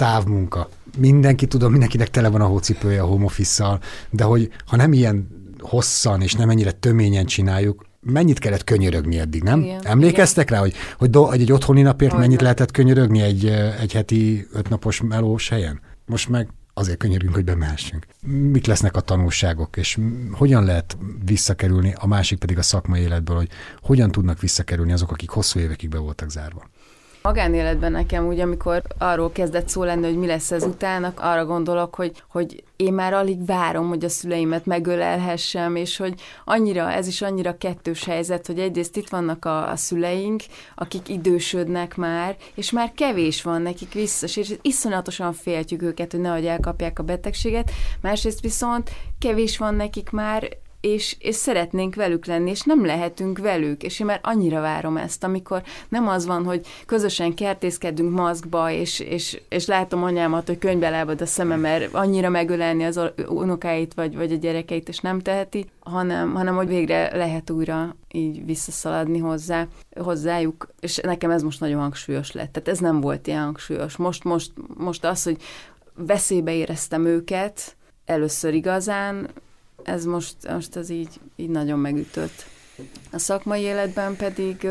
Távmunka. 0.00 0.68
Mindenki 0.98 1.46
tudom, 1.46 1.70
mindenkinek 1.70 2.10
tele 2.10 2.28
van 2.28 2.40
a 2.40 2.46
hócipője 2.46 3.02
a 3.02 3.06
home 3.06 3.24
office 3.24 3.78
de 4.10 4.24
hogy 4.24 4.50
ha 4.66 4.76
nem 4.76 4.92
ilyen 4.92 5.28
hosszan 5.58 6.22
és 6.22 6.34
nem 6.34 6.50
ennyire 6.50 6.70
töményen 6.70 7.24
csináljuk, 7.24 7.84
mennyit 8.00 8.38
kellett 8.38 8.64
könyörögni 8.64 9.18
eddig, 9.18 9.42
nem? 9.42 9.60
Igen, 9.60 9.86
Emlékeztek 9.86 10.50
rá, 10.50 10.58
hogy, 10.58 10.74
hogy, 10.98 11.10
do, 11.10 11.24
hogy 11.24 11.40
egy 11.40 11.52
otthoni 11.52 11.82
napért 11.82 12.10
Hogyne. 12.10 12.26
mennyit 12.26 12.40
lehetett 12.40 12.70
könyörögni 12.70 13.20
egy, 13.20 13.46
egy 13.80 13.92
heti 13.92 14.46
ötnapos 14.52 15.00
melós 15.00 15.48
helyen? 15.48 15.80
Most 16.06 16.28
meg 16.28 16.48
azért 16.74 16.98
könyörünk, 16.98 17.34
hogy 17.34 17.44
bemehessünk. 17.44 18.06
Mik 18.26 18.66
lesznek 18.66 18.96
a 18.96 19.00
tanulságok, 19.00 19.76
és 19.76 19.98
hogyan 20.32 20.64
lehet 20.64 20.98
visszakerülni, 21.24 21.94
a 21.98 22.06
másik 22.06 22.38
pedig 22.38 22.58
a 22.58 22.62
szakmai 22.62 23.00
életből, 23.00 23.36
hogy 23.36 23.48
hogyan 23.82 24.10
tudnak 24.10 24.40
visszakerülni 24.40 24.92
azok, 24.92 25.10
akik 25.10 25.30
hosszú 25.30 25.58
évekig 25.58 25.88
be 25.88 25.98
voltak 25.98 26.30
zárva. 26.30 26.68
Magánéletben 27.22 27.92
nekem 27.92 28.26
úgy, 28.26 28.40
amikor 28.40 28.82
arról 28.98 29.32
kezdett 29.32 29.68
szó 29.68 29.82
lenni, 29.82 30.04
hogy 30.04 30.16
mi 30.16 30.26
lesz 30.26 30.50
ez 30.50 30.64
utána, 30.64 31.12
arra 31.16 31.44
gondolok, 31.44 31.94
hogy, 31.94 32.22
hogy 32.28 32.64
én 32.76 32.92
már 32.92 33.12
alig 33.12 33.46
várom, 33.46 33.88
hogy 33.88 34.04
a 34.04 34.08
szüleimet 34.08 34.66
megölelhessem, 34.66 35.76
és 35.76 35.96
hogy 35.96 36.14
annyira, 36.44 36.90
ez 36.90 37.06
is 37.06 37.22
annyira 37.22 37.58
kettős 37.58 38.04
helyzet, 38.04 38.46
hogy 38.46 38.58
egyrészt 38.58 38.96
itt 38.96 39.08
vannak 39.08 39.44
a, 39.44 39.70
a 39.70 39.76
szüleink, 39.76 40.42
akik 40.74 41.08
idősödnek 41.08 41.96
már, 41.96 42.36
és 42.54 42.70
már 42.70 42.92
kevés 42.94 43.42
van 43.42 43.62
nekik 43.62 43.92
vissza, 43.92 44.26
és 44.40 44.54
iszonyatosan 44.62 45.32
féltjük 45.32 45.82
őket, 45.82 46.10
hogy 46.10 46.20
nehogy 46.20 46.46
elkapják 46.46 46.98
a 46.98 47.02
betegséget, 47.02 47.70
másrészt 48.00 48.40
viszont 48.40 48.90
kevés 49.18 49.58
van 49.58 49.74
nekik 49.74 50.10
már 50.10 50.48
és, 50.80 51.16
és 51.18 51.34
szeretnénk 51.34 51.94
velük 51.94 52.26
lenni, 52.26 52.50
és 52.50 52.62
nem 52.62 52.84
lehetünk 52.84 53.38
velük, 53.38 53.82
és 53.82 54.00
én 54.00 54.06
már 54.06 54.20
annyira 54.22 54.60
várom 54.60 54.96
ezt, 54.96 55.24
amikor 55.24 55.62
nem 55.88 56.08
az 56.08 56.26
van, 56.26 56.44
hogy 56.44 56.66
közösen 56.86 57.34
kertészkedünk 57.34 58.16
maszkba, 58.16 58.70
és, 58.70 59.00
és, 59.00 59.40
és 59.48 59.66
látom 59.66 60.02
anyámat, 60.02 60.46
hogy 60.46 60.58
könyvbe 60.58 60.90
lábad 60.90 61.20
a 61.20 61.26
szeme, 61.26 61.56
mert 61.56 61.94
annyira 61.94 62.28
megölelni 62.28 62.84
az 62.84 63.00
unokáit, 63.28 63.94
vagy, 63.94 64.16
vagy 64.16 64.32
a 64.32 64.36
gyerekeit, 64.36 64.88
és 64.88 64.98
nem 64.98 65.20
teheti, 65.20 65.66
hanem, 65.80 66.34
hanem 66.34 66.54
hogy 66.54 66.68
végre 66.68 67.16
lehet 67.16 67.50
újra 67.50 67.96
így 68.12 68.44
visszaszaladni 68.44 69.18
hozzá, 69.18 69.66
hozzájuk, 70.00 70.68
és 70.80 70.96
nekem 70.96 71.30
ez 71.30 71.42
most 71.42 71.60
nagyon 71.60 71.80
hangsúlyos 71.80 72.32
lett. 72.32 72.52
Tehát 72.52 72.68
ez 72.68 72.78
nem 72.78 73.00
volt 73.00 73.26
ilyen 73.26 73.42
hangsúlyos. 73.42 73.96
Most, 73.96 74.24
most, 74.24 74.52
most 74.74 75.04
az, 75.04 75.22
hogy 75.22 75.36
veszélybe 75.94 76.52
éreztem 76.52 77.04
őket, 77.04 77.76
először 78.04 78.54
igazán, 78.54 79.30
ez 79.84 80.04
most, 80.04 80.34
most 80.48 80.76
az 80.76 80.90
így, 80.90 81.20
így 81.36 81.48
nagyon 81.48 81.78
megütött. 81.78 82.44
A 83.12 83.18
szakmai 83.18 83.60
életben 83.60 84.16
pedig, 84.16 84.68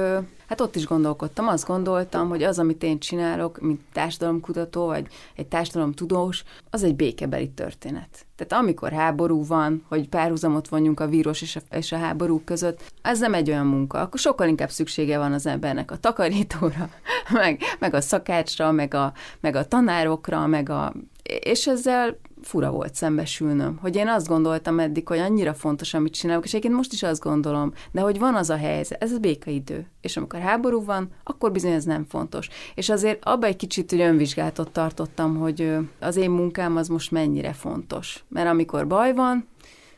hát 0.47 0.61
ott 0.61 0.75
is 0.75 0.85
gondolkodtam, 0.85 1.47
azt 1.47 1.65
gondoltam, 1.65 2.29
hogy 2.29 2.43
az, 2.43 2.59
amit 2.59 2.83
én 2.83 2.99
csinálok, 2.99 3.59
mint 3.59 3.81
társadalomkutató, 3.93 4.85
vagy 4.85 5.07
egy 5.35 5.47
társadalomtudós, 5.47 6.43
az 6.69 6.83
egy 6.83 6.95
békebeli 6.95 7.49
történet. 7.49 8.25
Tehát 8.35 8.63
amikor 8.63 8.91
háború 8.91 9.45
van, 9.45 9.85
hogy 9.87 10.09
párhuzamot 10.09 10.67
vonjunk 10.67 10.99
a 10.99 11.07
vírus 11.07 11.41
és 11.41 11.55
a, 11.55 11.75
és 11.75 11.91
a 11.91 11.97
háború 11.97 12.41
között, 12.43 12.91
ez 13.01 13.19
nem 13.19 13.33
egy 13.33 13.49
olyan 13.49 13.65
munka. 13.65 13.99
Akkor 13.99 14.19
sokkal 14.19 14.47
inkább 14.47 14.69
szüksége 14.69 15.17
van 15.17 15.33
az 15.33 15.45
embernek 15.45 15.91
a 15.91 15.97
takarítóra, 15.97 16.89
meg, 17.31 17.61
meg 17.79 17.93
a 17.93 18.01
szakácsra, 18.01 18.71
meg 18.71 18.93
a, 18.93 19.13
meg 19.39 19.55
a 19.55 19.67
tanárokra, 19.67 20.47
meg 20.47 20.69
a... 20.69 20.93
És 21.23 21.67
ezzel 21.67 22.17
fura 22.41 22.71
volt 22.71 22.95
szembesülnöm, 22.95 23.77
hogy 23.81 23.95
én 23.95 24.07
azt 24.07 24.27
gondoltam 24.27 24.79
eddig, 24.79 25.07
hogy 25.07 25.17
annyira 25.17 25.53
fontos, 25.53 25.93
amit 25.93 26.13
csinálok, 26.13 26.43
és 26.43 26.49
egyébként 26.49 26.75
most 26.75 26.93
is 26.93 27.03
azt 27.03 27.21
gondolom, 27.21 27.73
de 27.91 28.01
hogy 28.01 28.19
van 28.19 28.35
az 28.35 28.49
a 28.49 28.57
helyzet, 28.57 29.03
ez 29.03 29.11
a 29.11 29.19
békaidő, 29.19 29.85
és 30.01 30.17
amikor 30.17 30.39
háború 30.39 30.85
van, 30.85 31.09
akkor 31.23 31.51
bizony 31.51 31.71
ez 31.71 31.83
nem 31.83 32.05
fontos. 32.09 32.49
És 32.75 32.89
azért 32.89 33.25
abba 33.25 33.47
egy 33.47 33.55
kicsit 33.55 33.91
hogy 33.91 33.99
önvizsgálatot 33.99 34.71
tartottam, 34.71 35.37
hogy 35.37 35.75
az 35.99 36.15
én 36.15 36.29
munkám 36.29 36.75
az 36.75 36.87
most 36.87 37.11
mennyire 37.11 37.53
fontos. 37.53 38.23
Mert 38.27 38.49
amikor 38.49 38.87
baj 38.87 39.13
van, 39.13 39.47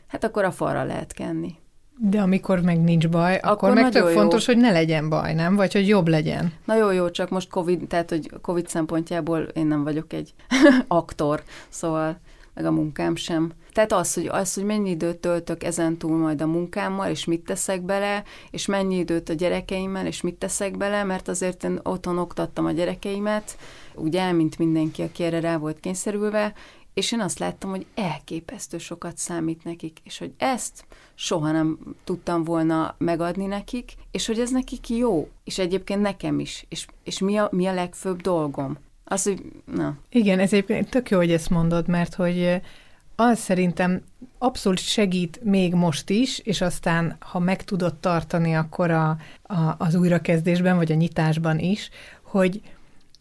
hát 0.06 0.24
akkor 0.24 0.44
a 0.44 0.50
falra 0.50 0.84
lehet 0.84 1.12
kenni. 1.12 1.60
De 1.98 2.20
amikor 2.20 2.60
meg 2.60 2.80
nincs 2.80 3.08
baj, 3.08 3.36
akkor, 3.36 3.50
Akkor 3.50 3.68
meg 3.74 3.82
nagyon 3.82 4.02
tök 4.02 4.10
jó. 4.12 4.18
fontos, 4.20 4.46
hogy 4.46 4.56
ne 4.56 4.70
legyen 4.70 5.08
baj, 5.08 5.34
nem? 5.34 5.56
Vagy 5.56 5.72
hogy 5.72 5.88
jobb 5.88 6.08
legyen. 6.08 6.52
Na 6.64 6.76
jó, 6.76 6.90
jó, 6.90 7.10
csak 7.10 7.30
most 7.30 7.50
Covid, 7.50 7.86
tehát 7.86 8.10
hogy 8.10 8.30
Covid 8.40 8.68
szempontjából 8.68 9.40
én 9.40 9.66
nem 9.66 9.84
vagyok 9.84 10.12
egy 10.12 10.34
aktor, 10.88 11.42
szóval 11.68 12.20
meg 12.54 12.64
a 12.64 12.70
munkám 12.70 13.16
sem. 13.16 13.52
Tehát 13.72 13.92
az, 13.92 14.14
hogy, 14.14 14.26
az, 14.26 14.54
hogy 14.54 14.64
mennyi 14.64 14.90
időt 14.90 15.18
töltök 15.18 15.64
ezen 15.64 15.96
túl 15.96 16.18
majd 16.18 16.40
a 16.40 16.46
munkámmal, 16.46 17.10
és 17.10 17.24
mit 17.24 17.44
teszek 17.44 17.82
bele, 17.82 18.24
és 18.50 18.66
mennyi 18.66 18.96
időt 18.96 19.28
a 19.28 19.32
gyerekeimmel, 19.32 20.06
és 20.06 20.20
mit 20.20 20.34
teszek 20.34 20.76
bele, 20.76 21.04
mert 21.04 21.28
azért 21.28 21.64
én 21.64 21.80
otthon 21.82 22.18
oktattam 22.18 22.64
a 22.64 22.70
gyerekeimet, 22.70 23.56
ugye, 23.94 24.32
mint 24.32 24.58
mindenki, 24.58 25.02
aki 25.02 25.22
erre 25.22 25.40
rá 25.40 25.56
volt 25.56 25.80
kényszerülve, 25.80 26.54
és 26.94 27.12
én 27.12 27.20
azt 27.20 27.38
láttam, 27.38 27.70
hogy 27.70 27.86
elképesztő 27.94 28.78
sokat 28.78 29.18
számít 29.18 29.64
nekik, 29.64 29.98
és 30.04 30.18
hogy 30.18 30.32
ezt 30.36 30.84
soha 31.14 31.52
nem 31.52 31.78
tudtam 32.04 32.44
volna 32.44 32.94
megadni 32.98 33.46
nekik, 33.46 33.94
és 34.10 34.26
hogy 34.26 34.40
ez 34.40 34.50
nekik 34.50 34.88
jó, 34.88 35.28
és 35.44 35.58
egyébként 35.58 36.00
nekem 36.00 36.40
is, 36.40 36.66
és, 36.68 36.86
és 37.04 37.18
mi, 37.18 37.36
a, 37.36 37.48
mi 37.52 37.66
a 37.66 37.74
legfőbb 37.74 38.20
dolgom. 38.20 38.78
Az, 39.12 39.22
hogy, 39.22 39.42
na, 39.74 39.96
Igen, 40.08 40.38
ez 40.38 40.52
egyébként 40.52 40.90
tök 40.90 41.10
jó, 41.10 41.18
hogy 41.18 41.32
ezt 41.32 41.50
mondod, 41.50 41.88
mert 41.88 42.14
hogy 42.14 42.60
az 43.16 43.38
szerintem 43.38 44.02
abszolút 44.38 44.78
segít 44.78 45.40
még 45.44 45.74
most 45.74 46.10
is, 46.10 46.38
és 46.38 46.60
aztán, 46.60 47.16
ha 47.20 47.38
meg 47.38 47.64
tudod 47.64 47.94
tartani, 47.94 48.54
akkor 48.54 48.90
a, 48.90 49.16
a, 49.42 49.74
az 49.78 49.94
újrakezdésben, 49.94 50.76
vagy 50.76 50.92
a 50.92 50.94
nyitásban 50.94 51.58
is, 51.58 51.90
hogy 52.22 52.60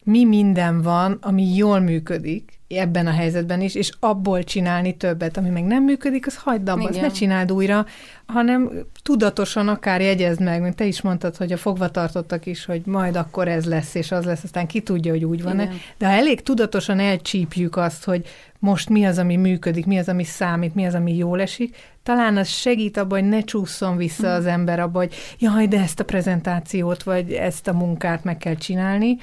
mi 0.03 0.25
minden 0.25 0.81
van, 0.81 1.17
ami 1.21 1.55
jól 1.55 1.79
működik 1.79 2.60
ebben 2.77 3.07
a 3.07 3.11
helyzetben 3.11 3.61
is, 3.61 3.75
és 3.75 3.91
abból 3.99 4.43
csinálni 4.43 4.97
többet, 4.97 5.37
ami 5.37 5.49
meg 5.49 5.63
nem 5.63 5.83
működik, 5.83 6.27
az 6.27 6.35
hagyd 6.35 6.69
abba, 6.69 6.87
azt 6.87 7.01
ne 7.01 7.09
csináld 7.09 7.51
újra, 7.51 7.85
hanem 8.25 8.71
tudatosan 9.03 9.67
akár 9.67 10.01
jegyezd 10.01 10.41
meg, 10.41 10.61
mint 10.61 10.75
te 10.75 10.85
is 10.85 11.01
mondtad, 11.01 11.35
hogy 11.35 11.51
a 11.51 11.57
fogvatartottak 11.57 12.45
is, 12.45 12.65
hogy 12.65 12.81
majd 12.85 13.15
akkor 13.15 13.47
ez 13.47 13.65
lesz, 13.65 13.95
és 13.95 14.11
az 14.11 14.25
lesz, 14.25 14.43
aztán 14.43 14.67
ki 14.67 14.81
tudja, 14.81 15.11
hogy 15.11 15.25
úgy 15.25 15.43
van-e. 15.43 15.63
Igen. 15.63 15.75
De 15.97 16.07
ha 16.07 16.13
elég 16.13 16.41
tudatosan 16.41 16.99
elcsípjük 16.99 17.75
azt, 17.75 18.03
hogy 18.03 18.25
most 18.59 18.89
mi 18.89 19.05
az, 19.05 19.17
ami 19.17 19.35
működik, 19.35 19.85
mi 19.85 19.97
az, 19.97 20.09
ami 20.09 20.23
számít, 20.23 20.75
mi 20.75 20.85
az, 20.85 20.93
ami 20.93 21.15
jól 21.15 21.41
esik, 21.41 21.75
talán 22.03 22.37
az 22.37 22.47
segít 22.47 22.97
abban, 22.97 23.19
hogy 23.19 23.29
ne 23.29 23.41
csúszson 23.41 23.97
vissza 23.97 24.33
az 24.33 24.45
ember 24.45 24.79
abba, 24.79 24.99
hogy 24.99 25.13
jaj, 25.39 25.67
de 25.67 25.79
ezt 25.79 25.99
a 25.99 26.03
prezentációt, 26.03 27.03
vagy 27.03 27.31
ezt 27.31 27.67
a 27.67 27.73
munkát 27.73 28.23
meg 28.23 28.37
kell 28.37 28.55
csinálni, 28.55 29.17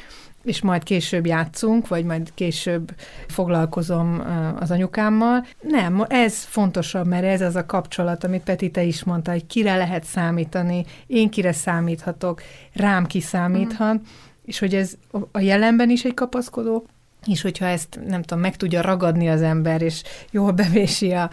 és 0.45 0.63
majd 0.63 0.83
később 0.83 1.27
játszunk, 1.27 1.89
vagy 1.89 2.05
majd 2.05 2.35
később 2.35 2.95
foglalkozom 3.29 4.23
az 4.59 4.71
anyukámmal. 4.71 5.47
Nem, 5.61 6.05
ez 6.09 6.45
fontosabb, 6.45 7.07
mert 7.07 7.25
ez 7.25 7.41
az 7.41 7.57
a 7.57 7.67
kapcsolat, 7.67 8.25
amit 8.25 8.43
Peti 8.43 8.71
te 8.71 8.83
is 8.83 9.05
mondta, 9.05 9.31
hogy 9.31 9.47
kire 9.47 9.77
lehet 9.77 10.05
számítani, 10.05 10.85
én 11.07 11.31
kire 11.31 11.53
számíthatok, 11.53 12.43
rám 12.73 13.07
ki 13.07 13.21
számíthat, 13.21 13.95
mm. 13.95 14.05
és 14.45 14.59
hogy 14.59 14.75
ez 14.75 14.93
a 15.33 15.41
jelenben 15.41 15.91
is 15.91 16.05
egy 16.05 16.15
kapaszkodó, 16.15 16.87
és 17.27 17.43
hogyha 17.43 17.67
ezt, 17.67 18.01
nem 18.07 18.23
tudom, 18.23 18.43
meg 18.43 18.57
tudja 18.57 18.81
ragadni 18.81 19.29
az 19.29 19.43
ember, 19.43 19.83
és 19.83 20.03
jól 20.31 20.51
bevési 20.51 21.13
a, 21.13 21.31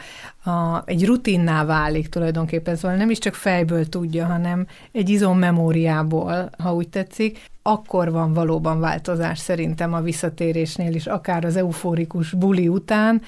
a, 0.50 0.84
egy 0.86 1.06
rutinná 1.06 1.65
válik 1.65 2.10
tulajdonképpen, 2.10 2.76
szóval 2.76 2.98
nem 2.98 3.10
is 3.10 3.17
csak 3.17 3.34
fejből 3.34 3.89
tudja, 3.89 4.26
hanem 4.26 4.67
egy 4.91 5.10
izommemóriából, 5.10 6.50
ha 6.58 6.74
úgy 6.74 6.89
tetszik, 6.89 7.39
akkor 7.62 8.12
van 8.12 8.34
valóban 8.34 8.80
változás 8.80 9.39
szerintem 9.39 9.93
a 9.93 10.02
visszatérésnél 10.02 10.93
is, 10.93 11.08
akár 11.08 11.45
az 11.45 11.56
euforikus 11.56 12.32
buli 12.32 12.67
után, 12.67 13.21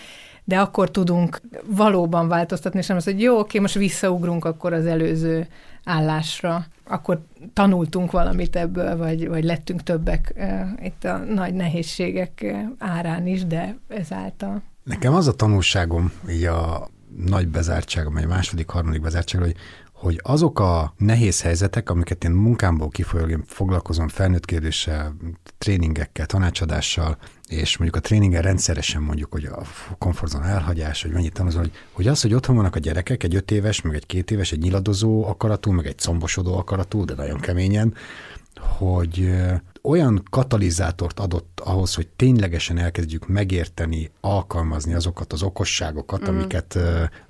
de 0.43 0.59
akkor 0.59 0.91
tudunk 0.91 1.41
valóban 1.65 2.27
változtatni, 2.27 2.79
és 2.79 2.87
nem 2.87 2.97
az, 2.97 3.03
hogy 3.03 3.21
jó, 3.21 3.39
oké, 3.39 3.59
most 3.59 3.73
visszaugrunk 3.73 4.45
akkor 4.45 4.73
az 4.73 4.85
előző 4.85 5.47
állásra, 5.87 6.65
akkor 6.83 7.21
tanultunk 7.53 8.11
valamit 8.11 8.55
ebből, 8.55 8.97
vagy, 8.97 9.27
vagy 9.27 9.43
lettünk 9.43 9.83
többek 9.83 10.33
itt 10.81 11.03
a 11.03 11.17
nagy 11.17 11.53
nehézségek 11.53 12.45
árán 12.77 13.27
is, 13.27 13.45
de 13.45 13.77
ezáltal. 13.87 14.61
Nekem 14.83 15.13
az 15.13 15.27
a 15.27 15.35
tanulságom, 15.35 16.11
így 16.29 16.43
a 16.43 16.89
nagy 17.25 17.47
bezártságom, 17.47 18.13
vagy 18.13 18.27
második, 18.27 18.69
harmadik 18.69 19.01
bezártság, 19.01 19.41
hogy 19.41 19.55
hogy 19.97 20.19
azok 20.23 20.59
a 20.59 20.93
nehéz 20.97 21.41
helyzetek, 21.41 21.89
amiket 21.89 22.23
én 22.23 22.31
munkámból 22.31 22.89
kifolyólag 22.89 23.43
foglalkozom 23.47 24.07
felnőtt 24.07 24.45
kérdéssel, 24.45 25.15
tréningekkel, 25.57 26.25
tanácsadással, 26.25 27.17
és 27.47 27.77
mondjuk 27.77 28.03
a 28.03 28.07
tréningen 28.07 28.41
rendszeresen 28.41 29.01
mondjuk, 29.01 29.31
hogy 29.31 29.45
a 29.45 29.61
komfortzón 29.97 30.43
elhagyás, 30.43 31.01
hogy 31.01 31.11
mennyit 31.11 31.33
tanulzol, 31.33 31.61
hogy, 31.61 31.71
hogy 31.91 32.07
az, 32.07 32.21
hogy 32.21 32.33
otthon 32.33 32.55
vannak 32.55 32.75
a 32.75 32.79
gyerekek, 32.79 33.23
egy 33.23 33.35
öt 33.35 33.51
éves, 33.51 33.81
meg 33.81 33.95
egy 33.95 34.05
két 34.05 34.31
éves, 34.31 34.51
egy 34.51 34.59
nyiladozó 34.59 35.25
akaratú, 35.27 35.71
meg 35.71 35.85
egy 35.85 35.99
combosodó 35.99 36.57
akaratú, 36.57 37.05
de 37.05 37.13
nagyon 37.13 37.39
keményen, 37.39 37.93
hogy 38.55 39.33
olyan 39.87 40.23
katalizátort 40.29 41.19
adott 41.19 41.61
ahhoz, 41.63 41.95
hogy 41.95 42.07
ténylegesen 42.07 42.77
elkezdjük 42.77 43.27
megérteni, 43.27 44.11
alkalmazni 44.21 44.93
azokat 44.93 45.33
az 45.33 45.43
okosságokat, 45.43 46.21
mm. 46.21 46.33
amiket 46.33 46.79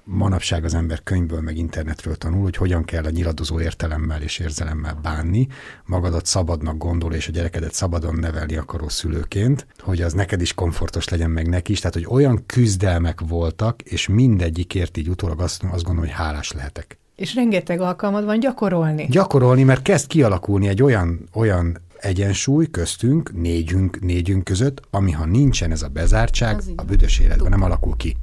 manapság 0.04 0.64
az 0.64 0.74
ember 0.74 1.04
könyvből 1.04 1.42
meg 1.42 1.58
internetről 1.58 2.16
tanul, 2.16 2.42
hogy 2.42 2.56
hogyan 2.56 2.84
kell 2.84 3.04
a 3.04 3.10
nyiladozó 3.10 3.60
értelemmel 3.60 4.22
és 4.22 4.40
érzelemmel 4.40 5.00
bánni, 5.02 5.48
magadat 5.86 6.26
szabadnak 6.26 6.78
gondol, 6.78 7.14
és 7.14 7.28
a 7.28 7.32
gyerekedet 7.32 7.74
szabadon 7.74 8.16
nevelni 8.16 8.56
akaró 8.56 8.90
szülőként, 8.90 9.68
hogy 9.80 10.02
az 10.02 10.14
neked 10.14 10.42
is 10.42 10.54
komfortos 10.54 11.10
legyen, 11.10 11.32
meg 11.32 11.48
neki 11.50 11.72
is. 11.72 11.80
Tehát, 11.80 11.96
hogy 11.96 12.08
olyan 12.10 12.44
küzdelmek 12.46 13.22
voltak, 13.28 13.82
és 13.82 14.08
mindegyikért 14.08 14.98
így 14.98 15.10
utólag 15.10 15.42
azt, 15.42 15.64
azt 15.64 15.84
gondolom, 15.84 16.10
hogy 16.10 16.20
hálás 16.20 16.52
lehetek. 16.52 16.98
És 17.16 17.36
rengeteg 17.36 17.82
alkalmad 17.82 18.26
van 18.26 18.40
gyakorolni. 18.40 19.08
Gyakorolni, 19.10 19.64
mert 19.64 19.82
kezd 19.82 20.08
kialakulni 20.08 20.68
egy 20.68 20.82
olyan, 20.82 21.30
olyan 21.34 21.78
egyensúly 22.00 22.68
köztünk, 22.72 23.32
négyünk, 23.34 24.00
négyünk 24.02 24.44
között, 24.44 24.82
ami 24.90 25.12
ha 25.12 25.26
nincsen 25.26 25.72
ez 25.72 25.82
a 25.82 25.88
bezártság, 25.88 26.62
a 26.76 26.84
büdös 26.84 27.20
életben 27.20 27.50
nem 27.50 27.62
alakul 27.62 27.96
ki. 27.96 28.16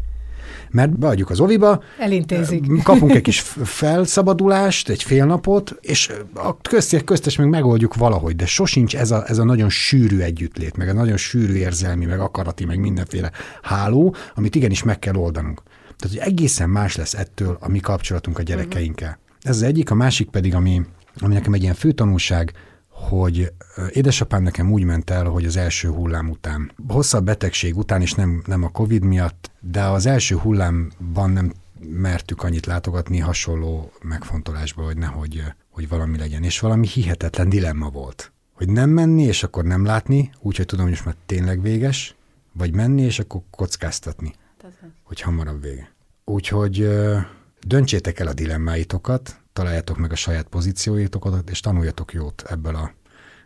Mert 0.70 0.98
beadjuk 0.98 1.30
az 1.30 1.40
oviba, 1.40 1.82
elintézik. 1.98 2.82
Kapunk 2.82 3.14
egy 3.14 3.22
kis 3.22 3.40
felszabadulást, 3.64 4.88
egy 4.88 5.02
fél 5.02 5.24
napot, 5.24 5.76
és 5.80 6.12
a 6.34 6.58
köztes, 6.58 7.02
köztes 7.04 7.36
meg 7.36 7.48
megoldjuk 7.48 7.94
valahogy, 7.94 8.36
de 8.36 8.46
sosincs 8.46 8.96
ez 8.96 9.10
a, 9.10 9.24
ez 9.26 9.38
a 9.38 9.44
nagyon 9.44 9.68
sűrű 9.68 10.18
együttlét, 10.18 10.76
meg 10.76 10.88
a 10.88 10.92
nagyon 10.92 11.16
sűrű 11.16 11.54
érzelmi, 11.54 12.04
meg 12.04 12.20
akarati, 12.20 12.64
meg 12.64 12.78
mindenféle 12.78 13.30
háló, 13.62 14.14
amit 14.34 14.54
igenis 14.54 14.82
meg 14.82 14.98
kell 14.98 15.14
oldanunk. 15.14 15.62
Tehát, 15.96 16.16
hogy 16.16 16.32
egészen 16.32 16.70
más 16.70 16.96
lesz 16.96 17.14
ettől 17.14 17.56
a 17.60 17.68
mi 17.68 17.78
kapcsolatunk 17.78 18.38
a 18.38 18.42
gyerekeinkkel. 18.42 19.18
Ez 19.42 19.56
az 19.56 19.62
egyik, 19.62 19.90
a 19.90 19.94
másik 19.94 20.28
pedig, 20.28 20.54
ami, 20.54 20.82
ami 21.20 21.34
nekem 21.34 21.52
egy 21.52 21.62
ilyen 21.62 21.74
fő 21.74 21.92
tanulság, 21.92 22.52
hogy 22.94 23.52
édesapám 23.90 24.42
nekem 24.42 24.72
úgy 24.72 24.84
ment 24.84 25.10
el, 25.10 25.24
hogy 25.24 25.44
az 25.44 25.56
első 25.56 25.88
hullám 25.88 26.28
után, 26.30 26.72
hosszabb 26.88 27.24
betegség 27.24 27.76
után, 27.76 28.00
és 28.00 28.12
nem, 28.12 28.42
nem 28.46 28.62
a 28.62 28.68
Covid 28.68 29.02
miatt, 29.02 29.50
de 29.60 29.84
az 29.84 30.06
első 30.06 30.36
hullámban 30.36 31.30
nem 31.30 31.52
mertük 31.88 32.42
annyit 32.42 32.66
látogatni 32.66 33.18
hasonló 33.18 33.92
megfontolásba, 34.02 34.84
hogy 34.84 34.96
nehogy 34.96 35.42
hogy 35.74 35.88
valami 35.88 36.18
legyen. 36.18 36.42
És 36.42 36.60
valami 36.60 36.86
hihetetlen 36.86 37.48
dilemma 37.48 37.90
volt. 37.90 38.32
Hogy 38.52 38.68
nem 38.68 38.90
menni, 38.90 39.22
és 39.22 39.42
akkor 39.42 39.64
nem 39.64 39.84
látni, 39.84 40.30
úgyhogy 40.40 40.66
tudom, 40.66 40.84
hogy 40.84 40.94
most 40.94 41.04
már 41.04 41.16
tényleg 41.26 41.62
véges, 41.62 42.14
vagy 42.52 42.74
menni, 42.74 43.02
és 43.02 43.18
akkor 43.18 43.40
kockáztatni, 43.50 44.34
hogy 45.02 45.20
hamarabb 45.20 45.62
vége. 45.62 45.92
Úgyhogy 46.24 46.88
döntsétek 47.66 48.18
el 48.18 48.26
a 48.26 48.32
dilemmáitokat, 48.32 49.40
találjátok 49.54 49.98
meg 49.98 50.12
a 50.12 50.16
saját 50.16 50.46
pozícióitokat, 50.46 51.50
és 51.50 51.60
tanuljatok 51.60 52.12
jót 52.12 52.42
ebből 52.48 52.74
a 52.74 52.92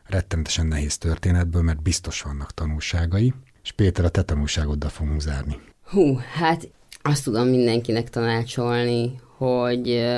rettenetesen 0.05 0.67
nehéz 0.67 0.99
történetből, 0.99 1.63
mert 1.63 1.83
biztos 1.83 2.23
vannak 2.23 2.55
tanulságai, 2.55 3.35
és 3.63 3.73
Péter, 3.73 4.05
a 4.05 4.09
te 4.09 4.23
tanulságoddal 4.23 4.91
fogunk 4.91 5.21
zárni. 5.21 5.61
Hú, 5.85 6.17
hát 6.17 6.69
azt 7.03 7.25
tudom 7.25 7.49
mindenkinek 7.49 8.11
tanácsolni, 8.11 9.21
hogy 9.37 10.09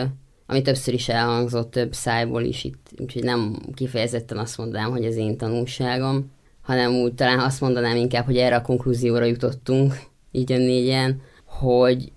ami 0.46 0.62
többször 0.62 0.94
is 0.94 1.08
elhangzott, 1.08 1.70
több 1.70 1.94
szájból 1.94 2.42
is 2.42 2.64
itt, 2.64 2.90
úgyhogy 2.98 3.22
nem 3.22 3.56
kifejezetten 3.74 4.38
azt 4.38 4.58
mondanám, 4.58 4.90
hogy 4.90 5.04
az 5.04 5.16
én 5.16 5.36
tanulságom, 5.36 6.30
hanem 6.60 6.92
úgy 6.92 7.14
talán 7.14 7.38
azt 7.38 7.60
mondanám 7.60 7.96
inkább, 7.96 8.24
hogy 8.24 8.36
erre 8.36 8.56
a 8.56 8.62
konklúzióra 8.62 9.24
jutottunk, 9.24 10.00
így 10.30 10.52
a 10.52 10.56
négyen, 10.56 11.20
hogy 11.44 12.12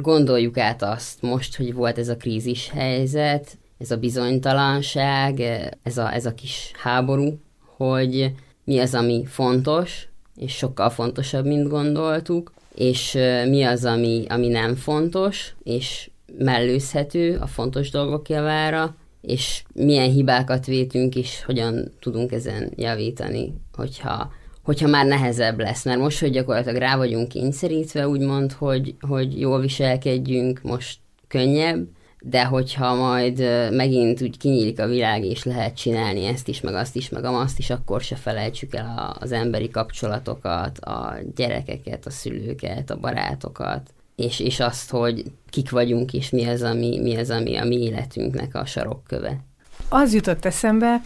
gondoljuk 0.00 0.58
át 0.58 0.82
azt 0.82 1.22
most, 1.22 1.56
hogy 1.56 1.74
volt 1.74 1.98
ez 1.98 2.08
a 2.08 2.16
krízis 2.16 2.70
helyzet, 2.70 3.58
ez 3.78 3.90
a 3.90 3.96
bizonytalanság, 3.96 5.40
ez 5.82 5.98
a, 5.98 6.14
ez 6.14 6.26
a 6.26 6.34
kis 6.34 6.72
háború, 6.82 7.40
hogy 7.76 8.32
mi 8.64 8.78
az, 8.78 8.94
ami 8.94 9.24
fontos, 9.26 10.08
és 10.36 10.52
sokkal 10.52 10.90
fontosabb, 10.90 11.46
mint 11.46 11.68
gondoltuk, 11.68 12.52
és 12.74 13.12
mi 13.48 13.62
az, 13.62 13.84
ami, 13.84 14.24
ami 14.28 14.48
nem 14.48 14.74
fontos, 14.74 15.54
és 15.62 16.10
mellőzhető 16.38 17.38
a 17.40 17.46
fontos 17.46 17.90
dolgok 17.90 18.28
javára, 18.28 18.96
és 19.20 19.62
milyen 19.74 20.10
hibákat 20.10 20.66
vétünk, 20.66 21.16
és 21.16 21.44
hogyan 21.44 21.92
tudunk 22.00 22.32
ezen 22.32 22.72
javítani, 22.76 23.54
hogyha 23.72 24.32
hogyha 24.70 24.88
már 24.88 25.06
nehezebb 25.06 25.58
lesz, 25.58 25.84
mert 25.84 25.98
most, 25.98 26.20
hogy 26.20 26.30
gyakorlatilag 26.30 26.76
rá 26.76 26.96
vagyunk 26.96 27.28
kényszerítve, 27.28 28.08
úgymond, 28.08 28.52
hogy, 28.52 28.94
hogy 29.00 29.40
jól 29.40 29.60
viselkedjünk, 29.60 30.60
most 30.62 30.98
könnyebb, 31.28 31.88
de 32.20 32.44
hogyha 32.44 32.94
majd 32.94 33.38
megint 33.72 34.22
úgy 34.22 34.36
kinyílik 34.38 34.80
a 34.80 34.86
világ, 34.86 35.24
és 35.24 35.44
lehet 35.44 35.76
csinálni 35.76 36.24
ezt 36.24 36.48
is, 36.48 36.60
meg 36.60 36.74
azt 36.74 36.96
is, 36.96 37.08
meg 37.08 37.24
azt 37.24 37.58
is, 37.58 37.70
akkor 37.70 38.00
se 38.00 38.16
felejtsük 38.16 38.74
el 38.74 39.16
az 39.20 39.32
emberi 39.32 39.70
kapcsolatokat, 39.70 40.78
a 40.78 41.16
gyerekeket, 41.36 42.06
a 42.06 42.10
szülőket, 42.10 42.90
a 42.90 42.98
barátokat, 43.00 43.90
és, 44.16 44.40
és 44.40 44.60
azt, 44.60 44.90
hogy 44.90 45.24
kik 45.48 45.70
vagyunk, 45.70 46.12
és 46.12 46.30
mi 46.30 46.44
az, 46.44 46.62
ami, 46.62 47.00
mi 47.00 47.16
az, 47.16 47.30
ami 47.30 47.56
a 47.56 47.64
mi 47.64 47.82
életünknek 47.82 48.54
a 48.54 48.64
sarokköve. 48.64 49.44
Az 49.88 50.14
jutott 50.14 50.44
eszembe, 50.44 51.00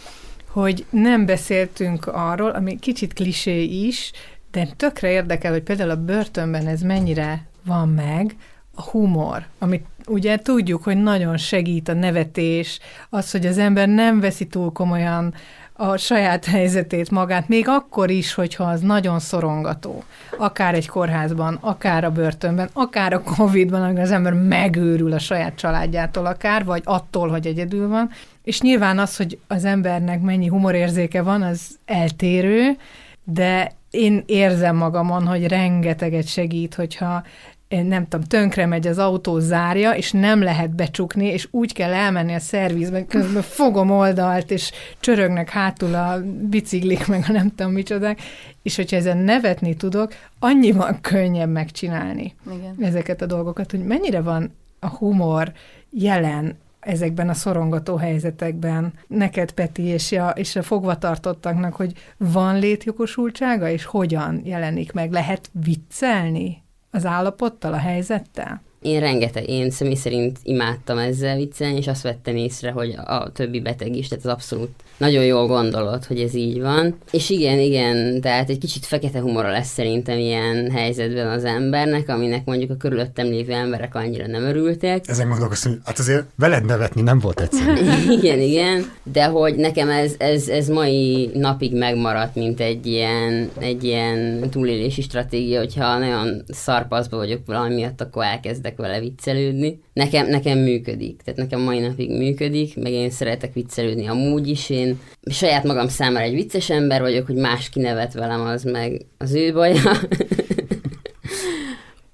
hogy 0.55 0.85
nem 0.89 1.25
beszéltünk 1.25 2.07
arról, 2.07 2.49
ami 2.49 2.79
kicsit 2.79 3.13
klisé 3.13 3.63
is, 3.63 4.11
de 4.51 4.67
tökre 4.77 5.09
érdekel, 5.09 5.51
hogy 5.51 5.63
például 5.63 5.89
a 5.89 6.03
börtönben 6.03 6.67
ez 6.67 6.81
mennyire 6.81 7.47
van 7.65 7.89
meg, 7.89 8.35
a 8.75 8.81
humor, 8.81 9.45
amit 9.59 9.85
ugye 10.07 10.37
tudjuk, 10.37 10.83
hogy 10.83 10.97
nagyon 10.97 11.37
segít 11.37 11.89
a 11.89 11.93
nevetés, 11.93 12.79
az, 13.09 13.31
hogy 13.31 13.45
az 13.45 13.57
ember 13.57 13.87
nem 13.87 14.19
veszi 14.19 14.47
túl 14.47 14.71
komolyan 14.71 15.33
a 15.73 15.97
saját 15.97 16.45
helyzetét 16.55 17.11
magát, 17.11 17.47
még 17.47 17.67
akkor 17.67 18.09
is, 18.09 18.33
hogyha 18.33 18.63
az 18.63 18.81
nagyon 18.81 19.19
szorongató. 19.19 20.03
Akár 20.37 20.73
egy 20.73 20.87
kórházban, 20.87 21.57
akár 21.61 22.03
a 22.03 22.11
börtönben, 22.11 22.69
akár 22.73 23.13
a 23.13 23.21
Covid-ban, 23.21 23.83
amikor 23.83 24.01
az 24.01 24.11
ember 24.11 24.33
megőrül 24.33 25.13
a 25.13 25.19
saját 25.19 25.55
családjától 25.55 26.25
akár, 26.25 26.65
vagy 26.65 26.81
attól, 26.85 27.29
hogy 27.29 27.47
egyedül 27.47 27.87
van. 27.87 28.09
És 28.45 28.61
nyilván 28.61 28.99
az, 28.99 29.17
hogy 29.17 29.39
az 29.47 29.65
embernek 29.65 30.21
mennyi 30.21 30.47
humorérzéke 30.47 31.21
van, 31.21 31.41
az 31.41 31.77
eltérő, 31.85 32.77
de 33.23 33.71
én 33.89 34.23
érzem 34.25 34.75
magamon, 34.75 35.27
hogy 35.27 35.47
rengeteget 35.47 36.27
segít, 36.27 36.75
hogyha 36.75 37.23
nem 37.67 38.07
tudom, 38.07 38.25
tönkre 38.25 38.65
megy 38.65 38.87
az 38.87 38.97
autó 38.97 39.39
zárja, 39.39 39.91
és 39.91 40.11
nem 40.11 40.41
lehet 40.41 40.75
becsukni, 40.75 41.25
és 41.25 41.47
úgy 41.51 41.73
kell 41.73 41.93
elmenni 41.93 42.33
a 42.33 42.39
szervizbe, 42.39 43.05
közben 43.05 43.41
fogom 43.41 43.91
oldalt, 43.91 44.51
és 44.51 44.71
csörögnek 44.99 45.49
hátul 45.49 45.95
a 45.95 46.21
biciklik, 46.49 47.07
meg 47.07 47.25
a 47.27 47.31
nem 47.31 47.55
tudom 47.55 47.71
micsodák, 47.71 48.21
és 48.61 48.75
hogyha 48.75 48.95
ezen 48.95 49.17
nevetni 49.17 49.75
tudok, 49.75 50.13
annyival 50.39 50.97
könnyebb 51.01 51.49
megcsinálni 51.49 52.35
Igen. 52.45 52.75
ezeket 52.79 53.21
a 53.21 53.25
dolgokat, 53.25 53.71
hogy 53.71 53.85
mennyire 53.85 54.21
van 54.21 54.53
a 54.79 54.87
humor 54.87 55.51
jelen 55.89 56.57
ezekben 56.85 57.29
a 57.29 57.33
szorongató 57.33 57.95
helyzetekben 57.95 58.93
neked, 59.07 59.51
Peti, 59.51 59.83
és 59.83 60.11
a, 60.11 60.29
és 60.29 60.55
a 60.55 60.63
fogvatartottaknak, 60.63 61.73
hogy 61.73 61.93
van 62.17 62.59
létjogosultsága, 62.59 63.69
és 63.69 63.85
hogyan 63.85 64.41
jelenik 64.43 64.91
meg? 64.91 65.11
Lehet 65.11 65.49
viccelni 65.51 66.63
az 66.91 67.05
állapottal, 67.05 67.73
a 67.73 67.77
helyzettel? 67.77 68.61
Én 68.85 68.99
rengeteg, 68.99 69.49
én 69.49 69.71
személy 69.71 69.95
szerint 69.95 70.39
imádtam 70.43 70.97
ezzel 70.97 71.35
viccelni, 71.35 71.77
és 71.77 71.87
azt 71.87 72.01
vettem 72.01 72.35
észre, 72.35 72.71
hogy 72.71 72.95
a 73.05 73.31
többi 73.31 73.59
beteg 73.59 73.95
is, 73.95 74.07
tehát 74.07 74.25
az 74.25 74.31
abszolút 74.31 74.69
nagyon 74.97 75.23
jól 75.23 75.47
gondolod, 75.47 76.05
hogy 76.05 76.19
ez 76.19 76.33
így 76.33 76.61
van. 76.61 76.97
És 77.11 77.29
igen, 77.29 77.59
igen, 77.59 78.21
tehát 78.21 78.49
egy 78.49 78.57
kicsit 78.57 78.85
fekete 78.85 79.19
humora 79.19 79.51
lesz 79.51 79.73
szerintem 79.73 80.17
ilyen 80.17 80.71
helyzetben 80.71 81.27
az 81.27 81.43
embernek, 81.43 82.09
aminek 82.09 82.45
mondjuk 82.45 82.69
a 82.69 82.75
körülöttem 82.75 83.27
lévő 83.27 83.53
emberek 83.53 83.95
annyira 83.95 84.27
nem 84.27 84.43
örültek. 84.43 85.03
Ezen 85.07 85.29
gondolkoztam, 85.29 85.71
hogy 85.71 85.81
hát 85.85 85.99
azért 85.99 86.25
veled 86.35 86.65
nevetni 86.65 87.01
nem 87.01 87.19
volt 87.19 87.41
egyszerű. 87.41 87.73
igen, 88.17 88.39
igen, 88.39 88.91
de 89.03 89.25
hogy 89.25 89.55
nekem 89.55 89.89
ez, 89.89 90.13
ez, 90.17 90.47
ez 90.47 90.67
mai 90.67 91.29
napig 91.33 91.77
megmaradt, 91.77 92.35
mint 92.35 92.59
egy 92.59 92.85
ilyen, 92.85 93.49
egy 93.59 93.83
ilyen 93.83 94.49
túlélési 94.49 95.01
stratégia, 95.01 95.59
hogyha 95.59 95.97
nagyon 95.97 96.43
szarpaszba 96.47 97.17
vagyok 97.17 97.41
valami 97.45 97.73
miatt, 97.73 98.01
akkor 98.01 98.23
elkezdek 98.23 98.74
vele 98.77 98.99
viccelődni. 98.99 99.79
Nekem, 99.93 100.27
nekem 100.27 100.57
működik, 100.57 101.21
tehát 101.21 101.39
nekem 101.39 101.61
mai 101.61 101.79
napig 101.79 102.17
működik, 102.17 102.75
meg 102.75 102.91
én 102.91 103.09
szeretek 103.09 103.53
viccelődni 103.53 104.07
amúgy 104.07 104.47
is, 104.47 104.69
én 104.69 104.85
én 104.85 104.99
saját 105.33 105.63
magam 105.63 105.87
számára 105.87 106.25
egy 106.25 106.33
vicces 106.33 106.69
ember 106.69 107.01
vagyok, 107.01 107.25
hogy 107.25 107.35
más 107.35 107.69
kinevet 107.69 108.13
velem, 108.13 108.41
az 108.41 108.63
meg 108.63 109.05
az 109.17 109.33
ő 109.33 109.53
baja. 109.53 109.81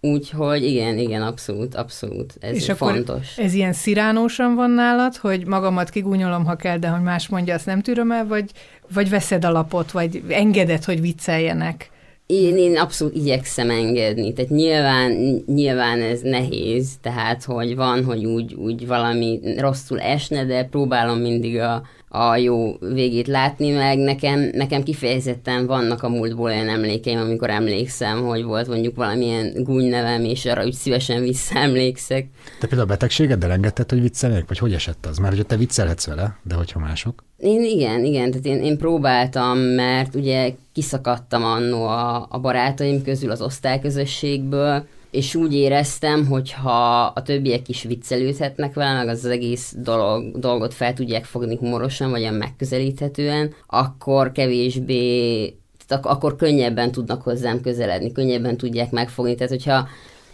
Úgyhogy 0.03 0.63
igen, 0.63 0.97
igen, 0.97 1.21
abszolút, 1.21 1.75
abszolút, 1.75 2.33
ez 2.39 2.55
És 2.55 2.71
fontos. 2.75 3.37
ez 3.37 3.53
ilyen 3.53 3.73
sziránósan 3.73 4.55
van 4.55 4.69
nálad, 4.71 5.15
hogy 5.15 5.45
magamat 5.45 5.89
kigúnyolom, 5.89 6.45
ha 6.45 6.55
kell, 6.55 6.77
de 6.77 6.87
hogy 6.87 7.01
más 7.01 7.27
mondja, 7.27 7.53
azt 7.53 7.65
nem 7.65 7.81
tűröm 7.81 8.11
el, 8.11 8.27
vagy, 8.27 8.51
vagy 8.93 9.09
veszed 9.09 9.45
a 9.45 9.51
lapot, 9.51 9.91
vagy 9.91 10.23
engeded, 10.29 10.83
hogy 10.83 11.01
vicceljenek? 11.01 11.89
Én, 12.31 12.57
én 12.57 12.77
abszolút 12.77 13.15
igyekszem 13.15 13.69
engedni, 13.69 14.33
tehát 14.33 14.51
nyilván, 14.51 15.11
nyilván 15.45 16.01
ez 16.01 16.21
nehéz, 16.21 16.89
tehát 17.01 17.43
hogy 17.43 17.75
van, 17.75 18.03
hogy 18.03 18.25
úgy, 18.25 18.53
úgy 18.53 18.87
valami 18.87 19.39
rosszul 19.57 19.99
esne, 19.99 20.45
de 20.45 20.63
próbálom 20.63 21.19
mindig 21.19 21.59
a, 21.59 21.83
a 22.07 22.35
jó 22.35 22.77
végét 22.79 23.27
látni, 23.27 23.71
meg 23.71 23.97
nekem, 23.97 24.49
nekem 24.53 24.83
kifejezetten 24.83 25.65
vannak 25.65 26.03
a 26.03 26.09
múltból 26.09 26.49
olyan 26.49 26.69
emlékeim, 26.69 27.19
amikor 27.19 27.49
emlékszem, 27.49 28.23
hogy 28.23 28.43
volt 28.43 28.67
mondjuk 28.67 28.95
valamilyen 28.95 29.63
gúnynevem, 29.63 30.23
és 30.23 30.45
arra 30.45 30.65
úgy 30.65 30.73
szívesen 30.73 31.21
visszaemlékszek. 31.21 32.27
Te 32.59 32.67
például 32.67 32.89
a 32.89 32.91
betegségeddel 32.91 33.51
engedted, 33.51 33.89
hogy 33.89 34.01
vicceljenek, 34.01 34.47
vagy 34.47 34.57
hogy 34.57 34.73
esett 34.73 35.05
az? 35.05 35.17
Mert 35.17 35.35
hogy 35.35 35.45
te 35.45 35.57
viccelhetsz 35.57 36.07
vele, 36.07 36.37
de 36.43 36.55
hogyha 36.55 36.79
mások? 36.79 37.23
Én 37.41 37.63
igen, 37.63 38.05
igen, 38.05 38.31
tehát 38.31 38.45
én, 38.45 38.63
én 38.63 38.77
próbáltam, 38.77 39.57
mert 39.57 40.15
ugye 40.15 40.51
kiszakadtam 40.73 41.43
annó 41.43 41.85
a, 41.85 42.27
a 42.29 42.39
barátaim 42.39 43.03
közül 43.03 43.31
az 43.31 43.41
osztályközösségből, 43.41 44.85
és 45.11 45.35
úgy 45.35 45.53
éreztem, 45.53 46.25
hogy 46.25 46.51
ha 46.51 47.01
a 47.01 47.21
többiek 47.21 47.69
is 47.69 47.83
viccelődhetnek 47.83 48.73
vele, 48.73 48.93
meg 48.93 49.07
az, 49.07 49.25
egész 49.25 49.73
dolog, 49.77 50.39
dolgot 50.39 50.73
fel 50.73 50.93
tudják 50.93 51.25
fogni 51.25 51.55
humorosan, 51.55 52.09
vagy 52.11 52.21
olyan 52.21 52.33
megközelíthetően, 52.33 53.53
akkor 53.67 54.31
kevésbé, 54.31 55.43
tehát 55.87 56.05
ak- 56.05 56.15
akkor 56.15 56.35
könnyebben 56.35 56.91
tudnak 56.91 57.21
hozzám 57.21 57.61
közeledni, 57.61 58.11
könnyebben 58.11 58.57
tudják 58.57 58.91
megfogni. 58.91 59.35
Tehát, 59.35 59.51
hogyha 59.51 59.87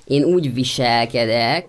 én 0.05 0.23
úgy 0.23 0.53
viselkedek, 0.53 1.65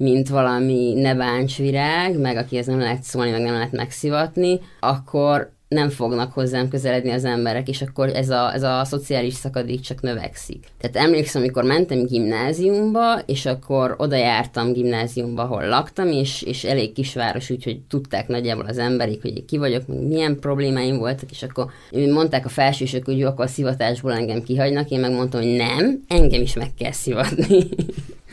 mint 0.00 0.28
valami 0.28 0.92
nebáncsvirág, 0.94 2.18
meg 2.18 2.36
akihez 2.36 2.66
nem 2.66 2.78
lehet 2.78 3.02
szólni, 3.02 3.30
meg 3.30 3.40
nem 3.40 3.52
lehet 3.52 3.72
megszivatni, 3.72 4.60
akkor 4.80 5.50
nem 5.68 5.88
fognak 5.88 6.32
hozzám 6.32 6.68
közeledni 6.68 7.10
az 7.10 7.24
emberek, 7.24 7.68
és 7.68 7.82
akkor 7.82 8.08
ez 8.08 8.30
a, 8.30 8.54
ez 8.54 8.62
a 8.62 8.84
szociális 8.84 9.34
szakadék 9.34 9.80
csak 9.80 10.00
növekszik. 10.00 10.64
Tehát 10.80 11.08
emlékszem, 11.08 11.42
amikor 11.42 11.64
mentem 11.64 12.04
gimnáziumba, 12.04 13.18
és 13.26 13.46
akkor 13.46 13.94
oda 13.98 14.16
jártam 14.16 14.72
gimnáziumba, 14.72 15.42
ahol 15.42 15.66
laktam, 15.66 16.08
és, 16.08 16.42
és 16.42 16.64
elég 16.64 16.92
kisváros, 16.92 17.50
úgyhogy 17.50 17.80
tudták 17.88 18.28
nagyjából 18.28 18.64
az 18.64 18.78
emberek, 18.78 19.22
hogy 19.22 19.44
ki 19.44 19.58
vagyok, 19.58 19.86
meg 19.86 19.98
milyen 19.98 20.38
problémáim 20.38 20.98
voltak, 20.98 21.30
és 21.30 21.42
akkor 21.42 21.66
mondták 21.90 22.44
a 22.44 22.48
felsősök, 22.48 23.04
hogy 23.04 23.18
jó, 23.18 23.28
akkor 23.28 23.44
a 23.44 23.48
szivatásból 23.48 24.12
engem 24.12 24.42
kihagynak, 24.42 24.88
én 24.88 25.00
megmondtam, 25.00 25.40
hogy 25.40 25.56
nem, 25.56 26.02
engem 26.08 26.40
is 26.40 26.54
meg 26.54 26.74
kell 26.78 26.92
szivatni. 26.92 27.58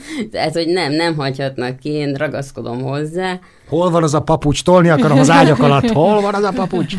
Tehát, 0.31 0.53
hogy 0.53 0.67
nem, 0.67 0.91
nem 0.91 1.15
hagyhatnak 1.15 1.79
ki, 1.79 1.89
én 1.89 2.13
ragaszkodom 2.13 2.81
hozzá. 2.81 3.39
Hol 3.67 3.89
van 3.89 4.03
az 4.03 4.13
a 4.13 4.21
papucs? 4.21 4.63
Tolni 4.63 4.89
akarom 4.89 5.19
az 5.19 5.29
ágyak 5.29 5.59
alatt. 5.59 5.89
Hol 5.99 6.21
van 6.21 6.33
az 6.33 6.43
a 6.43 6.51
papucs? 6.51 6.95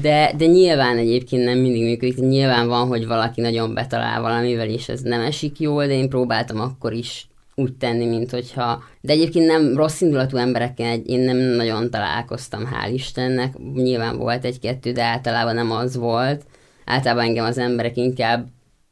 De, 0.00 0.32
de 0.36 0.46
nyilván 0.46 0.96
egyébként 0.96 1.44
nem 1.44 1.58
mindig 1.58 1.82
működik. 1.82 2.18
Nyilván 2.18 2.68
van, 2.68 2.86
hogy 2.86 3.06
valaki 3.06 3.40
nagyon 3.40 3.74
betalál 3.74 4.20
valamivel, 4.20 4.68
és 4.68 4.88
ez 4.88 5.00
nem 5.00 5.20
esik 5.20 5.60
jól, 5.60 5.86
de 5.86 5.92
én 5.92 6.08
próbáltam 6.08 6.60
akkor 6.60 6.92
is 6.92 7.28
úgy 7.54 7.72
tenni, 7.72 8.06
mint 8.06 8.30
hogyha... 8.30 8.82
De 9.00 9.12
egyébként 9.12 9.46
nem 9.46 9.76
rossz 9.76 10.00
indulatú 10.00 10.36
emberekkel 10.36 10.96
én 10.96 11.20
nem 11.20 11.36
nagyon 11.36 11.90
találkoztam, 11.90 12.68
hál' 12.72 12.92
Istennek. 12.92 13.54
Nyilván 13.74 14.16
volt 14.18 14.44
egy-kettő, 14.44 14.92
de 14.92 15.02
általában 15.02 15.54
nem 15.54 15.70
az 15.70 15.96
volt. 15.96 16.42
Általában 16.84 17.24
engem 17.24 17.44
az 17.44 17.58
emberek 17.58 17.96
inkább 17.96 18.46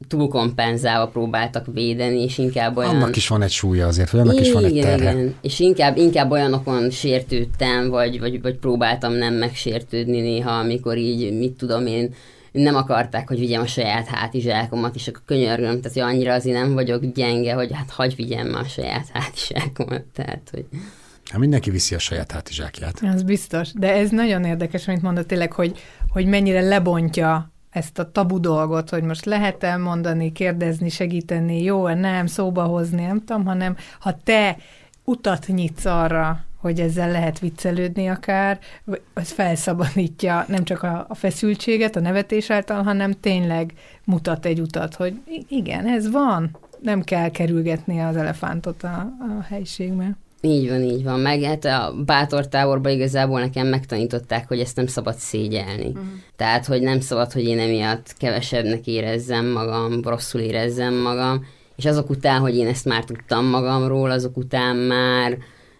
túlkompenzálva 0.07 1.07
próbáltak 1.07 1.65
védeni, 1.73 2.23
és 2.23 2.37
inkább 2.37 2.77
olyan... 2.77 2.95
Annak 2.95 3.15
is 3.15 3.27
van 3.27 3.41
egy 3.41 3.51
súlya 3.51 3.87
azért, 3.87 4.09
vagy 4.09 4.21
annak 4.21 4.33
igen, 4.33 4.45
is 4.45 4.51
van 4.51 4.65
egy 4.65 4.79
terhe. 4.79 5.11
Igen. 5.11 5.35
És 5.41 5.59
inkább, 5.59 5.97
inkább 5.97 6.31
olyanokon 6.31 6.89
sértődtem, 6.89 7.89
vagy, 7.89 8.19
vagy, 8.19 8.41
vagy 8.41 8.57
próbáltam 8.57 9.13
nem 9.13 9.33
megsértődni 9.33 10.21
néha, 10.21 10.51
amikor 10.51 10.97
így, 10.97 11.37
mit 11.37 11.51
tudom 11.51 11.85
én, 11.85 12.13
nem 12.51 12.75
akarták, 12.75 13.27
hogy 13.27 13.39
vigyem 13.39 13.61
a 13.61 13.67
saját 13.67 14.07
hátizsákomat, 14.07 14.95
és 14.95 15.07
akkor 15.07 15.21
könyörgöm, 15.25 15.81
tehát 15.81 15.93
hogy 15.93 16.01
annyira 16.01 16.33
azért 16.33 16.57
nem 16.57 16.73
vagyok 16.73 17.05
gyenge, 17.05 17.53
hogy 17.53 17.69
hát 17.73 17.89
hagyj 17.89 18.15
vigyem 18.15 18.53
a 18.53 18.63
saját 18.63 19.09
hátizsákomat, 19.13 20.03
tehát 20.13 20.49
hogy... 20.51 20.65
Hát 21.29 21.39
mindenki 21.39 21.69
viszi 21.69 21.95
a 21.95 21.99
saját 21.99 22.31
hátizsákját. 22.31 22.99
Ez 23.03 23.23
biztos, 23.23 23.71
de 23.73 23.93
ez 23.93 24.09
nagyon 24.09 24.43
érdekes, 24.43 24.87
amit 24.87 25.01
mondott 25.01 25.27
tényleg, 25.27 25.51
hogy, 25.51 25.79
hogy 26.09 26.25
mennyire 26.25 26.61
lebontja 26.61 27.52
ezt 27.73 27.99
a 27.99 28.11
tabu 28.11 28.39
dolgot, 28.39 28.89
hogy 28.89 29.03
most 29.03 29.25
lehet-e 29.25 29.77
mondani, 29.77 30.31
kérdezni, 30.31 30.89
segíteni, 30.89 31.63
jó 31.63 31.87
nem, 31.87 32.25
szóba 32.25 32.63
hozni, 32.63 33.05
nem 33.05 33.19
tudom, 33.25 33.45
hanem 33.45 33.75
ha 33.99 34.17
te 34.23 34.57
utat 35.03 35.47
nyitsz 35.47 35.85
arra, 35.85 36.45
hogy 36.57 36.79
ezzel 36.79 37.11
lehet 37.11 37.39
viccelődni 37.39 38.07
akár, 38.07 38.59
az 39.13 39.31
felszabadítja 39.31 40.45
nem 40.47 40.63
csak 40.63 40.83
a, 40.83 41.05
a 41.09 41.15
feszültséget 41.15 41.95
a 41.95 41.99
nevetés 41.99 42.49
által, 42.49 42.83
hanem 42.83 43.11
tényleg 43.11 43.73
mutat 44.03 44.45
egy 44.45 44.59
utat, 44.59 44.95
hogy 44.95 45.21
igen, 45.47 45.87
ez 45.87 46.11
van, 46.11 46.57
nem 46.79 47.01
kell 47.01 47.29
kerülgetni 47.29 48.01
az 48.01 48.15
elefántot 48.15 48.83
a, 48.83 48.97
a 49.19 49.43
helyiségben. 49.47 50.17
Így 50.45 50.69
van, 50.69 50.81
így 50.81 51.03
van. 51.03 51.19
Meg 51.19 51.41
hát 51.41 51.65
a 51.65 51.93
bátor 52.05 52.47
táborban 52.47 52.91
igazából 52.91 53.39
nekem 53.39 53.67
megtanították, 53.67 54.47
hogy 54.47 54.59
ezt 54.59 54.75
nem 54.75 54.87
szabad 54.87 55.15
szégyelni. 55.15 55.87
Uh-huh. 55.87 56.03
Tehát, 56.35 56.65
hogy 56.65 56.81
nem 56.81 56.99
szabad, 56.99 57.31
hogy 57.31 57.43
én 57.43 57.59
emiatt 57.59 58.13
kevesebbnek 58.17 58.87
érezzem 58.87 59.45
magam, 59.45 60.01
rosszul 60.01 60.41
érezzem 60.41 60.93
magam, 60.93 61.45
és 61.75 61.85
azok 61.85 62.09
után, 62.09 62.39
hogy 62.39 62.55
én 62.55 62.67
ezt 62.67 62.85
már 62.85 63.03
tudtam 63.03 63.45
magamról, 63.45 64.11
azok 64.11 64.37
után 64.37 64.75
már 64.75 65.37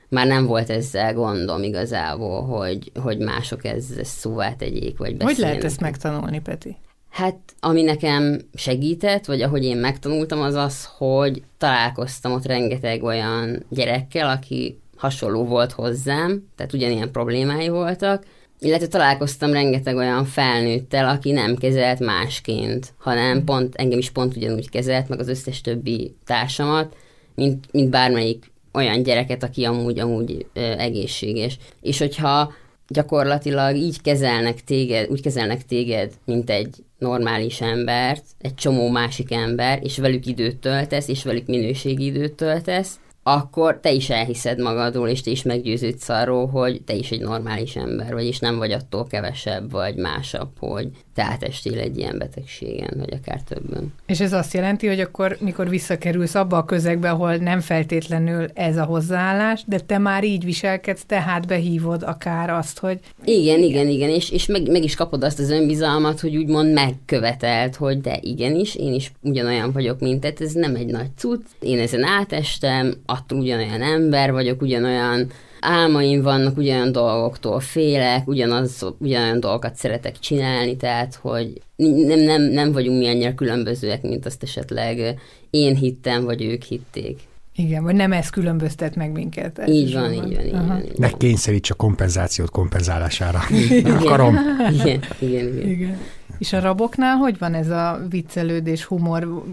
már 0.10 0.28
nem 0.28 0.46
volt 0.46 0.70
ezzel 0.70 1.14
gondom 1.14 1.64
igazából, 1.64 2.42
hogy, 2.42 2.92
hogy 3.02 3.18
mások 3.18 3.66
ezt, 3.66 3.98
ezt 3.98 4.18
szóvá 4.18 4.54
tegyék, 4.54 4.98
vagy 4.98 5.18
beszéljenek. 5.18 5.36
Hogy 5.36 5.38
lehet 5.38 5.64
ezt 5.64 5.80
megtanulni, 5.80 6.42
Peti? 6.42 6.76
Hát, 7.14 7.38
ami 7.60 7.82
nekem 7.82 8.40
segített, 8.54 9.26
vagy 9.26 9.42
ahogy 9.42 9.64
én 9.64 9.78
megtanultam, 9.78 10.42
az 10.42 10.54
az, 10.54 10.90
hogy 10.98 11.44
találkoztam 11.58 12.32
ott 12.32 12.46
rengeteg 12.46 13.04
olyan 13.04 13.66
gyerekkel, 13.70 14.30
aki 14.30 14.80
hasonló 14.98 15.44
volt 15.44 15.72
hozzám, 15.72 16.48
tehát 16.56 16.74
ugyanilyen 16.74 17.12
problémái 17.12 17.70
voltak, 17.70 18.26
illetve 18.60 18.88
találkoztam 18.88 19.52
rengeteg 19.52 19.96
olyan 19.96 20.26
felnőttel, 20.26 21.10
aki 21.10 21.32
nem 21.32 21.56
kezelt 21.56 22.00
másként, 22.00 22.94
hanem 22.98 23.44
pont, 23.44 23.76
engem 23.76 24.00
is 24.00 24.10
pont 24.10 24.36
ugyanúgy 24.36 24.70
kezelt, 24.70 25.10
meg 25.10 25.20
az 25.20 25.28
összes 25.28 25.62
többi 25.62 26.16
társamat, 26.26 26.96
mint, 27.36 27.68
mint 27.72 27.90
bármelyik 27.90 28.52
olyan 28.72 29.04
gyereket, 29.04 29.44
aki 29.44 29.64
amúgy, 29.64 30.00
amúgy 30.00 30.46
ö, 30.54 30.60
egészséges. 30.60 31.58
És 31.82 31.98
hogyha 31.98 32.54
gyakorlatilag 32.88 33.76
így 33.76 34.02
kezelnek 34.02 34.64
téged, 34.64 35.10
úgy 35.10 35.22
kezelnek 35.22 35.66
téged, 35.66 36.14
mint 36.26 36.50
egy 36.50 36.76
normális 37.04 37.62
embert, 37.62 38.24
egy 38.40 38.56
csomó 38.56 38.90
másik 38.90 39.32
ember, 39.32 39.80
és 39.84 39.98
velük 39.98 40.26
időt 40.26 40.58
töltesz, 40.58 41.08
és 41.08 41.24
velük 41.24 41.48
minőségi 41.48 42.06
időt 42.06 42.34
töltesz, 42.34 43.00
akkor 43.24 43.80
te 43.80 43.92
is 43.92 44.10
elhiszed 44.10 44.60
magadról, 44.60 45.08
és 45.08 45.22
te 45.22 45.32
is 45.32 45.44
meggyőződsz 45.44 46.10
arról, 46.10 46.48
hogy 46.48 46.82
te 46.82 46.94
is 46.94 47.12
egy 47.12 47.22
normális 47.22 47.76
ember 47.76 48.14
vagy, 48.14 48.26
és 48.26 48.40
nem 48.40 48.58
vagy 48.58 48.72
attól 48.72 49.08
kevesebb, 49.08 49.72
vagy 49.72 49.96
másabb, 49.96 50.50
hogy 50.60 50.90
te 51.14 51.24
átestél 51.24 51.80
egy 51.80 51.98
ilyen 51.98 52.18
betegségen, 52.18 52.94
vagy 52.98 53.14
akár 53.22 53.42
többen. 53.42 53.94
És 54.06 54.20
ez 54.20 54.34
azt 54.34 54.54
jelenti, 54.54 54.88
hogy 54.88 55.00
akkor, 55.00 55.38
mikor 55.40 55.70
visszakerülsz 55.70 56.36
abba 56.36 56.58
a 56.58 56.66
közegbe, 56.66 57.10
ahol 57.10 57.36
nem 57.36 57.60
feltétlenül 57.60 58.48
ez 58.54 58.78
a 58.78 58.84
hozzáállás, 58.84 59.64
de 59.66 59.80
te 59.80 59.98
már 59.98 60.24
így 60.24 60.46
viselkedsz, 60.46 61.04
tehát 61.06 61.48
behívod 61.48 62.04
akár 62.04 62.50
azt, 62.50 62.80
hogy... 62.80 63.00
Igen, 63.24 63.60
igen, 63.60 63.88
igen, 63.88 64.10
és, 64.10 64.30
és 64.30 64.46
meg, 64.46 64.72
meg 64.72 64.84
is 64.84 64.96
kapod 64.96 65.24
azt 65.24 65.40
az 65.40 65.50
önbizalmat, 65.50 66.20
hogy 66.20 66.36
úgymond 66.36 66.74
megkövetelt, 66.74 67.76
hogy 67.76 68.02
de 68.02 68.18
igenis, 68.22 68.76
én 68.76 68.94
is 68.94 69.12
ugyanolyan 69.22 69.72
vagyok, 69.72 70.00
mint 70.00 70.20
te, 70.20 70.34
ez 70.40 70.54
nem 70.54 70.76
egy 70.76 70.92
nagy 70.92 71.10
cucc, 71.18 71.46
én 71.60 71.80
ezen 71.80 72.04
átestem, 72.04 72.94
attól 73.14 73.40
ugyanolyan 73.40 73.82
ember 73.82 74.32
vagyok, 74.32 74.62
ugyanolyan 74.62 75.28
álmaim 75.60 76.22
vannak, 76.22 76.58
ugyanolyan 76.58 76.92
dolgoktól 76.92 77.60
félek, 77.60 78.28
ugyanaz, 78.28 78.86
ugyanolyan 78.98 79.40
dolgokat 79.40 79.76
szeretek 79.76 80.20
csinálni, 80.20 80.78
tehát 80.78 81.16
hogy 81.16 81.62
nem, 81.76 82.20
nem, 82.20 82.42
nem 82.42 82.72
vagyunk 82.72 82.98
mi 82.98 83.08
annyira 83.08 83.34
különbözőek, 83.34 84.02
mint 84.02 84.26
azt 84.26 84.44
esetleg 84.44 85.20
én 85.50 85.76
hittem, 85.76 86.24
vagy 86.24 86.44
ők 86.44 86.64
hitték. 86.64 87.20
Igen, 87.56 87.84
vagy 87.84 87.96
nem 87.96 88.12
ez 88.12 88.30
különböztet 88.30 88.96
meg 88.96 89.12
minket. 89.12 89.62
Így 89.68 89.94
van, 89.94 90.14
így 90.14 90.36
van, 90.36 90.46
így 90.46 90.52
van. 90.52 90.84
Így 90.86 90.98
ne 90.98 91.10
kényszeríts 91.10 91.70
a 91.70 91.74
kompenzációt 91.74 92.50
kompenzálására. 92.50 93.40
Igen. 93.70 93.96
Akarom. 93.98 94.38
Igen, 94.72 95.00
igen, 95.20 95.48
igen. 95.48 95.70
igen. 95.70 95.98
És 96.38 96.54
a 96.54 96.60
raboknál 96.60 97.16
hogy 97.16 97.38
van 97.38 97.54
ez 97.54 97.70
a 97.70 98.02
viccelődés, 98.10 98.84
humor? 98.84 99.44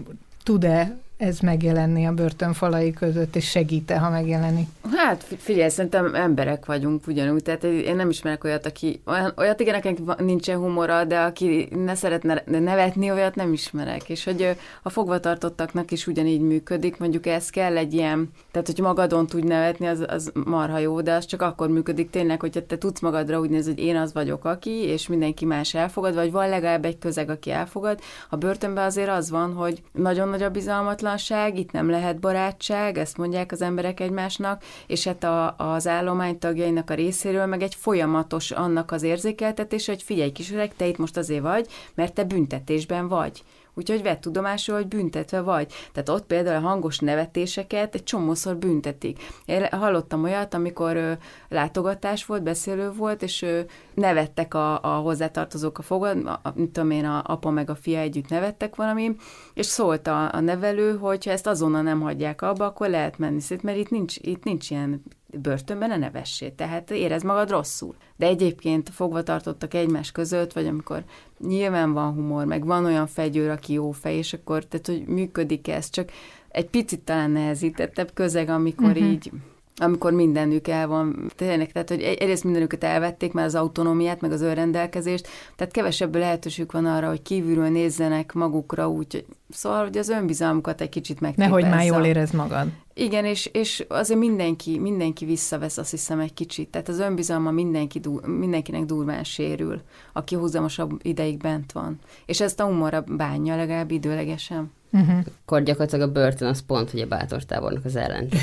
Tud-e 0.43 0.99
ez 1.21 1.39
megjelenni 1.39 2.05
a 2.05 2.11
börtön 2.11 2.53
falai 2.53 2.93
között, 2.93 3.35
és 3.35 3.49
segít 3.49 3.91
ha 3.91 4.09
megjelenik? 4.09 4.67
Hát 4.95 5.25
figyelj, 5.37 5.69
szerintem 5.69 6.15
emberek 6.15 6.65
vagyunk 6.65 7.07
ugyanúgy, 7.07 7.43
tehát 7.43 7.63
én 7.63 7.95
nem 7.95 8.09
ismerek 8.09 8.43
olyat, 8.43 8.65
aki, 8.65 9.01
olyan, 9.05 9.33
olyat 9.37 9.59
igen, 9.59 9.75
akinek 9.75 10.19
nincsen 10.19 10.57
humora, 10.57 11.03
de 11.03 11.19
aki 11.19 11.67
ne 11.85 11.95
szeretne 11.95 12.43
nevetni, 12.45 13.11
olyat 13.11 13.35
nem 13.35 13.53
ismerek, 13.53 14.09
és 14.09 14.23
hogy 14.23 14.55
a 14.83 14.89
fogvatartottaknak 14.89 15.91
is 15.91 16.07
ugyanígy 16.07 16.41
működik, 16.41 16.97
mondjuk 16.97 17.25
ez 17.25 17.49
kell 17.49 17.77
egy 17.77 17.93
ilyen, 17.93 18.29
tehát 18.51 18.67
hogy 18.67 18.79
magadon 18.79 19.27
tudj 19.27 19.47
nevetni, 19.47 19.87
az, 19.87 20.05
az 20.07 20.31
marha 20.45 20.77
jó, 20.77 21.01
de 21.01 21.13
az 21.13 21.25
csak 21.25 21.41
akkor 21.41 21.69
működik 21.69 22.09
tényleg, 22.09 22.39
hogyha 22.39 22.65
te 22.65 22.77
tudsz 22.77 22.99
magadra 22.99 23.39
úgy 23.39 23.49
nézni, 23.49 23.73
hogy 23.73 23.83
én 23.83 23.95
az 23.95 24.13
vagyok, 24.13 24.45
aki, 24.45 24.71
és 24.71 25.07
mindenki 25.07 25.45
más 25.45 25.73
elfogad, 25.73 26.13
vagy 26.13 26.31
van 26.31 26.49
legalább 26.49 26.85
egy 26.85 26.97
közeg, 26.97 27.29
aki 27.29 27.51
elfogad. 27.51 27.99
A 28.29 28.35
börtönben 28.35 28.85
azért 28.85 29.09
az 29.09 29.29
van, 29.29 29.53
hogy 29.53 29.81
nagyon 29.91 30.29
nagy 30.29 30.43
a 30.43 30.49
bizalmatlan, 30.49 31.10
bizonytalanság, 31.11 31.57
itt 31.57 31.71
nem 31.71 31.89
lehet 31.89 32.19
barátság, 32.19 32.97
ezt 32.97 33.17
mondják 33.17 33.51
az 33.51 33.61
emberek 33.61 33.99
egymásnak, 33.99 34.63
és 34.87 35.03
hát 35.03 35.23
a, 35.23 35.55
az 35.57 35.87
állomány 35.87 36.39
tagjainak 36.39 36.89
a 36.89 36.93
részéről 36.93 37.45
meg 37.45 37.61
egy 37.61 37.75
folyamatos 37.75 38.51
annak 38.51 38.91
az 38.91 39.03
érzékeltetése, 39.03 39.91
hogy 39.91 40.03
figyelj 40.03 40.31
kisöreg, 40.31 40.75
te 40.75 40.87
itt 40.87 40.97
most 40.97 41.17
azért 41.17 41.41
vagy, 41.41 41.67
mert 41.95 42.13
te 42.13 42.23
büntetésben 42.23 43.07
vagy. 43.07 43.43
Úgyhogy 43.73 44.01
vett 44.01 44.21
tudomásul, 44.21 44.75
hogy 44.75 44.87
büntetve 44.87 45.41
vagy. 45.41 45.73
Tehát 45.91 46.09
ott 46.09 46.25
például 46.25 46.65
a 46.65 46.67
hangos 46.67 46.99
nevetéseket 46.99 47.95
egy 47.95 48.03
csomószor 48.03 48.57
büntetik. 48.57 49.19
Én 49.45 49.67
hallottam 49.71 50.23
olyat, 50.23 50.53
amikor 50.53 50.95
ö, 50.95 51.11
látogatás 51.49 52.25
volt, 52.25 52.43
beszélő 52.43 52.91
volt, 52.91 53.21
és 53.21 53.41
ö, 53.41 53.59
nevettek 53.93 54.53
a, 54.53 54.81
a 54.81 54.99
hozzátartozók 54.99 55.77
a 55.77 55.81
fogad, 55.81 56.25
a, 56.25 56.39
a, 56.43 56.53
tudom 56.53 56.91
én, 56.91 57.05
a 57.05 57.23
apa 57.25 57.49
meg 57.49 57.69
a 57.69 57.75
fia 57.75 57.99
együtt 57.99 58.29
nevettek 58.29 58.75
valami, 58.75 59.15
és 59.53 59.65
szólt 59.65 60.07
a, 60.07 60.33
a 60.33 60.39
nevelő, 60.39 60.97
hogy 60.97 61.25
ha 61.25 61.31
ezt 61.31 61.47
azonnal 61.47 61.81
nem 61.81 62.01
hagyják 62.01 62.41
abba, 62.41 62.65
akkor 62.65 62.89
lehet 62.89 63.17
menni 63.17 63.39
szét, 63.39 63.63
mert 63.63 63.77
itt 63.77 63.89
nincs, 63.89 64.15
itt 64.17 64.43
nincs 64.43 64.69
ilyen 64.69 65.03
börtönben 65.41 65.89
ne 65.89 65.97
nevessé, 65.97 66.49
tehát 66.49 66.91
érez 66.91 67.23
magad 67.23 67.49
rosszul. 67.49 67.95
De 68.15 68.25
egyébként 68.25 68.89
fogva 68.89 69.23
tartottak 69.23 69.73
egymás 69.73 70.11
között, 70.11 70.53
vagy 70.53 70.67
amikor 70.67 71.03
nyilván 71.39 71.93
van 71.93 72.13
humor, 72.13 72.45
meg 72.45 72.65
van 72.65 72.85
olyan 72.85 73.07
fegyőr, 73.07 73.49
aki 73.49 73.73
jó 73.73 73.91
fej, 73.91 74.15
és 74.15 74.33
akkor, 74.33 74.65
tehát 74.65 74.87
hogy 74.87 75.05
működik 75.05 75.67
ez, 75.67 75.89
csak 75.89 76.11
egy 76.47 76.69
picit 76.69 77.01
talán 77.01 77.31
nehezítettebb 77.31 78.13
közeg, 78.13 78.49
amikor 78.49 78.89
uh-huh. 78.89 79.11
így 79.11 79.31
amikor 79.75 80.11
mindenük 80.11 80.67
el 80.67 80.87
van, 80.87 81.31
tényleg, 81.35 81.71
tehát 81.71 81.89
hogy 81.89 82.01
egyrészt 82.01 82.43
mindenüket 82.43 82.83
elvették, 82.83 83.33
már 83.33 83.45
az 83.45 83.55
autonómiát, 83.55 84.21
meg 84.21 84.31
az 84.31 84.41
önrendelkezést, 84.41 85.27
tehát 85.55 85.73
kevesebb 85.73 86.15
lehetőség 86.15 86.71
van 86.71 86.85
arra, 86.85 87.07
hogy 87.07 87.21
kívülről 87.21 87.69
nézzenek 87.69 88.33
magukra 88.33 88.89
úgy, 88.89 89.25
szóval, 89.49 89.83
hogy 89.83 89.97
az 89.97 90.09
önbizalmukat 90.09 90.81
egy 90.81 90.89
kicsit 90.89 91.19
meg. 91.19 91.35
Nehogy 91.35 91.63
már 91.63 91.85
jól 91.85 92.03
érez 92.05 92.31
magad. 92.31 92.67
Igen, 92.93 93.25
és, 93.25 93.45
és 93.45 93.85
azért 93.87 94.19
mindenki, 94.19 94.79
mindenki 94.79 95.25
visszavesz, 95.25 95.77
azt 95.77 95.91
hiszem, 95.91 96.19
egy 96.19 96.33
kicsit. 96.33 96.69
Tehát 96.69 96.89
az 96.89 96.99
önbizalma 96.99 97.51
mindenki, 97.51 98.01
mindenkinek 98.25 98.85
durván 98.85 99.23
sérül, 99.23 99.81
aki 100.13 100.35
húzamosabb 100.35 100.99
ideig 101.01 101.37
bent 101.37 101.71
van. 101.71 101.99
És 102.25 102.41
ezt 102.41 102.59
a 102.59 102.65
humorra 102.65 103.03
bánja 103.07 103.55
legalább 103.55 103.91
időlegesen. 103.91 104.71
Uh-huh. 104.91 105.17
Akkor 105.41 105.63
gyakorlatilag 105.63 106.09
a 106.09 106.11
börtön 106.11 106.47
az 106.47 106.65
pont, 106.65 106.89
hogy 106.89 106.99
a 106.99 107.05
bátortábornak 107.05 107.85
az 107.85 107.95
ellent. 107.95 108.35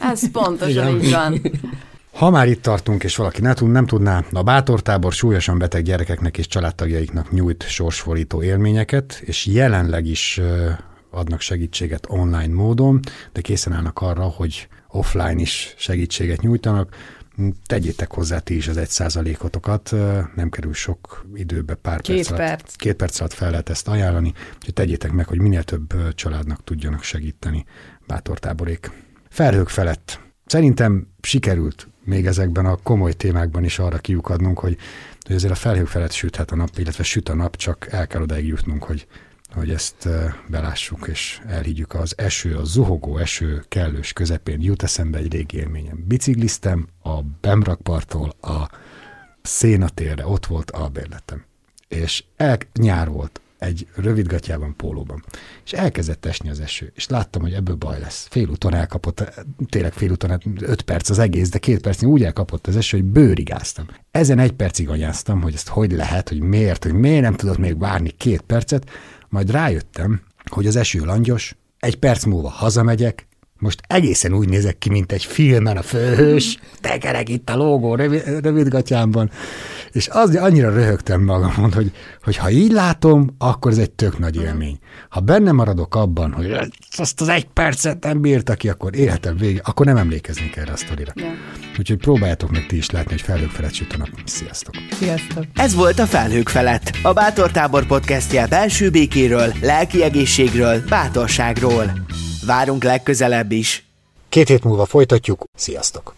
Ez 0.00 0.30
pontosan 0.30 1.00
így 1.00 1.10
van. 1.10 1.40
Ha 2.12 2.30
már 2.30 2.48
itt 2.48 2.62
tartunk, 2.62 3.04
és 3.04 3.16
valaki 3.16 3.40
nem, 3.40 3.54
tud, 3.54 3.70
nem 3.70 3.86
tudná, 3.86 4.24
a 4.32 4.42
bátortábor 4.42 5.12
súlyosan 5.12 5.58
beteg 5.58 5.82
gyerekeknek 5.82 6.38
és 6.38 6.46
családtagjaiknak 6.46 7.30
nyújt 7.30 7.62
sorsforító 7.68 8.42
élményeket, 8.42 9.22
és 9.24 9.46
jelenleg 9.46 10.06
is 10.06 10.40
adnak 11.10 11.40
segítséget 11.40 12.06
online 12.08 12.54
módon, 12.54 13.00
de 13.32 13.40
készen 13.40 13.72
állnak 13.72 14.00
arra, 14.00 14.22
hogy 14.22 14.68
offline 14.88 15.40
is 15.40 15.74
segítséget 15.76 16.40
nyújtanak. 16.40 16.96
Tegyétek 17.66 18.10
hozzá 18.10 18.38
ti 18.38 18.56
is 18.56 18.68
az 18.68 18.76
egy 18.76 18.88
százalékotokat, 18.88 19.90
nem 20.34 20.48
kerül 20.50 20.74
sok 20.74 21.26
időbe, 21.34 21.74
pár 21.74 22.00
két 22.00 22.14
perc, 22.14 22.28
perc. 22.28 22.40
Alatt, 22.40 22.76
két 22.76 22.94
perc 22.94 23.20
alatt 23.20 23.32
fel 23.32 23.50
lehet 23.50 23.68
ezt 23.68 23.88
ajánlani, 23.88 24.32
úgyhogy 24.56 24.74
tegyétek 24.74 25.12
meg, 25.12 25.26
hogy 25.26 25.40
minél 25.40 25.62
több 25.62 26.14
családnak 26.14 26.64
tudjanak 26.64 27.02
segíteni 27.02 27.64
bátortáborék. 28.06 28.90
Felhők 29.28 29.68
felett. 29.68 30.20
Szerintem 30.46 31.06
sikerült 31.20 31.88
még 32.04 32.26
ezekben 32.26 32.66
a 32.66 32.76
komoly 32.76 33.12
témákban 33.12 33.64
is 33.64 33.78
arra 33.78 33.98
kiukadnunk, 33.98 34.58
hogy, 34.58 34.76
hogy 35.26 35.34
azért 35.34 35.52
a 35.52 35.56
felhők 35.56 35.86
felett 35.86 36.12
süthet 36.12 36.50
a 36.50 36.56
nap, 36.56 36.68
illetve 36.76 37.02
süt 37.02 37.28
a 37.28 37.34
nap, 37.34 37.56
csak 37.56 37.86
el 37.90 38.06
kell 38.06 38.22
odaig 38.22 38.46
jutnunk, 38.46 38.84
hogy 38.84 39.06
hogy 39.54 39.70
ezt 39.70 40.08
belássuk 40.48 41.08
és 41.08 41.40
elhiggyük. 41.46 41.94
Az 41.94 42.14
eső, 42.16 42.56
a 42.56 42.64
zuhogó 42.64 43.18
eső 43.18 43.64
kellős 43.68 44.12
közepén 44.12 44.60
jut 44.60 44.82
eszembe 44.82 45.18
egy 45.18 45.32
régi 45.32 45.56
élményem. 45.56 46.04
Bicikliztem 46.06 46.88
a 47.02 47.20
Bemrakpartól 47.40 48.28
a 48.40 48.70
Szénatérre, 49.42 50.26
ott 50.26 50.46
volt 50.46 50.70
a 50.70 50.88
bérletem. 50.88 51.44
És 51.88 52.24
el, 52.36 52.58
nyár 52.72 53.08
volt, 53.08 53.40
egy 53.58 53.86
rövidgatjában, 53.94 54.76
pólóban. 54.76 55.24
És 55.64 55.72
elkezdett 55.72 56.24
esni 56.26 56.50
az 56.50 56.60
eső, 56.60 56.92
és 56.94 57.08
láttam, 57.08 57.42
hogy 57.42 57.52
ebből 57.52 57.74
baj 57.74 58.00
lesz. 58.00 58.26
Félúton 58.30 58.74
elkapott, 58.74 59.44
tényleg 59.68 59.92
félúton, 59.92 60.30
hát 60.30 60.42
öt 60.60 60.82
perc 60.82 61.10
az 61.10 61.18
egész, 61.18 61.50
de 61.50 61.58
két 61.58 61.80
percnyi 61.80 62.08
úgy 62.08 62.24
elkapott 62.24 62.66
az 62.66 62.76
eső, 62.76 62.96
hogy 62.96 63.06
bőrigáztam. 63.06 63.86
Ezen 64.10 64.38
egy 64.38 64.52
percig 64.52 64.88
anyáztam, 64.88 65.42
hogy 65.42 65.54
ezt 65.54 65.68
hogy 65.68 65.92
lehet, 65.92 66.28
hogy 66.28 66.40
miért, 66.40 66.84
hogy 66.84 66.92
miért 66.92 67.22
nem 67.22 67.34
tudott 67.34 67.58
még 67.58 67.78
várni 67.78 68.10
két 68.10 68.40
percet, 68.40 68.90
majd 69.34 69.50
rájöttem, 69.50 70.20
hogy 70.50 70.66
az 70.66 70.76
eső 70.76 71.04
langyos, 71.04 71.56
egy 71.78 71.98
perc 71.98 72.24
múlva 72.24 72.48
hazamegyek, 72.48 73.26
most 73.64 73.80
egészen 73.86 74.32
úgy 74.32 74.48
nézek 74.48 74.78
ki, 74.78 74.90
mint 74.90 75.12
egy 75.12 75.24
filmen 75.24 75.76
a 75.76 75.82
főhős, 75.82 76.58
tekerek 76.80 77.28
itt 77.28 77.50
a 77.50 77.56
lógó 77.56 77.94
rövid, 77.94 78.22
rövidgatjámban, 78.42 79.30
és 79.92 80.08
az, 80.08 80.36
annyira 80.36 80.70
röhögtem 80.70 81.22
magamon, 81.22 81.72
hogy, 81.72 81.92
hogy 82.22 82.36
ha 82.36 82.50
így 82.50 82.72
látom, 82.72 83.34
akkor 83.38 83.70
ez 83.70 83.78
egy 83.78 83.90
tök 83.90 84.18
nagy 84.18 84.36
élmény. 84.36 84.78
Ha 85.08 85.20
benne 85.20 85.52
maradok 85.52 85.94
abban, 85.94 86.32
hogy 86.32 86.56
azt 86.96 87.20
az 87.20 87.28
egy 87.28 87.44
percet 87.44 88.04
nem 88.04 88.20
bírta 88.20 88.54
ki, 88.54 88.68
akkor 88.68 88.96
életem 88.96 89.36
vége, 89.36 89.60
akkor 89.64 89.86
nem 89.86 89.96
emlékeznék 89.96 90.56
erre 90.56 90.72
a 90.72 90.76
sztorira. 90.76 91.12
Ja. 91.14 91.32
Úgyhogy 91.78 91.98
próbáljátok 91.98 92.50
meg 92.50 92.66
ti 92.66 92.76
is 92.76 92.90
látni, 92.90 93.10
hogy 93.10 93.20
felhők 93.20 93.50
felett 93.50 93.72
süt 93.72 93.92
a 93.92 93.96
nap. 93.96 94.08
Sziasztok! 94.24 94.74
Sziasztok! 94.90 95.44
Ez 95.54 95.74
volt 95.74 95.98
a 95.98 96.06
Felhők 96.06 96.48
felett, 96.48 96.90
a 97.02 97.12
Bátor 97.12 97.50
Tábor 97.50 97.86
podcastje 97.86 98.46
belső 98.46 98.90
békéről, 98.90 99.52
lelki 99.60 100.02
egészségről, 100.02 100.82
bátorságról. 100.88 101.92
Várunk 102.46 102.82
legközelebb 102.84 103.52
is. 103.52 103.84
Két 104.28 104.48
hét 104.48 104.64
múlva 104.64 104.86
folytatjuk. 104.86 105.44
Sziasztok! 105.56 106.14